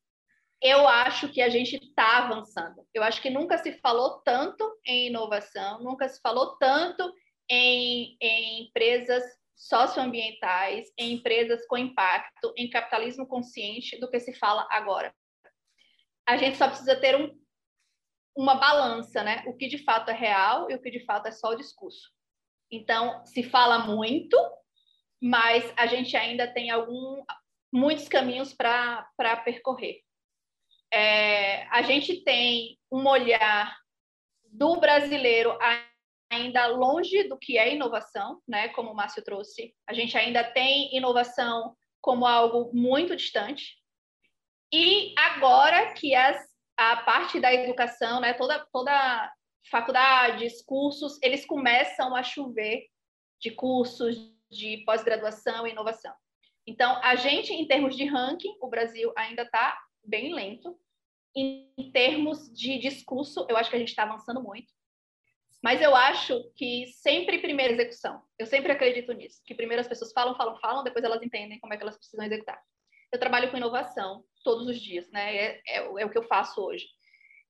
eu 0.63 0.87
acho 0.87 1.29
que 1.29 1.43
a 1.43 1.49
gente 1.49 1.77
está 1.77 2.19
avançando. 2.19 2.87
Eu 2.95 3.03
acho 3.03 3.21
que 3.21 3.31
nunca 3.31 3.59
se 3.59 3.73
falou 3.81 4.21
tanto 4.21 4.65
em 4.87 5.09
inovação, 5.09 5.83
nunca 5.83 6.09
se 6.09 6.21
falou 6.21 6.57
tanto 6.57 7.13
em, 7.51 8.17
em 8.21 8.65
empresas 8.65 9.25
socioambientais, 9.55 10.93
em 10.99 11.15
empresas 11.15 11.67
com 11.67 11.77
impacto, 11.77 12.53
em 12.57 12.69
capitalismo 12.69 13.27
consciente 13.27 13.99
do 13.99 14.11
que 14.11 14.19
se 14.19 14.33
fala 14.35 14.67
agora. 14.71 15.15
A 16.27 16.37
gente 16.37 16.57
só 16.57 16.69
precisa 16.69 16.97
ter 16.97 17.17
um, 17.17 17.39
uma 18.37 18.55
balança, 18.55 19.23
né? 19.23 19.45
O 19.47 19.57
que 19.57 19.69
de 19.69 19.79
fato 19.79 20.11
é 20.11 20.15
real 20.15 20.71
e 20.71 20.75
o 20.75 20.81
que 20.81 20.91
de 20.91 21.05
fato 21.05 21.27
é 21.27 21.33
só 21.33 21.51
o 21.51 21.57
discurso. 21.57 22.11
Então, 22.71 23.25
se 23.27 23.43
fala 23.43 23.81
muito, 23.81 24.37
mas 25.21 25.73
a 25.77 25.87
gente 25.87 26.17
ainda 26.17 26.53
tem 26.53 26.71
algum, 26.71 27.23
muitos 27.73 28.09
caminhos 28.09 28.53
para 28.55 29.37
percorrer. 29.45 30.01
É, 30.93 31.67
a 31.69 31.83
gente 31.83 32.23
tem 32.25 32.79
um 32.91 33.07
olhar 33.07 33.77
do 34.45 34.77
brasileiro 34.81 35.57
ainda 36.33 36.67
longe 36.67 37.25
do 37.25 37.37
que 37.37 37.59
é 37.59 37.75
inovação, 37.75 38.41
né? 38.49 38.69
Como 38.69 38.91
o 38.91 38.95
Márcio 38.95 39.23
trouxe, 39.23 39.75
a 39.87 39.93
gente 39.93 40.17
ainda 40.17 40.43
tem 40.43 40.95
inovação 40.97 41.77
como 42.01 42.27
algo 42.27 42.71
muito 42.75 43.15
distante. 43.15 43.77
E 44.73 45.15
agora 45.19 45.93
que 45.93 46.15
as, 46.15 46.39
a 46.77 46.97
parte 46.97 47.39
da 47.39 47.53
educação, 47.53 48.21
né? 48.21 48.33
Toda 48.33 48.67
toda 48.73 49.33
faculdades, 49.71 50.63
cursos, 50.63 51.19
eles 51.23 51.45
começam 51.47 52.17
a 52.17 52.23
chover 52.23 52.87
de 53.39 53.51
cursos 53.51 54.17
de 54.51 54.79
pós-graduação 54.85 55.67
e 55.67 55.71
inovação. 55.71 56.15
Então, 56.67 57.01
a 57.03 57.15
gente, 57.15 57.53
em 57.53 57.67
termos 57.67 57.97
de 57.97 58.05
ranking, 58.05 58.57
o 58.61 58.69
Brasil 58.69 59.13
ainda 59.17 59.43
está 59.43 59.79
bem 60.05 60.35
lento. 60.35 60.79
Em 61.35 61.91
termos 61.93 62.53
de 62.53 62.79
discurso, 62.79 63.47
eu 63.49 63.57
acho 63.57 63.71
que 63.71 63.77
a 63.77 63.79
gente 63.79 63.89
está 63.89 64.03
avançando 64.03 64.43
muito. 64.43 64.73
Mas 65.63 65.81
eu 65.81 65.95
acho 65.95 66.51
que 66.57 66.89
sempre 66.89 67.39
primeira 67.39 67.73
execução. 67.73 68.21
Eu 68.37 68.47
sempre 68.47 68.73
acredito 68.73 69.13
nisso. 69.13 69.41
Que 69.47 69.55
primeiro 69.55 69.81
as 69.81 69.89
pessoas 69.89 70.13
falam, 70.13 70.35
falam, 70.37 70.59
falam, 70.59 70.83
depois 70.83 71.05
elas 71.05 71.23
entendem 71.23 71.61
como 71.61 71.73
é 71.73 71.77
que 71.77 71.83
elas 71.83 71.97
precisam 71.97 72.25
executar. 72.25 72.61
Eu 73.13 73.21
trabalho 73.21 73.51
com 73.51 73.57
inovação 73.57 74.25
todos 74.43 74.67
os 74.67 74.81
dias, 74.81 75.09
né? 75.13 75.37
É, 75.37 75.63
é, 75.69 75.77
é 75.77 76.05
o 76.05 76.11
que 76.11 76.19
eu 76.19 76.25
faço 76.25 76.61
hoje. 76.61 76.89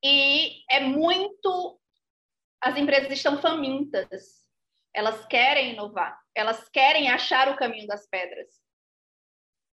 E 0.04 0.62
é 0.70 0.80
muito. 0.80 1.80
As 2.60 2.76
empresas 2.76 3.10
estão 3.10 3.40
famintas. 3.40 4.42
Elas 4.94 5.24
querem 5.26 5.72
inovar. 5.72 6.20
Elas 6.34 6.68
querem 6.68 7.08
achar 7.08 7.48
o 7.48 7.56
caminho 7.56 7.86
das 7.86 8.06
pedras. 8.08 8.60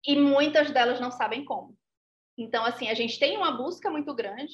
E 0.06 0.16
muitas 0.16 0.72
delas 0.72 1.00
não 1.00 1.12
sabem 1.12 1.46
como. 1.46 1.78
Então, 2.38 2.66
assim, 2.66 2.90
a 2.90 2.96
gente 2.96 3.20
tem 3.20 3.38
uma 3.38 3.52
busca 3.52 3.92
muito 3.92 4.14
grande, 4.16 4.54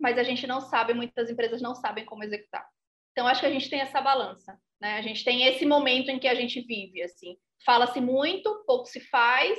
mas 0.00 0.16
a 0.16 0.22
gente 0.22 0.46
não 0.46 0.60
sabe, 0.60 0.94
muitas 0.94 1.28
empresas 1.28 1.60
não 1.60 1.74
sabem 1.74 2.04
como 2.06 2.24
executar. 2.24 2.66
Então, 3.14 3.28
acho 3.28 3.40
que 3.40 3.46
a 3.46 3.50
gente 3.50 3.70
tem 3.70 3.80
essa 3.80 4.00
balança, 4.00 4.58
né? 4.80 4.98
A 4.98 5.02
gente 5.02 5.24
tem 5.24 5.44
esse 5.46 5.64
momento 5.64 6.10
em 6.10 6.18
que 6.18 6.26
a 6.26 6.34
gente 6.34 6.60
vive, 6.60 7.00
assim. 7.00 7.36
Fala-se 7.64 8.00
muito, 8.00 8.64
pouco 8.66 8.86
se 8.86 9.00
faz, 9.00 9.56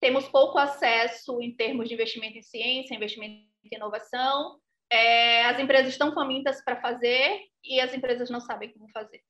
temos 0.00 0.28
pouco 0.28 0.58
acesso 0.58 1.40
em 1.40 1.54
termos 1.54 1.88
de 1.88 1.94
investimento 1.94 2.36
em 2.36 2.42
ciência, 2.42 2.96
investimento 2.96 3.46
em 3.64 3.76
inovação, 3.76 4.58
é, 4.90 5.44
as 5.44 5.60
empresas 5.60 5.92
estão 5.92 6.12
famintas 6.12 6.62
para 6.64 6.80
fazer 6.80 7.40
e 7.64 7.80
as 7.80 7.94
empresas 7.94 8.30
não 8.30 8.40
sabem 8.40 8.72
como 8.72 8.90
fazer. 8.90 9.22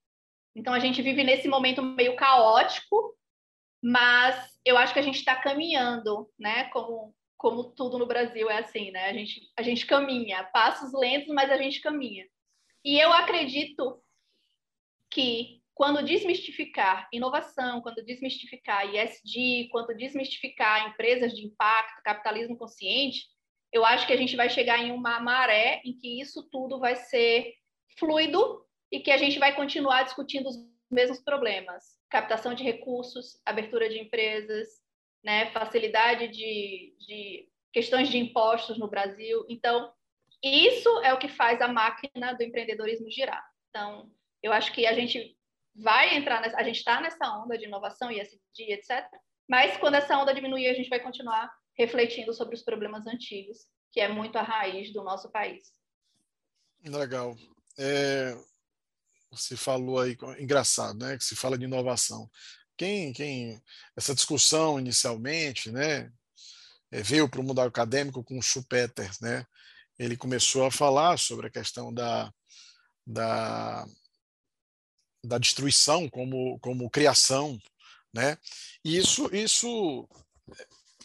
Então, 0.56 0.72
a 0.72 0.78
gente 0.78 1.02
vive 1.02 1.22
nesse 1.22 1.46
momento 1.46 1.82
meio 1.82 2.16
caótico, 2.16 3.14
mas 3.82 4.58
eu 4.64 4.78
acho 4.78 4.94
que 4.94 4.98
a 4.98 5.02
gente 5.02 5.18
está 5.18 5.36
caminhando, 5.36 6.28
né? 6.38 6.64
Como 6.70 7.14
como 7.38 7.70
tudo 7.70 7.98
no 7.98 8.06
Brasil 8.06 8.50
é 8.50 8.58
assim, 8.58 8.90
né? 8.90 9.08
A 9.08 9.12
gente, 9.12 9.40
a 9.56 9.62
gente 9.62 9.86
caminha, 9.86 10.42
passos 10.52 10.92
lentos, 10.92 11.32
mas 11.32 11.48
a 11.50 11.56
gente 11.56 11.80
caminha. 11.80 12.26
E 12.84 12.98
eu 12.98 13.12
acredito 13.12 14.02
que 15.10 15.62
quando 15.74 16.02
desmistificar 16.02 17.08
inovação, 17.12 17.80
quando 17.80 18.04
desmistificar 18.04 18.84
ISD, 18.92 19.68
quando 19.70 19.94
desmistificar 19.96 20.88
empresas 20.88 21.32
de 21.32 21.46
impacto, 21.46 22.02
capitalismo 22.02 22.56
consciente, 22.56 23.26
eu 23.72 23.84
acho 23.84 24.06
que 24.06 24.12
a 24.12 24.16
gente 24.16 24.34
vai 24.34 24.48
chegar 24.48 24.78
em 24.82 24.90
uma 24.90 25.20
maré 25.20 25.80
em 25.84 25.96
que 25.96 26.20
isso 26.20 26.48
tudo 26.50 26.78
vai 26.78 26.96
ser 26.96 27.54
fluido 27.98 28.64
e 28.90 29.00
que 29.00 29.10
a 29.10 29.16
gente 29.16 29.38
vai 29.38 29.54
continuar 29.54 30.02
discutindo 30.02 30.48
os 30.48 30.56
mesmos 30.90 31.20
problemas: 31.20 31.84
captação 32.08 32.54
de 32.54 32.64
recursos, 32.64 33.40
abertura 33.44 33.88
de 33.88 33.98
empresas, 33.98 34.68
né, 35.22 35.50
facilidade 35.52 36.28
de, 36.28 36.94
de 36.98 37.48
questões 37.72 38.08
de 38.08 38.18
impostos 38.18 38.78
no 38.78 38.88
Brasil. 38.88 39.44
Então, 39.48 39.92
isso 40.42 40.88
é 41.00 41.12
o 41.12 41.18
que 41.18 41.28
faz 41.28 41.60
a 41.60 41.68
máquina 41.68 42.32
do 42.34 42.42
empreendedorismo 42.42 43.10
girar. 43.10 43.44
Então, 43.68 44.10
eu 44.42 44.52
acho 44.52 44.72
que 44.72 44.86
a 44.86 44.92
gente 44.92 45.36
vai 45.74 46.16
entrar, 46.16 46.40
nessa, 46.40 46.56
a 46.56 46.62
gente 46.62 46.76
está 46.76 47.00
nessa 47.00 47.28
onda 47.36 47.56
de 47.56 47.64
inovação, 47.64 48.10
ESG, 48.10 48.72
etc. 48.72 49.06
Mas 49.48 49.76
quando 49.78 49.94
essa 49.94 50.18
onda 50.18 50.34
diminuir, 50.34 50.68
a 50.68 50.74
gente 50.74 50.88
vai 50.88 51.00
continuar 51.00 51.52
refletindo 51.76 52.32
sobre 52.32 52.54
os 52.54 52.62
problemas 52.62 53.06
antigos, 53.06 53.66
que 53.92 54.00
é 54.00 54.08
muito 54.08 54.36
a 54.36 54.42
raiz 54.42 54.92
do 54.92 55.02
nosso 55.02 55.30
país. 55.30 55.72
Legal. 56.84 57.36
É, 57.78 58.36
você 59.30 59.56
falou 59.56 60.00
aí, 60.00 60.16
engraçado, 60.38 60.98
né? 60.98 61.16
Que 61.16 61.24
se 61.24 61.36
fala 61.36 61.56
de 61.56 61.64
inovação 61.64 62.28
quem, 62.78 63.12
quem 63.12 63.60
essa 63.96 64.14
discussão 64.14 64.78
inicialmente, 64.78 65.70
né, 65.70 66.10
eh, 66.92 67.02
veio 67.02 67.28
para 67.28 67.40
o 67.40 67.42
mundo 67.42 67.60
acadêmico 67.60 68.22
com 68.22 68.38
o 68.38 68.42
Schumpeter, 68.42 69.10
né? 69.20 69.44
Ele 69.98 70.16
começou 70.16 70.64
a 70.64 70.70
falar 70.70 71.18
sobre 71.18 71.46
a 71.48 71.50
questão 71.50 71.92
da, 71.92 72.32
da, 73.06 73.86
da 75.24 75.38
destruição 75.38 76.08
como, 76.08 76.58
como 76.60 76.90
criação, 76.90 77.58
né? 78.14 78.38
E 78.84 78.96
isso, 78.96 79.28
isso 79.34 80.08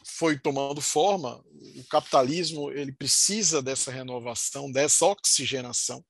foi 0.05 0.37
tomando 0.37 0.81
forma. 0.81 1.43
O 1.75 1.83
capitalismo 1.89 2.71
ele 2.71 2.91
precisa 2.91 3.61
dessa 3.61 3.91
renovação, 3.91 4.71
dessa 4.71 5.05
oxigenação, 5.05 6.03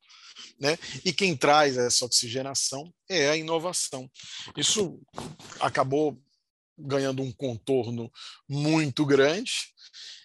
né? 0.60 0.78
E 1.06 1.14
quem 1.14 1.36
traz 1.36 1.78
essa 1.78 2.06
oxigenação 2.06 2.94
é 3.10 3.30
a 3.30 3.38
inovação. 3.38 4.10
Isso 4.58 5.00
acabou 5.60 6.22
ganhando 6.78 7.22
um 7.22 7.32
contorno 7.32 8.12
muito 8.50 9.06
grande. 9.06 9.52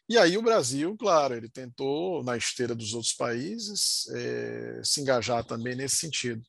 E 0.09 0.17
aí 0.17 0.39
o 0.39 0.43
Brasil, 0.43 0.97
claro, 0.97 1.35
ele 1.35 1.49
tentou, 1.49 2.25
na 2.25 2.37
esteira 2.37 2.75
dos 2.75 2.95
outros 2.95 3.13
países, 3.13 4.09
é, 4.09 4.81
se 4.83 5.01
engajar 5.01 5.45
também 5.45 5.75
nesse 5.75 5.97
sentido. 5.97 6.43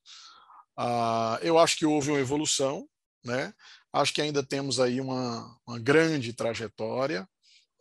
Ah, 0.77 1.37
eu 1.41 1.59
acho 1.59 1.77
que 1.77 1.85
houve 1.85 2.09
uma 2.09 2.19
evolução, 2.19 2.87
né? 3.23 3.53
acho 3.91 4.13
que 4.13 4.21
ainda 4.21 4.43
temos 4.43 4.79
aí 4.79 5.01
uma, 5.01 5.59
uma 5.67 5.79
grande 5.79 6.31
trajetória, 6.31 7.27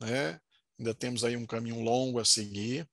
né? 0.01 0.41
ainda 0.79 0.95
temos 0.95 1.23
aí 1.23 1.37
um 1.37 1.47
caminho 1.47 1.81
longo 1.81 2.19
a 2.19 2.25
seguir 2.25 2.89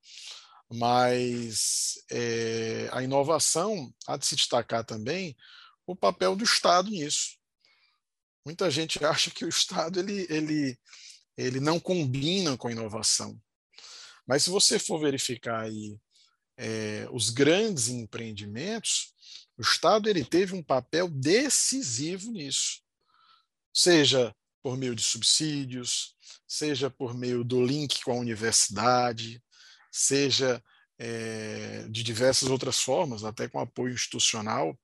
mas 0.69 2.03
é, 2.09 2.89
a 2.91 3.03
inovação 3.03 3.93
há 4.07 4.17
de 4.17 4.25
se 4.25 4.35
destacar 4.35 4.83
também 4.83 5.35
o 5.85 5.95
papel 5.95 6.35
do 6.35 6.43
Estado 6.43 6.89
nisso. 6.89 7.37
Muita 8.45 8.69
gente 8.69 9.03
acha 9.05 9.29
que 9.29 9.45
o 9.45 9.49
Estado 9.49 9.99
ele, 9.99 10.25
ele, 10.29 10.79
ele 11.37 11.59
não 11.59 11.79
combina 11.79 12.57
com 12.57 12.67
a 12.67 12.71
inovação. 12.71 13.39
Mas 14.25 14.43
se 14.43 14.49
você 14.49 14.79
for 14.79 14.99
verificar 14.99 15.61
aí 15.61 15.97
é, 16.57 17.07
os 17.11 17.29
grandes 17.29 17.89
empreendimentos, 17.89 19.13
o 19.57 19.61
Estado 19.61 20.09
ele 20.09 20.23
teve 20.23 20.53
um 20.55 20.63
papel 20.63 21.07
decisivo 21.07 22.31
nisso, 22.31 22.81
seja 23.73 24.35
por 24.61 24.77
meio 24.77 24.95
de 24.95 25.03
subsídios, 25.03 26.15
seja 26.47 26.89
por 26.89 27.13
meio 27.13 27.43
do 27.43 27.63
link 27.63 28.03
com 28.03 28.11
a 28.11 28.19
universidade, 28.19 29.41
seja 29.91 30.61
é, 30.97 31.85
de 31.89 32.03
diversas 32.03 32.49
outras 32.49 32.81
formas, 32.81 33.23
até 33.23 33.47
com 33.47 33.59
apoio 33.59 33.93
institucional. 33.93 34.77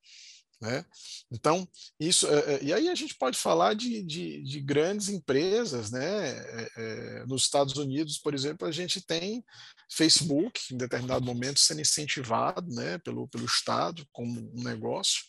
Né? 0.62 0.86
Então, 1.32 1.68
isso, 2.00 2.28
é, 2.28 2.54
é, 2.54 2.64
e 2.64 2.72
aí 2.72 2.88
a 2.88 2.94
gente 2.94 3.16
pode 3.16 3.36
falar 3.36 3.74
de, 3.74 4.04
de, 4.04 4.44
de 4.44 4.60
grandes 4.62 5.10
empresas, 5.10 5.90
né? 5.90 6.30
É, 6.78 7.26
nos 7.26 7.42
Estados 7.44 7.78
Unidos, 7.78 8.20
por 8.20 8.36
exemplo, 8.36 8.68
a 8.68 8.72
gente 8.72 9.02
tem 9.02 9.44
Facebook, 9.92 10.62
em 10.72 10.78
determinado 10.78 11.26
momento, 11.26 11.60
sendo 11.60 11.82
incentivado 11.82 12.70
né, 12.76 13.00
pelo, 13.00 13.28
pelo 13.28 13.46
Estado 13.46 14.08
como 14.12 14.40
um 14.40 14.64
negócio, 14.64 15.24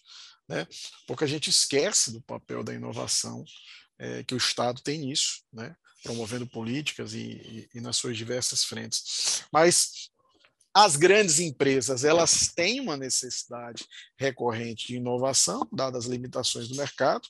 né? 0.47 0.67
Pouca 1.07 1.27
gente 1.27 1.49
esquece 1.49 2.13
do 2.13 2.21
papel 2.21 2.63
da 2.63 2.75
inovação 2.75 3.43
é, 3.99 4.23
que 4.25 4.35
o 4.35 4.39
Estado 4.39 4.83
tem 4.83 4.99
nisso, 4.99 5.43
né? 5.51 5.75
promovendo 6.03 6.47
políticas 6.47 7.15
e, 7.15 7.21
e, 7.21 7.69
e 7.77 7.81
nas 7.81 7.97
suas 7.97 8.17
diversas 8.17 8.65
frentes. 8.65 9.45
Mas 9.53 10.11
as 10.75 10.97
grandes 10.97 11.39
empresas 11.39 12.05
elas 12.05 12.49
têm 12.55 12.81
uma 12.81 12.97
necessidade 12.97 13.85
recorrente 14.17 14.87
de 14.89 14.97
inovação, 14.97 15.67
dadas 15.73 16.05
as 16.05 16.11
limitações 16.11 16.69
do 16.69 16.77
mercado. 16.77 17.29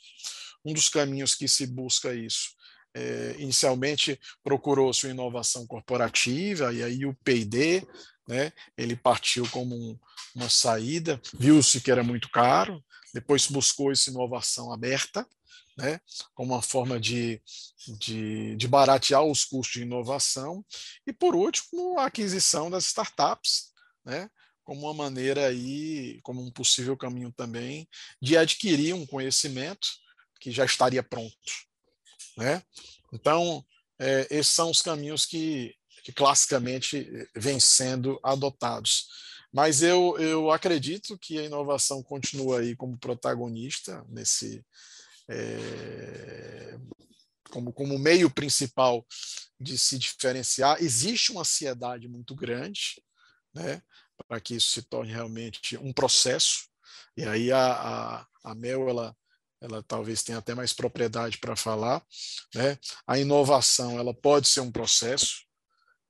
Um 0.65 0.73
dos 0.73 0.89
caminhos 0.89 1.35
que 1.35 1.49
se 1.49 1.67
busca 1.67 2.15
isso 2.15 2.51
é, 2.95 3.37
inicialmente 3.39 4.21
procurou-se 4.43 5.07
uma 5.07 5.13
inovação 5.13 5.67
corporativa, 5.67 6.73
e 6.73 6.83
aí 6.83 7.07
o 7.07 7.15
P&D, 7.25 7.87
né, 8.29 8.53
ele 8.77 8.97
partiu 8.97 9.49
como 9.51 9.75
um, 9.75 9.99
uma 10.35 10.49
saída, 10.49 11.21
viu-se 11.35 11.81
que 11.81 11.91
era 11.91 12.03
muito 12.03 12.29
caro, 12.31 12.83
depois 13.15 13.47
buscou 13.47 13.93
essa 13.93 14.11
inovação 14.11 14.73
aberta, 14.73 15.27
né, 15.77 16.01
como 16.35 16.55
uma 16.55 16.63
forma 16.63 17.01
de, 17.01 17.41
de, 17.99 18.57
de 18.57 18.69
baratear 18.69 19.23
os 19.25 19.45
custos 19.45 19.75
de 19.75 19.83
inovação, 19.83 20.65
e 21.07 21.13
por 21.13 21.35
último, 21.35 21.99
a 21.99 22.07
aquisição 22.07 22.71
das 22.71 22.87
startups, 22.87 23.73
né, 24.05 24.29
como 24.65 24.83
uma 24.83 24.95
maneira 24.95 25.49
aí, 25.49 26.21
como 26.23 26.43
um 26.43 26.51
possível 26.51 26.97
caminho 26.97 27.33
também, 27.33 27.89
de 28.21 28.37
adquirir 28.37 28.95
um 28.95 29.07
conhecimento 29.07 29.89
que 30.41 30.51
já 30.51 30.65
estaria 30.65 31.03
pronto. 31.03 31.37
Né? 32.37 32.63
Então, 33.13 33.65
é, 33.99 34.27
esses 34.31 34.53
são 34.53 34.71
os 34.71 34.81
caminhos 34.81 35.27
que, 35.27 35.75
que 36.05 36.13
classicamente 36.13 37.29
vêm 37.35 37.61
sendo 37.61 38.19
adotados. 38.23 39.09
Mas 39.53 39.83
eu, 39.83 40.17
eu 40.19 40.51
acredito 40.51 41.19
que 41.19 41.39
a 41.39 41.45
inovação 41.45 42.03
continua 42.03 42.61
aí 42.61 42.75
como 42.75 42.99
protagonista 42.99 44.05
nesse, 44.09 44.65
é, 45.29 46.79
como, 47.51 47.73
como 47.73 47.99
meio 47.99 48.31
principal 48.31 49.07
de 49.61 49.79
se 49.79 49.99
diferenciar. 49.99 50.83
Existe 50.83 51.31
uma 51.31 51.43
ansiedade 51.43 52.09
muito 52.09 52.35
grande 52.35 53.03
né, 53.55 53.83
para 54.27 54.41
que 54.41 54.55
isso 54.55 54.71
se 54.71 54.83
torne 54.83 55.13
realmente 55.13 55.77
um 55.77 55.93
processo. 55.93 56.69
E 57.17 57.25
aí 57.25 57.53
a, 57.53 57.73
a, 57.73 58.27
a 58.45 58.55
Mel 58.55 58.89
ela, 58.89 59.17
ela 59.61 59.83
talvez 59.83 60.23
tenha 60.23 60.39
até 60.39 60.55
mais 60.55 60.73
propriedade 60.73 61.39
para 61.39 61.55
falar. 61.55 62.05
Né? 62.55 62.79
A 63.07 63.19
inovação 63.19 63.99
ela 63.99 64.15
pode 64.15 64.49
ser 64.49 64.61
um 64.61 64.73
processo. 64.73 65.45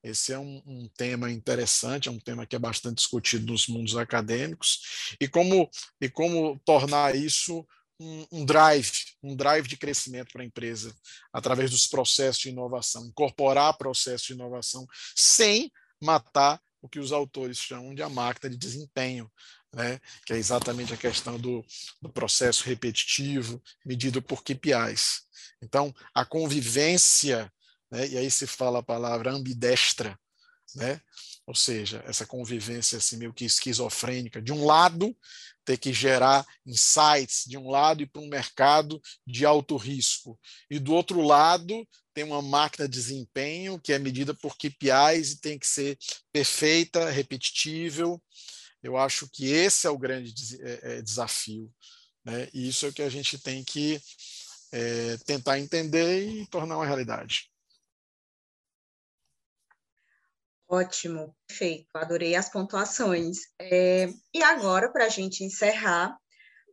Esse 0.02 0.32
é 0.32 0.38
um, 0.38 0.60
um, 0.66 0.88
tema 0.96 1.30
interessante, 1.30 2.08
é 2.08 2.12
um 2.12 2.18
tema 2.18 2.44
que 2.44 2.56
é 2.56 2.58
bastante 2.58 2.96
discutido 2.96 3.52
nos 3.52 3.68
mundos 3.68 3.96
acadêmicos 3.96 5.14
e 5.20 5.28
como 5.28 5.70
e 6.00 6.08
como 6.08 6.58
tornar 6.64 7.14
isso 7.14 7.64
um, 8.02 8.26
um 8.32 8.44
drive, 8.44 8.90
um 9.22 9.36
drive 9.36 9.68
de 9.68 9.76
crescimento 9.76 10.32
para 10.32 10.42
a 10.42 10.44
empresa 10.44 10.94
através 11.32 11.70
dos 11.70 11.86
processos 11.86 12.42
de 12.42 12.48
inovação, 12.48 13.06
incorporar 13.06 13.76
processos 13.76 14.26
de 14.26 14.32
inovação 14.32 14.86
sem 15.14 15.70
matar 16.00 16.60
o 16.80 16.88
que 16.88 16.98
os 16.98 17.12
autores 17.12 17.58
chamam 17.58 17.94
de 17.94 18.02
a 18.02 18.08
máquina 18.08 18.50
de 18.50 18.56
desempenho, 18.56 19.30
né? 19.72 20.00
que 20.26 20.32
é 20.32 20.36
exatamente 20.36 20.92
a 20.92 20.96
questão 20.96 21.38
do, 21.38 21.64
do 22.00 22.08
processo 22.08 22.64
repetitivo 22.64 23.62
medido 23.86 24.20
por 24.20 24.42
KPIs. 24.42 25.22
Então, 25.62 25.94
a 26.12 26.24
convivência, 26.24 27.52
né? 27.90 28.08
e 28.08 28.18
aí 28.18 28.30
se 28.30 28.46
fala 28.46 28.80
a 28.80 28.82
palavra 28.82 29.32
ambidestra, 29.32 30.18
né? 30.74 31.00
Ou 31.46 31.54
seja, 31.54 32.02
essa 32.06 32.26
convivência 32.26 32.98
assim, 32.98 33.16
meio 33.16 33.32
que 33.32 33.44
esquizofrênica, 33.44 34.40
de 34.40 34.52
um 34.52 34.64
lado, 34.64 35.16
ter 35.64 35.76
que 35.76 35.92
gerar 35.92 36.46
insights 36.66 37.44
de 37.46 37.56
um 37.56 37.70
lado 37.70 38.02
e 38.02 38.06
para 38.06 38.22
um 38.22 38.28
mercado 38.28 39.00
de 39.26 39.44
alto 39.44 39.76
risco. 39.76 40.38
E 40.70 40.78
do 40.78 40.92
outro 40.92 41.20
lado, 41.22 41.86
tem 42.14 42.24
uma 42.24 42.42
máquina 42.42 42.88
de 42.88 42.94
desempenho 42.94 43.80
que 43.80 43.92
é 43.92 43.98
medida 43.98 44.34
por 44.34 44.56
KPIs 44.56 45.32
e 45.32 45.40
tem 45.40 45.58
que 45.58 45.66
ser 45.66 45.96
perfeita, 46.32 47.10
repetitível. 47.10 48.22
Eu 48.82 48.96
acho 48.96 49.28
que 49.32 49.46
esse 49.46 49.86
é 49.86 49.90
o 49.90 49.98
grande 49.98 50.32
é, 50.60 50.80
é, 50.82 51.02
desafio. 51.02 51.72
Né? 52.24 52.48
E 52.52 52.68
isso 52.68 52.86
é 52.86 52.88
o 52.88 52.92
que 52.92 53.02
a 53.02 53.08
gente 53.08 53.38
tem 53.38 53.64
que 53.64 54.00
é, 54.72 55.16
tentar 55.18 55.58
entender 55.58 56.28
e 56.28 56.46
tornar 56.46 56.76
uma 56.76 56.86
realidade. 56.86 57.51
Ótimo, 60.74 61.36
perfeito, 61.46 61.86
adorei 61.94 62.34
as 62.34 62.48
pontuações. 62.48 63.40
É, 63.60 64.06
e 64.32 64.42
agora, 64.42 64.90
para 64.90 65.04
a 65.04 65.08
gente 65.10 65.44
encerrar, 65.44 66.16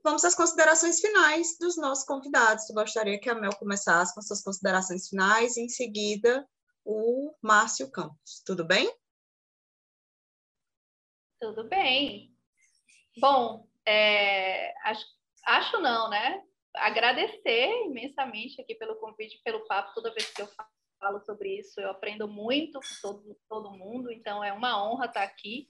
vamos 0.01 0.23
às 0.23 0.33
considerações 0.33 1.01
finais 1.01 1.57
dos 1.59 1.75
nossos 1.75 2.05
convidados. 2.05 2.69
Eu 2.69 2.75
gostaria 2.75 3.19
que 3.19 3.29
a 3.29 3.35
Mel 3.35 3.53
começasse 3.57 4.15
com 4.15 4.21
suas 4.21 4.41
considerações 4.41 5.09
finais 5.09 5.57
e, 5.57 5.63
em 5.63 5.67
seguida, 5.67 6.47
o 6.85 7.35
Márcio 7.41 7.91
Campos. 7.91 8.41
Tudo 8.45 8.63
bem? 8.63 8.89
Tudo 11.41 11.67
bem. 11.67 12.33
Bom, 13.19 13.67
é, 13.85 14.71
acho, 14.87 15.05
acho 15.45 15.77
não, 15.81 16.09
né? 16.09 16.41
Agradecer 16.73 17.69
imensamente 17.87 18.61
aqui 18.61 18.75
pelo 18.75 18.95
convite, 18.95 19.41
pelo 19.43 19.67
papo, 19.67 19.93
toda 19.93 20.13
vez 20.13 20.29
que 20.31 20.41
eu 20.41 20.47
falo 20.99 21.19
sobre 21.21 21.57
isso, 21.57 21.79
eu 21.79 21.89
aprendo 21.89 22.27
muito 22.27 22.79
com 22.79 23.01
todo, 23.01 23.37
todo 23.47 23.77
mundo, 23.77 24.11
então 24.11 24.43
é 24.43 24.53
uma 24.53 24.83
honra 24.83 25.05
estar 25.05 25.23
aqui. 25.23 25.69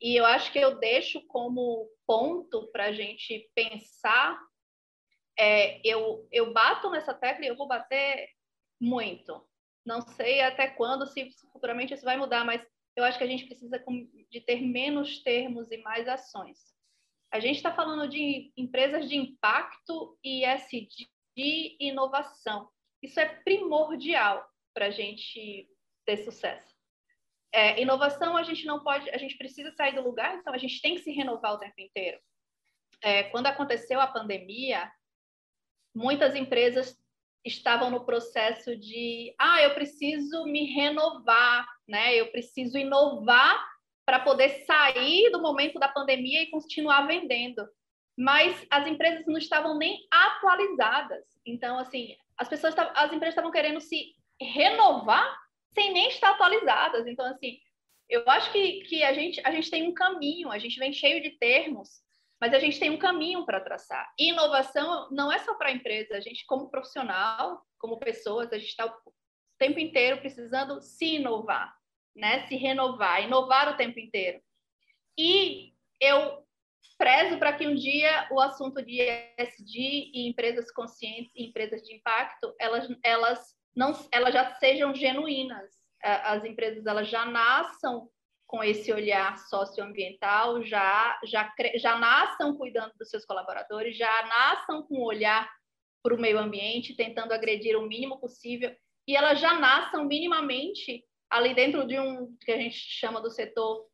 E 0.00 0.18
eu 0.18 0.26
acho 0.26 0.52
que 0.52 0.58
eu 0.58 0.78
deixo 0.78 1.24
como 1.28 1.88
ponto 2.06 2.66
para 2.72 2.86
a 2.86 2.92
gente 2.92 3.50
pensar. 3.54 4.38
É, 5.38 5.80
eu, 5.86 6.28
eu 6.30 6.52
bato 6.52 6.90
nessa 6.90 7.14
tecla 7.14 7.44
e 7.44 7.48
eu 7.48 7.56
vou 7.56 7.66
bater 7.66 8.28
muito. 8.80 9.46
Não 9.84 10.00
sei 10.00 10.40
até 10.40 10.68
quando, 10.68 11.06
se 11.06 11.30
futuramente 11.52 11.94
isso 11.94 12.04
vai 12.04 12.16
mudar, 12.16 12.44
mas 12.44 12.62
eu 12.96 13.04
acho 13.04 13.18
que 13.18 13.24
a 13.24 13.28
gente 13.28 13.46
precisa 13.46 13.82
de 14.30 14.40
ter 14.40 14.60
menos 14.60 15.22
termos 15.22 15.70
e 15.70 15.78
mais 15.78 16.08
ações. 16.08 16.74
A 17.32 17.40
gente 17.40 17.56
está 17.56 17.74
falando 17.74 18.08
de 18.08 18.52
empresas 18.56 19.08
de 19.08 19.16
impacto 19.16 20.18
e 20.22 20.44
SD 20.44 21.76
inovação. 21.80 22.70
Isso 23.02 23.18
é 23.18 23.26
primordial 23.26 24.48
para 24.74 24.86
a 24.86 24.90
gente 24.90 25.68
ter 26.04 26.18
sucesso. 26.18 26.74
É, 27.52 27.80
inovação 27.80 28.36
a 28.36 28.42
gente 28.42 28.66
não 28.66 28.82
pode, 28.82 29.08
a 29.10 29.16
gente 29.16 29.38
precisa 29.38 29.70
sair 29.72 29.94
do 29.94 30.02
lugar, 30.02 30.36
então 30.36 30.52
a 30.52 30.58
gente 30.58 30.82
tem 30.82 30.96
que 30.96 31.02
se 31.02 31.12
renovar 31.12 31.54
o 31.54 31.58
tempo 31.58 31.80
inteiro. 31.80 32.18
É, 33.00 33.22
quando 33.24 33.46
aconteceu 33.46 34.00
a 34.00 34.08
pandemia, 34.08 34.90
muitas 35.94 36.34
empresas 36.34 36.98
estavam 37.44 37.90
no 37.90 38.04
processo 38.04 38.76
de, 38.76 39.34
ah, 39.38 39.62
eu 39.62 39.74
preciso 39.74 40.44
me 40.46 40.64
renovar, 40.64 41.66
né? 41.86 42.14
Eu 42.14 42.30
preciso 42.32 42.76
inovar 42.76 43.64
para 44.04 44.18
poder 44.20 44.64
sair 44.64 45.30
do 45.30 45.40
momento 45.40 45.78
da 45.78 45.88
pandemia 45.88 46.42
e 46.42 46.50
continuar 46.50 47.06
vendendo. 47.06 47.66
Mas 48.16 48.66
as 48.70 48.86
empresas 48.86 49.26
não 49.26 49.36
estavam 49.36 49.76
nem 49.76 49.98
atualizadas. 50.10 51.24
Então, 51.44 51.78
assim, 51.78 52.16
as 52.38 52.48
pessoas, 52.48 52.74
as 52.76 53.12
empresas 53.12 53.32
estavam 53.32 53.50
querendo 53.50 53.80
se 53.80 54.14
renovar 54.40 55.38
sem 55.74 55.92
nem 55.92 56.08
estar 56.08 56.30
atualizadas. 56.30 57.06
Então, 57.06 57.26
assim, 57.26 57.58
eu 58.08 58.22
acho 58.28 58.52
que, 58.52 58.82
que 58.82 59.02
a, 59.02 59.12
gente, 59.12 59.40
a 59.44 59.50
gente 59.50 59.70
tem 59.70 59.88
um 59.88 59.94
caminho, 59.94 60.50
a 60.50 60.58
gente 60.58 60.78
vem 60.78 60.92
cheio 60.92 61.22
de 61.22 61.30
termos, 61.38 62.02
mas 62.40 62.52
a 62.52 62.58
gente 62.58 62.78
tem 62.78 62.90
um 62.90 62.98
caminho 62.98 63.44
para 63.44 63.60
traçar. 63.60 64.12
E 64.18 64.30
inovação 64.30 65.08
não 65.10 65.32
é 65.32 65.38
só 65.38 65.54
para 65.54 65.68
a 65.68 65.72
empresa, 65.72 66.16
a 66.16 66.20
gente, 66.20 66.44
como 66.46 66.70
profissional, 66.70 67.62
como 67.78 67.98
pessoas, 67.98 68.52
a 68.52 68.58
gente 68.58 68.68
está 68.68 68.86
o 68.86 69.12
tempo 69.58 69.78
inteiro 69.78 70.20
precisando 70.20 70.80
se 70.80 71.16
inovar, 71.16 71.74
né? 72.14 72.46
se 72.46 72.56
renovar, 72.56 73.22
inovar 73.22 73.72
o 73.72 73.76
tempo 73.76 73.98
inteiro. 73.98 74.40
E 75.18 75.72
eu 76.00 76.44
prezo 76.98 77.38
para 77.38 77.52
que 77.52 77.66
um 77.66 77.74
dia 77.74 78.28
o 78.30 78.40
assunto 78.40 78.82
de 78.82 79.00
ESG 79.00 80.10
e 80.12 80.28
empresas 80.28 80.70
conscientes 80.70 81.32
e 81.34 81.46
empresas 81.46 81.82
de 81.82 81.94
impacto, 81.94 82.54
elas, 82.58 82.88
elas, 83.02 83.53
não, 83.74 83.92
elas 84.12 84.32
já 84.32 84.54
sejam 84.56 84.94
genuínas. 84.94 85.72
As 86.02 86.44
empresas 86.44 86.86
elas 86.86 87.08
já 87.08 87.24
nasçam 87.24 88.08
com 88.46 88.62
esse 88.62 88.92
olhar 88.92 89.36
socioambiental, 89.38 90.62
já, 90.62 91.18
já, 91.24 91.52
já 91.76 91.98
nasçam 91.98 92.56
cuidando 92.56 92.92
dos 92.98 93.08
seus 93.08 93.24
colaboradores, 93.24 93.96
já 93.96 94.26
nasçam 94.26 94.82
com 94.82 94.98
um 94.98 95.04
olhar 95.04 95.50
para 96.02 96.14
o 96.14 96.20
meio 96.20 96.38
ambiente, 96.38 96.94
tentando 96.94 97.32
agredir 97.32 97.76
o 97.76 97.86
mínimo 97.86 98.20
possível, 98.20 98.74
e 99.08 99.16
elas 99.16 99.40
já 99.40 99.58
nasçam 99.58 100.04
minimamente 100.04 101.02
ali 101.30 101.54
dentro 101.54 101.86
de 101.86 101.98
um 101.98 102.36
que 102.42 102.52
a 102.52 102.58
gente 102.58 102.76
chama 102.76 103.20
do 103.20 103.30
setor 103.30 103.86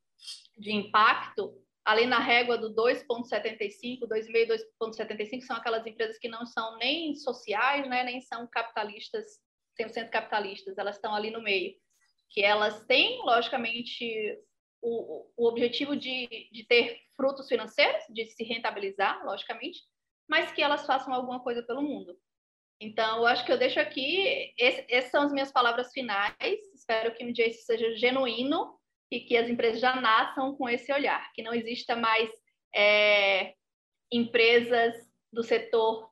de 0.59 0.73
impacto, 0.73 1.55
ali 1.85 2.07
na 2.07 2.19
régua 2.19 2.59
do 2.59 2.75
2,75, 2.75 4.01
2,5, 4.01 4.59
2,75 4.83 5.41
são 5.43 5.57
aquelas 5.57 5.87
empresas 5.87 6.19
que 6.19 6.29
não 6.29 6.45
são 6.45 6.77
nem 6.77 7.15
sociais, 7.15 7.89
né, 7.89 8.05
nem 8.05 8.21
são 8.21 8.47
capitalistas, 8.47 9.39
100% 9.87 10.11
capitalistas, 10.11 10.79
elas 10.79 10.97
estão 10.97 11.15
ali 11.15 11.31
no 11.31 11.43
meio. 11.43 11.75
Que 12.29 12.43
elas 12.43 12.85
têm, 12.87 13.19
logicamente, 13.25 14.39
o, 14.81 15.27
o 15.37 15.49
objetivo 15.49 15.97
de, 15.97 16.49
de 16.53 16.65
ter 16.65 17.01
frutos 17.17 17.49
financeiros, 17.49 18.05
de 18.09 18.27
se 18.27 18.45
rentabilizar, 18.45 19.25
logicamente, 19.25 19.81
mas 20.29 20.53
que 20.53 20.63
elas 20.63 20.87
façam 20.87 21.13
alguma 21.13 21.41
coisa 21.41 21.63
pelo 21.63 21.83
mundo. 21.83 22.17
Então, 22.81 23.19
eu 23.19 23.27
acho 23.27 23.45
que 23.45 23.53
eu 23.53 23.59
deixo 23.59 23.79
aqui, 23.79 24.55
esse, 24.57 24.87
essas 24.89 25.11
são 25.11 25.23
as 25.23 25.33
minhas 25.33 25.53
palavras 25.53 25.93
finais. 25.93 26.61
Espero 26.75 27.15
que 27.15 27.31
dia 27.33 27.49
isso 27.49 27.65
seja 27.67 27.95
genuíno 27.97 28.75
e 29.11 29.21
que 29.21 29.37
as 29.37 29.51
empresas 29.51 29.81
já 29.81 30.01
nasçam 30.01 30.55
com 30.57 30.69
esse 30.69 30.91
olhar, 30.93 31.31
que 31.35 31.43
não 31.43 31.53
exista 31.53 31.95
mais 31.95 32.31
é, 32.75 33.55
empresas 34.11 34.95
do 35.33 35.43
setor 35.43 36.10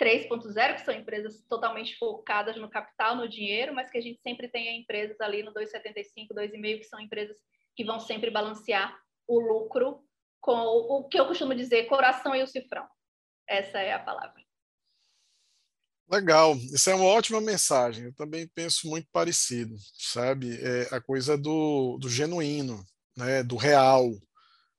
3.0, 0.00 0.74
que 0.74 0.84
são 0.84 0.94
empresas 0.94 1.44
totalmente 1.48 1.96
focadas 1.96 2.56
no 2.56 2.70
capital, 2.70 3.16
no 3.16 3.28
dinheiro, 3.28 3.74
mas 3.74 3.90
que 3.90 3.98
a 3.98 4.00
gente 4.00 4.20
sempre 4.20 4.48
tenha 4.48 4.76
empresas 4.76 5.20
ali 5.20 5.42
no 5.42 5.52
2,75, 5.52 6.28
2,5, 6.32 6.78
que 6.78 6.84
são 6.84 7.00
empresas 7.00 7.36
que 7.74 7.84
vão 7.84 7.98
sempre 7.98 8.30
balancear 8.30 8.96
o 9.26 9.40
lucro 9.40 10.02
com 10.40 10.52
o, 10.52 10.98
o 10.98 11.08
que 11.08 11.18
eu 11.18 11.26
costumo 11.26 11.54
dizer, 11.54 11.86
coração 11.86 12.34
e 12.34 12.42
o 12.42 12.46
cifrão. 12.46 12.86
Essa 13.46 13.78
é 13.78 13.92
a 13.92 13.98
palavra. 13.98 14.42
Legal, 16.10 16.54
isso 16.72 16.88
é 16.88 16.94
uma 16.94 17.04
ótima 17.04 17.40
mensagem. 17.40 18.06
Eu 18.06 18.14
também 18.14 18.48
penso 18.48 18.88
muito 18.88 19.06
parecido, 19.12 19.76
sabe? 19.94 20.58
É 20.62 20.94
a 20.94 21.00
coisa 21.00 21.36
do, 21.36 21.98
do 21.98 22.08
genuíno, 22.08 22.82
né? 23.16 23.42
do 23.42 23.56
real. 23.56 24.10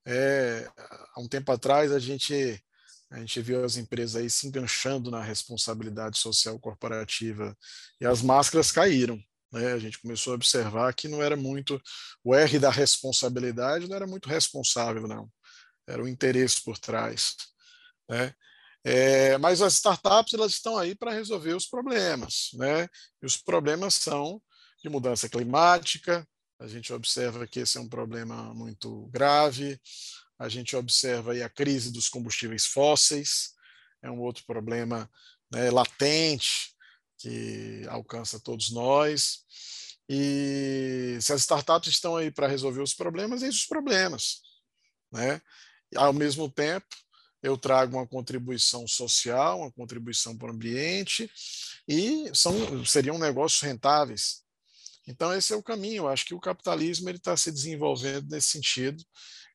É, 0.07 0.67
há 1.15 1.19
um 1.19 1.27
tempo 1.27 1.51
atrás 1.51 1.91
a 1.91 1.99
gente 1.99 2.59
a 3.11 3.19
gente 3.19 3.41
viu 3.41 3.63
as 3.63 3.75
empresas 3.75 4.15
aí 4.15 4.29
se 4.29 4.47
enganchando 4.47 5.09
na 5.09 5.21
responsabilidade 5.21 6.17
social 6.19 6.59
corporativa 6.59 7.57
e 7.99 8.05
as 8.05 8.21
máscaras 8.21 8.71
caíram. 8.71 9.19
Né? 9.51 9.73
A 9.73 9.79
gente 9.79 9.99
começou 9.99 10.33
a 10.33 10.35
observar 10.35 10.93
que 10.93 11.07
não 11.07 11.21
era 11.21 11.35
muito 11.35 11.81
o 12.23 12.35
R 12.35 12.59
da 12.59 12.69
responsabilidade, 12.69 13.87
não 13.87 13.95
era 13.95 14.05
muito 14.05 14.29
responsável, 14.29 15.07
não. 15.07 15.29
Era 15.87 16.03
o 16.03 16.07
interesse 16.07 16.63
por 16.63 16.77
trás. 16.77 17.35
Né? 18.07 18.33
É, 18.83 19.37
mas 19.37 19.61
as 19.61 19.73
startups 19.73 20.33
elas 20.33 20.53
estão 20.53 20.77
aí 20.77 20.95
para 20.95 21.11
resolver 21.11 21.53
os 21.53 21.65
problemas, 21.65 22.49
né? 22.53 22.87
E 23.21 23.25
os 23.25 23.35
problemas 23.35 23.95
são 23.95 24.41
de 24.81 24.89
mudança 24.89 25.27
climática. 25.27 26.25
A 26.59 26.67
gente 26.67 26.93
observa 26.93 27.45
que 27.45 27.59
esse 27.59 27.77
é 27.77 27.81
um 27.81 27.89
problema 27.89 28.53
muito 28.53 29.07
grave. 29.07 29.79
A 30.39 30.47
gente 30.47 30.75
observa 30.75 31.33
aí 31.33 31.43
a 31.43 31.49
crise 31.49 31.91
dos 31.91 32.07
combustíveis 32.07 32.65
fósseis, 32.65 33.53
é 34.01 34.09
um 34.09 34.21
outro 34.21 34.45
problema 34.45 35.09
né, 35.51 35.69
latente 35.69 36.73
que 37.17 37.85
alcança 37.89 38.39
todos 38.39 38.71
nós. 38.71 39.43
E 40.07 41.17
se 41.21 41.33
as 41.33 41.41
startups 41.41 41.89
estão 41.89 42.15
aí 42.15 42.31
para 42.31 42.47
resolver 42.47 42.81
os 42.81 42.93
problemas, 42.93 43.43
é 43.43 43.49
os 43.49 43.65
problemas, 43.65 44.41
né? 45.11 45.41
Ao 45.95 46.13
mesmo 46.13 46.49
tempo, 46.49 46.87
eu 47.43 47.57
trago 47.57 47.97
uma 47.97 48.07
contribuição 48.07 48.87
social, 48.87 49.59
uma 49.59 49.71
contribuição 49.71 50.37
para 50.37 50.47
o 50.47 50.53
ambiente 50.53 51.29
e 51.87 52.29
são, 52.33 52.85
seriam 52.85 53.17
negócios 53.17 53.61
rentáveis. 53.61 54.43
Então 55.07 55.33
esse 55.33 55.53
é 55.53 55.55
o 55.55 55.63
caminho. 55.63 56.03
Eu 56.03 56.07
acho 56.07 56.25
que 56.25 56.33
o 56.33 56.39
capitalismo 56.39 57.09
está 57.09 57.35
se 57.35 57.51
desenvolvendo 57.51 58.29
nesse 58.29 58.49
sentido 58.49 59.03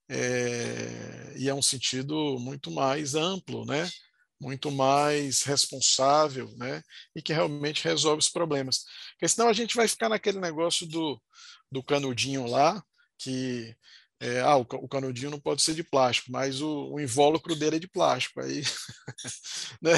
é, 0.08 1.34
e 1.36 1.48
é 1.48 1.54
um 1.54 1.62
sentido 1.62 2.38
muito 2.38 2.70
mais 2.70 3.14
amplo, 3.14 3.64
né? 3.64 3.88
Muito 4.40 4.70
mais 4.70 5.42
responsável, 5.42 6.54
né? 6.56 6.82
E 7.16 7.22
que 7.22 7.32
realmente 7.32 7.84
resolve 7.84 8.18
os 8.20 8.28
problemas. 8.28 8.84
Porque 9.12 9.28
senão 9.28 9.48
a 9.48 9.52
gente 9.52 9.76
vai 9.76 9.88
ficar 9.88 10.08
naquele 10.08 10.38
negócio 10.40 10.86
do, 10.86 11.20
do 11.70 11.82
canudinho 11.82 12.46
lá 12.46 12.82
que 13.18 13.74
é, 14.20 14.40
ah, 14.40 14.56
o, 14.56 14.62
o, 14.62 14.88
canudinho 14.88 15.30
não 15.30 15.40
pode 15.40 15.62
ser 15.62 15.74
de 15.74 15.82
plástico, 15.82 16.30
mas 16.30 16.60
o, 16.60 16.94
o 16.94 17.00
invólucro 17.00 17.54
dele 17.54 17.76
é 17.76 17.78
de 17.78 17.88
plástico. 17.88 18.40
Aí 18.40 18.62
né, 19.82 19.92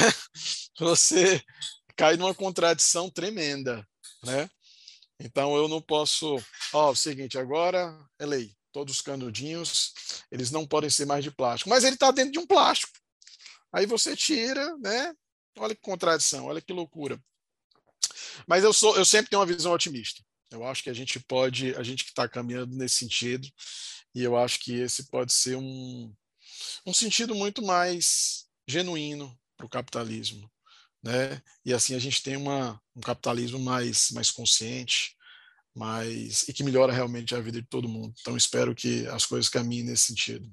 você 0.78 1.42
cai 1.96 2.16
numa 2.16 2.34
contradição 2.34 3.10
tremenda. 3.10 3.86
Né? 4.24 4.48
Então 5.20 5.56
eu 5.56 5.68
não 5.68 5.80
posso. 5.80 6.36
Ó, 6.72 6.88
oh, 6.88 6.90
o 6.90 6.96
seguinte, 6.96 7.38
agora 7.38 7.96
é 8.18 8.26
lei. 8.26 8.52
Todos 8.76 8.96
os 8.96 9.00
canudinhos, 9.00 9.94
eles 10.30 10.50
não 10.50 10.66
podem 10.66 10.90
ser 10.90 11.06
mais 11.06 11.24
de 11.24 11.30
plástico. 11.30 11.70
Mas 11.70 11.82
ele 11.82 11.94
está 11.94 12.10
dentro 12.10 12.32
de 12.32 12.38
um 12.38 12.46
plástico. 12.46 12.92
Aí 13.72 13.86
você 13.86 14.14
tira, 14.14 14.76
né? 14.76 15.14
Olha 15.58 15.74
que 15.74 15.80
contradição, 15.80 16.44
olha 16.44 16.60
que 16.60 16.74
loucura. 16.74 17.18
Mas 18.46 18.64
eu 18.64 18.74
sou, 18.74 18.94
eu 18.98 19.04
sempre 19.06 19.30
tenho 19.30 19.40
uma 19.40 19.46
visão 19.46 19.72
otimista. 19.72 20.22
Eu 20.50 20.62
acho 20.62 20.82
que 20.82 20.90
a 20.90 20.92
gente 20.92 21.18
pode, 21.20 21.74
a 21.76 21.82
gente 21.82 22.04
que 22.04 22.10
está 22.10 22.28
caminhando 22.28 22.76
nesse 22.76 22.96
sentido, 22.96 23.48
e 24.14 24.22
eu 24.22 24.36
acho 24.36 24.60
que 24.60 24.74
esse 24.74 25.06
pode 25.06 25.32
ser 25.32 25.56
um, 25.56 26.14
um 26.84 26.92
sentido 26.92 27.34
muito 27.34 27.62
mais 27.62 28.44
genuíno 28.68 29.34
para 29.56 29.64
o 29.64 29.70
capitalismo. 29.70 30.52
Né? 31.02 31.40
E 31.64 31.72
assim 31.72 31.94
a 31.94 31.98
gente 31.98 32.22
tem 32.22 32.36
uma, 32.36 32.78
um 32.94 33.00
capitalismo 33.00 33.58
mais, 33.58 34.10
mais 34.10 34.30
consciente, 34.30 35.16
mais, 35.76 36.48
e 36.48 36.52
que 36.52 36.64
melhora 36.64 36.92
realmente 36.92 37.34
a 37.34 37.40
vida 37.40 37.60
de 37.60 37.68
todo 37.68 37.88
mundo. 37.88 38.14
Então 38.20 38.36
espero 38.36 38.74
que 38.74 39.06
as 39.08 39.26
coisas 39.26 39.48
caminhem 39.48 39.84
nesse 39.84 40.06
sentido. 40.06 40.50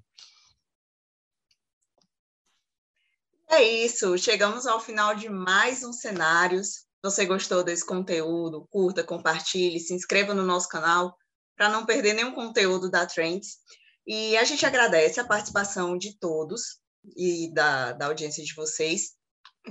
É 3.49 3.61
isso, 3.61 4.17
chegamos 4.17 4.65
ao 4.65 4.79
final 4.79 5.15
de 5.15 5.29
mais 5.29 5.83
um 5.83 5.93
Cenários. 5.93 6.85
Você 7.03 7.25
gostou 7.25 7.63
desse 7.63 7.85
conteúdo, 7.85 8.67
curta, 8.69 9.03
compartilhe, 9.03 9.79
se 9.79 9.93
inscreva 9.93 10.33
no 10.33 10.43
nosso 10.43 10.67
canal 10.67 11.15
para 11.55 11.69
não 11.69 11.85
perder 11.85 12.13
nenhum 12.13 12.33
conteúdo 12.33 12.89
da 12.89 13.05
Trends. 13.05 13.57
E 14.05 14.35
a 14.37 14.43
gente 14.43 14.65
agradece 14.65 15.19
a 15.19 15.25
participação 15.25 15.97
de 15.97 16.17
todos 16.17 16.79
e 17.15 17.53
da, 17.53 17.93
da 17.93 18.07
audiência 18.07 18.43
de 18.43 18.53
vocês, 18.53 19.13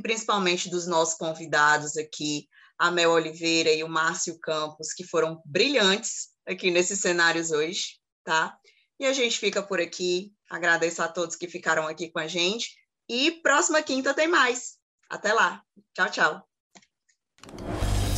principalmente 0.01 0.71
dos 0.71 0.87
nossos 0.87 1.15
convidados 1.15 1.97
aqui, 1.97 2.49
a 2.83 2.91
Mel 2.91 3.13
Oliveira 3.13 3.71
e 3.71 3.85
o 3.85 3.89
Márcio 3.89 4.37
Campos, 4.41 4.93
que 4.93 5.05
foram 5.05 5.41
brilhantes 5.47 6.31
aqui 6.45 6.69
nesses 6.69 6.99
cenários 6.99 7.53
hoje, 7.53 8.01
tá? 8.25 8.59
E 8.99 9.07
a 9.07 9.13
gente 9.13 9.39
fica 9.39 9.63
por 9.63 9.81
aqui. 9.81 10.33
Agradeço 10.51 11.01
a 11.01 11.07
todos 11.07 11.37
que 11.37 11.47
ficaram 11.47 11.87
aqui 11.87 12.11
com 12.11 12.19
a 12.19 12.27
gente. 12.27 12.75
E 13.09 13.31
próxima 13.41 13.81
quinta 13.83 14.13
tem 14.13 14.27
mais. 14.27 14.79
Até 15.09 15.33
lá. 15.33 15.63
Tchau, 15.95 16.11
tchau. 16.11 16.52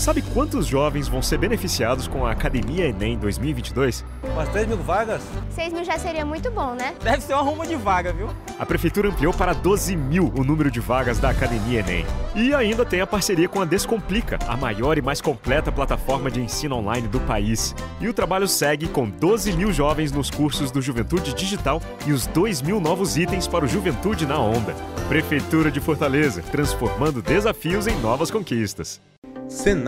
Sabe 0.05 0.20
quantos 0.20 0.66
jovens 0.66 1.09
vão 1.09 1.22
ser 1.22 1.38
beneficiados 1.38 2.07
com 2.07 2.26
a 2.26 2.32
Academia 2.32 2.88
Enem 2.88 3.16
2022? 3.16 4.05
Umas 4.22 4.50
3 4.50 4.68
mil 4.68 4.76
vagas? 4.76 5.22
6 5.48 5.72
mil 5.72 5.82
já 5.82 5.98
seria 5.98 6.26
muito 6.26 6.50
bom, 6.50 6.74
né? 6.74 6.94
Deve 7.02 7.22
ser 7.22 7.32
uma 7.32 7.40
ruma 7.40 7.66
de 7.66 7.74
vaga, 7.74 8.12
viu? 8.12 8.28
A 8.59 8.66
Prefeitura 8.66 9.09
ampliou 9.09 9.32
para 9.32 9.55
12 9.55 9.96
mil 9.96 10.30
o 10.36 10.44
número 10.44 10.70
de 10.70 10.78
vagas 10.78 11.18
da 11.18 11.30
Academia 11.30 11.80
Enem. 11.80 12.05
E 12.34 12.52
ainda 12.52 12.84
tem 12.84 13.00
a 13.00 13.07
parceria 13.07 13.48
com 13.48 13.62
a 13.62 13.64
Descomplica, 13.64 14.38
a 14.46 14.59
maior 14.59 14.98
e 14.98 15.00
mais 15.00 15.22
completa 15.22 15.72
plataforma 15.72 16.30
de 16.30 16.38
ensino 16.38 16.76
online 16.76 17.09
do 17.09 17.20
país. 17.20 17.74
E 17.98 18.07
o 18.07 18.12
trabalho 18.12 18.46
segue 18.46 18.86
com 18.86 19.09
12 19.09 19.55
mil 19.55 19.72
jovens 19.72 20.12
nos 20.12 20.28
cursos 20.28 20.70
do 20.70 20.82
Juventude 20.82 21.32
Digital 21.32 21.80
e 22.07 22.12
os 22.12 22.26
2 22.26 22.61
mil 22.61 22.78
novos 22.78 23.16
itens 23.16 23.48
para 23.48 23.64
o 23.64 23.68
Juventude 23.68 24.26
na 24.26 24.38
Onda. 24.38 24.74
Prefeitura 25.09 25.70
de 25.70 25.80
Fortaleza, 25.80 26.42
transformando 26.42 27.22
desafios 27.22 27.86
em 27.86 27.98
novas 28.00 28.30
conquistas. 28.30 29.00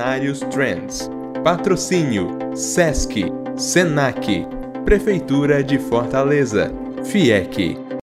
Cenários 0.06 0.38
Trends. 0.52 1.10
Patrocínio: 1.42 2.38
SESC, 2.54 3.24
SENAC, 3.56 4.46
Prefeitura 4.84 5.64
de 5.64 5.80
Fortaleza, 5.80 6.72
FIEC. 7.06 7.85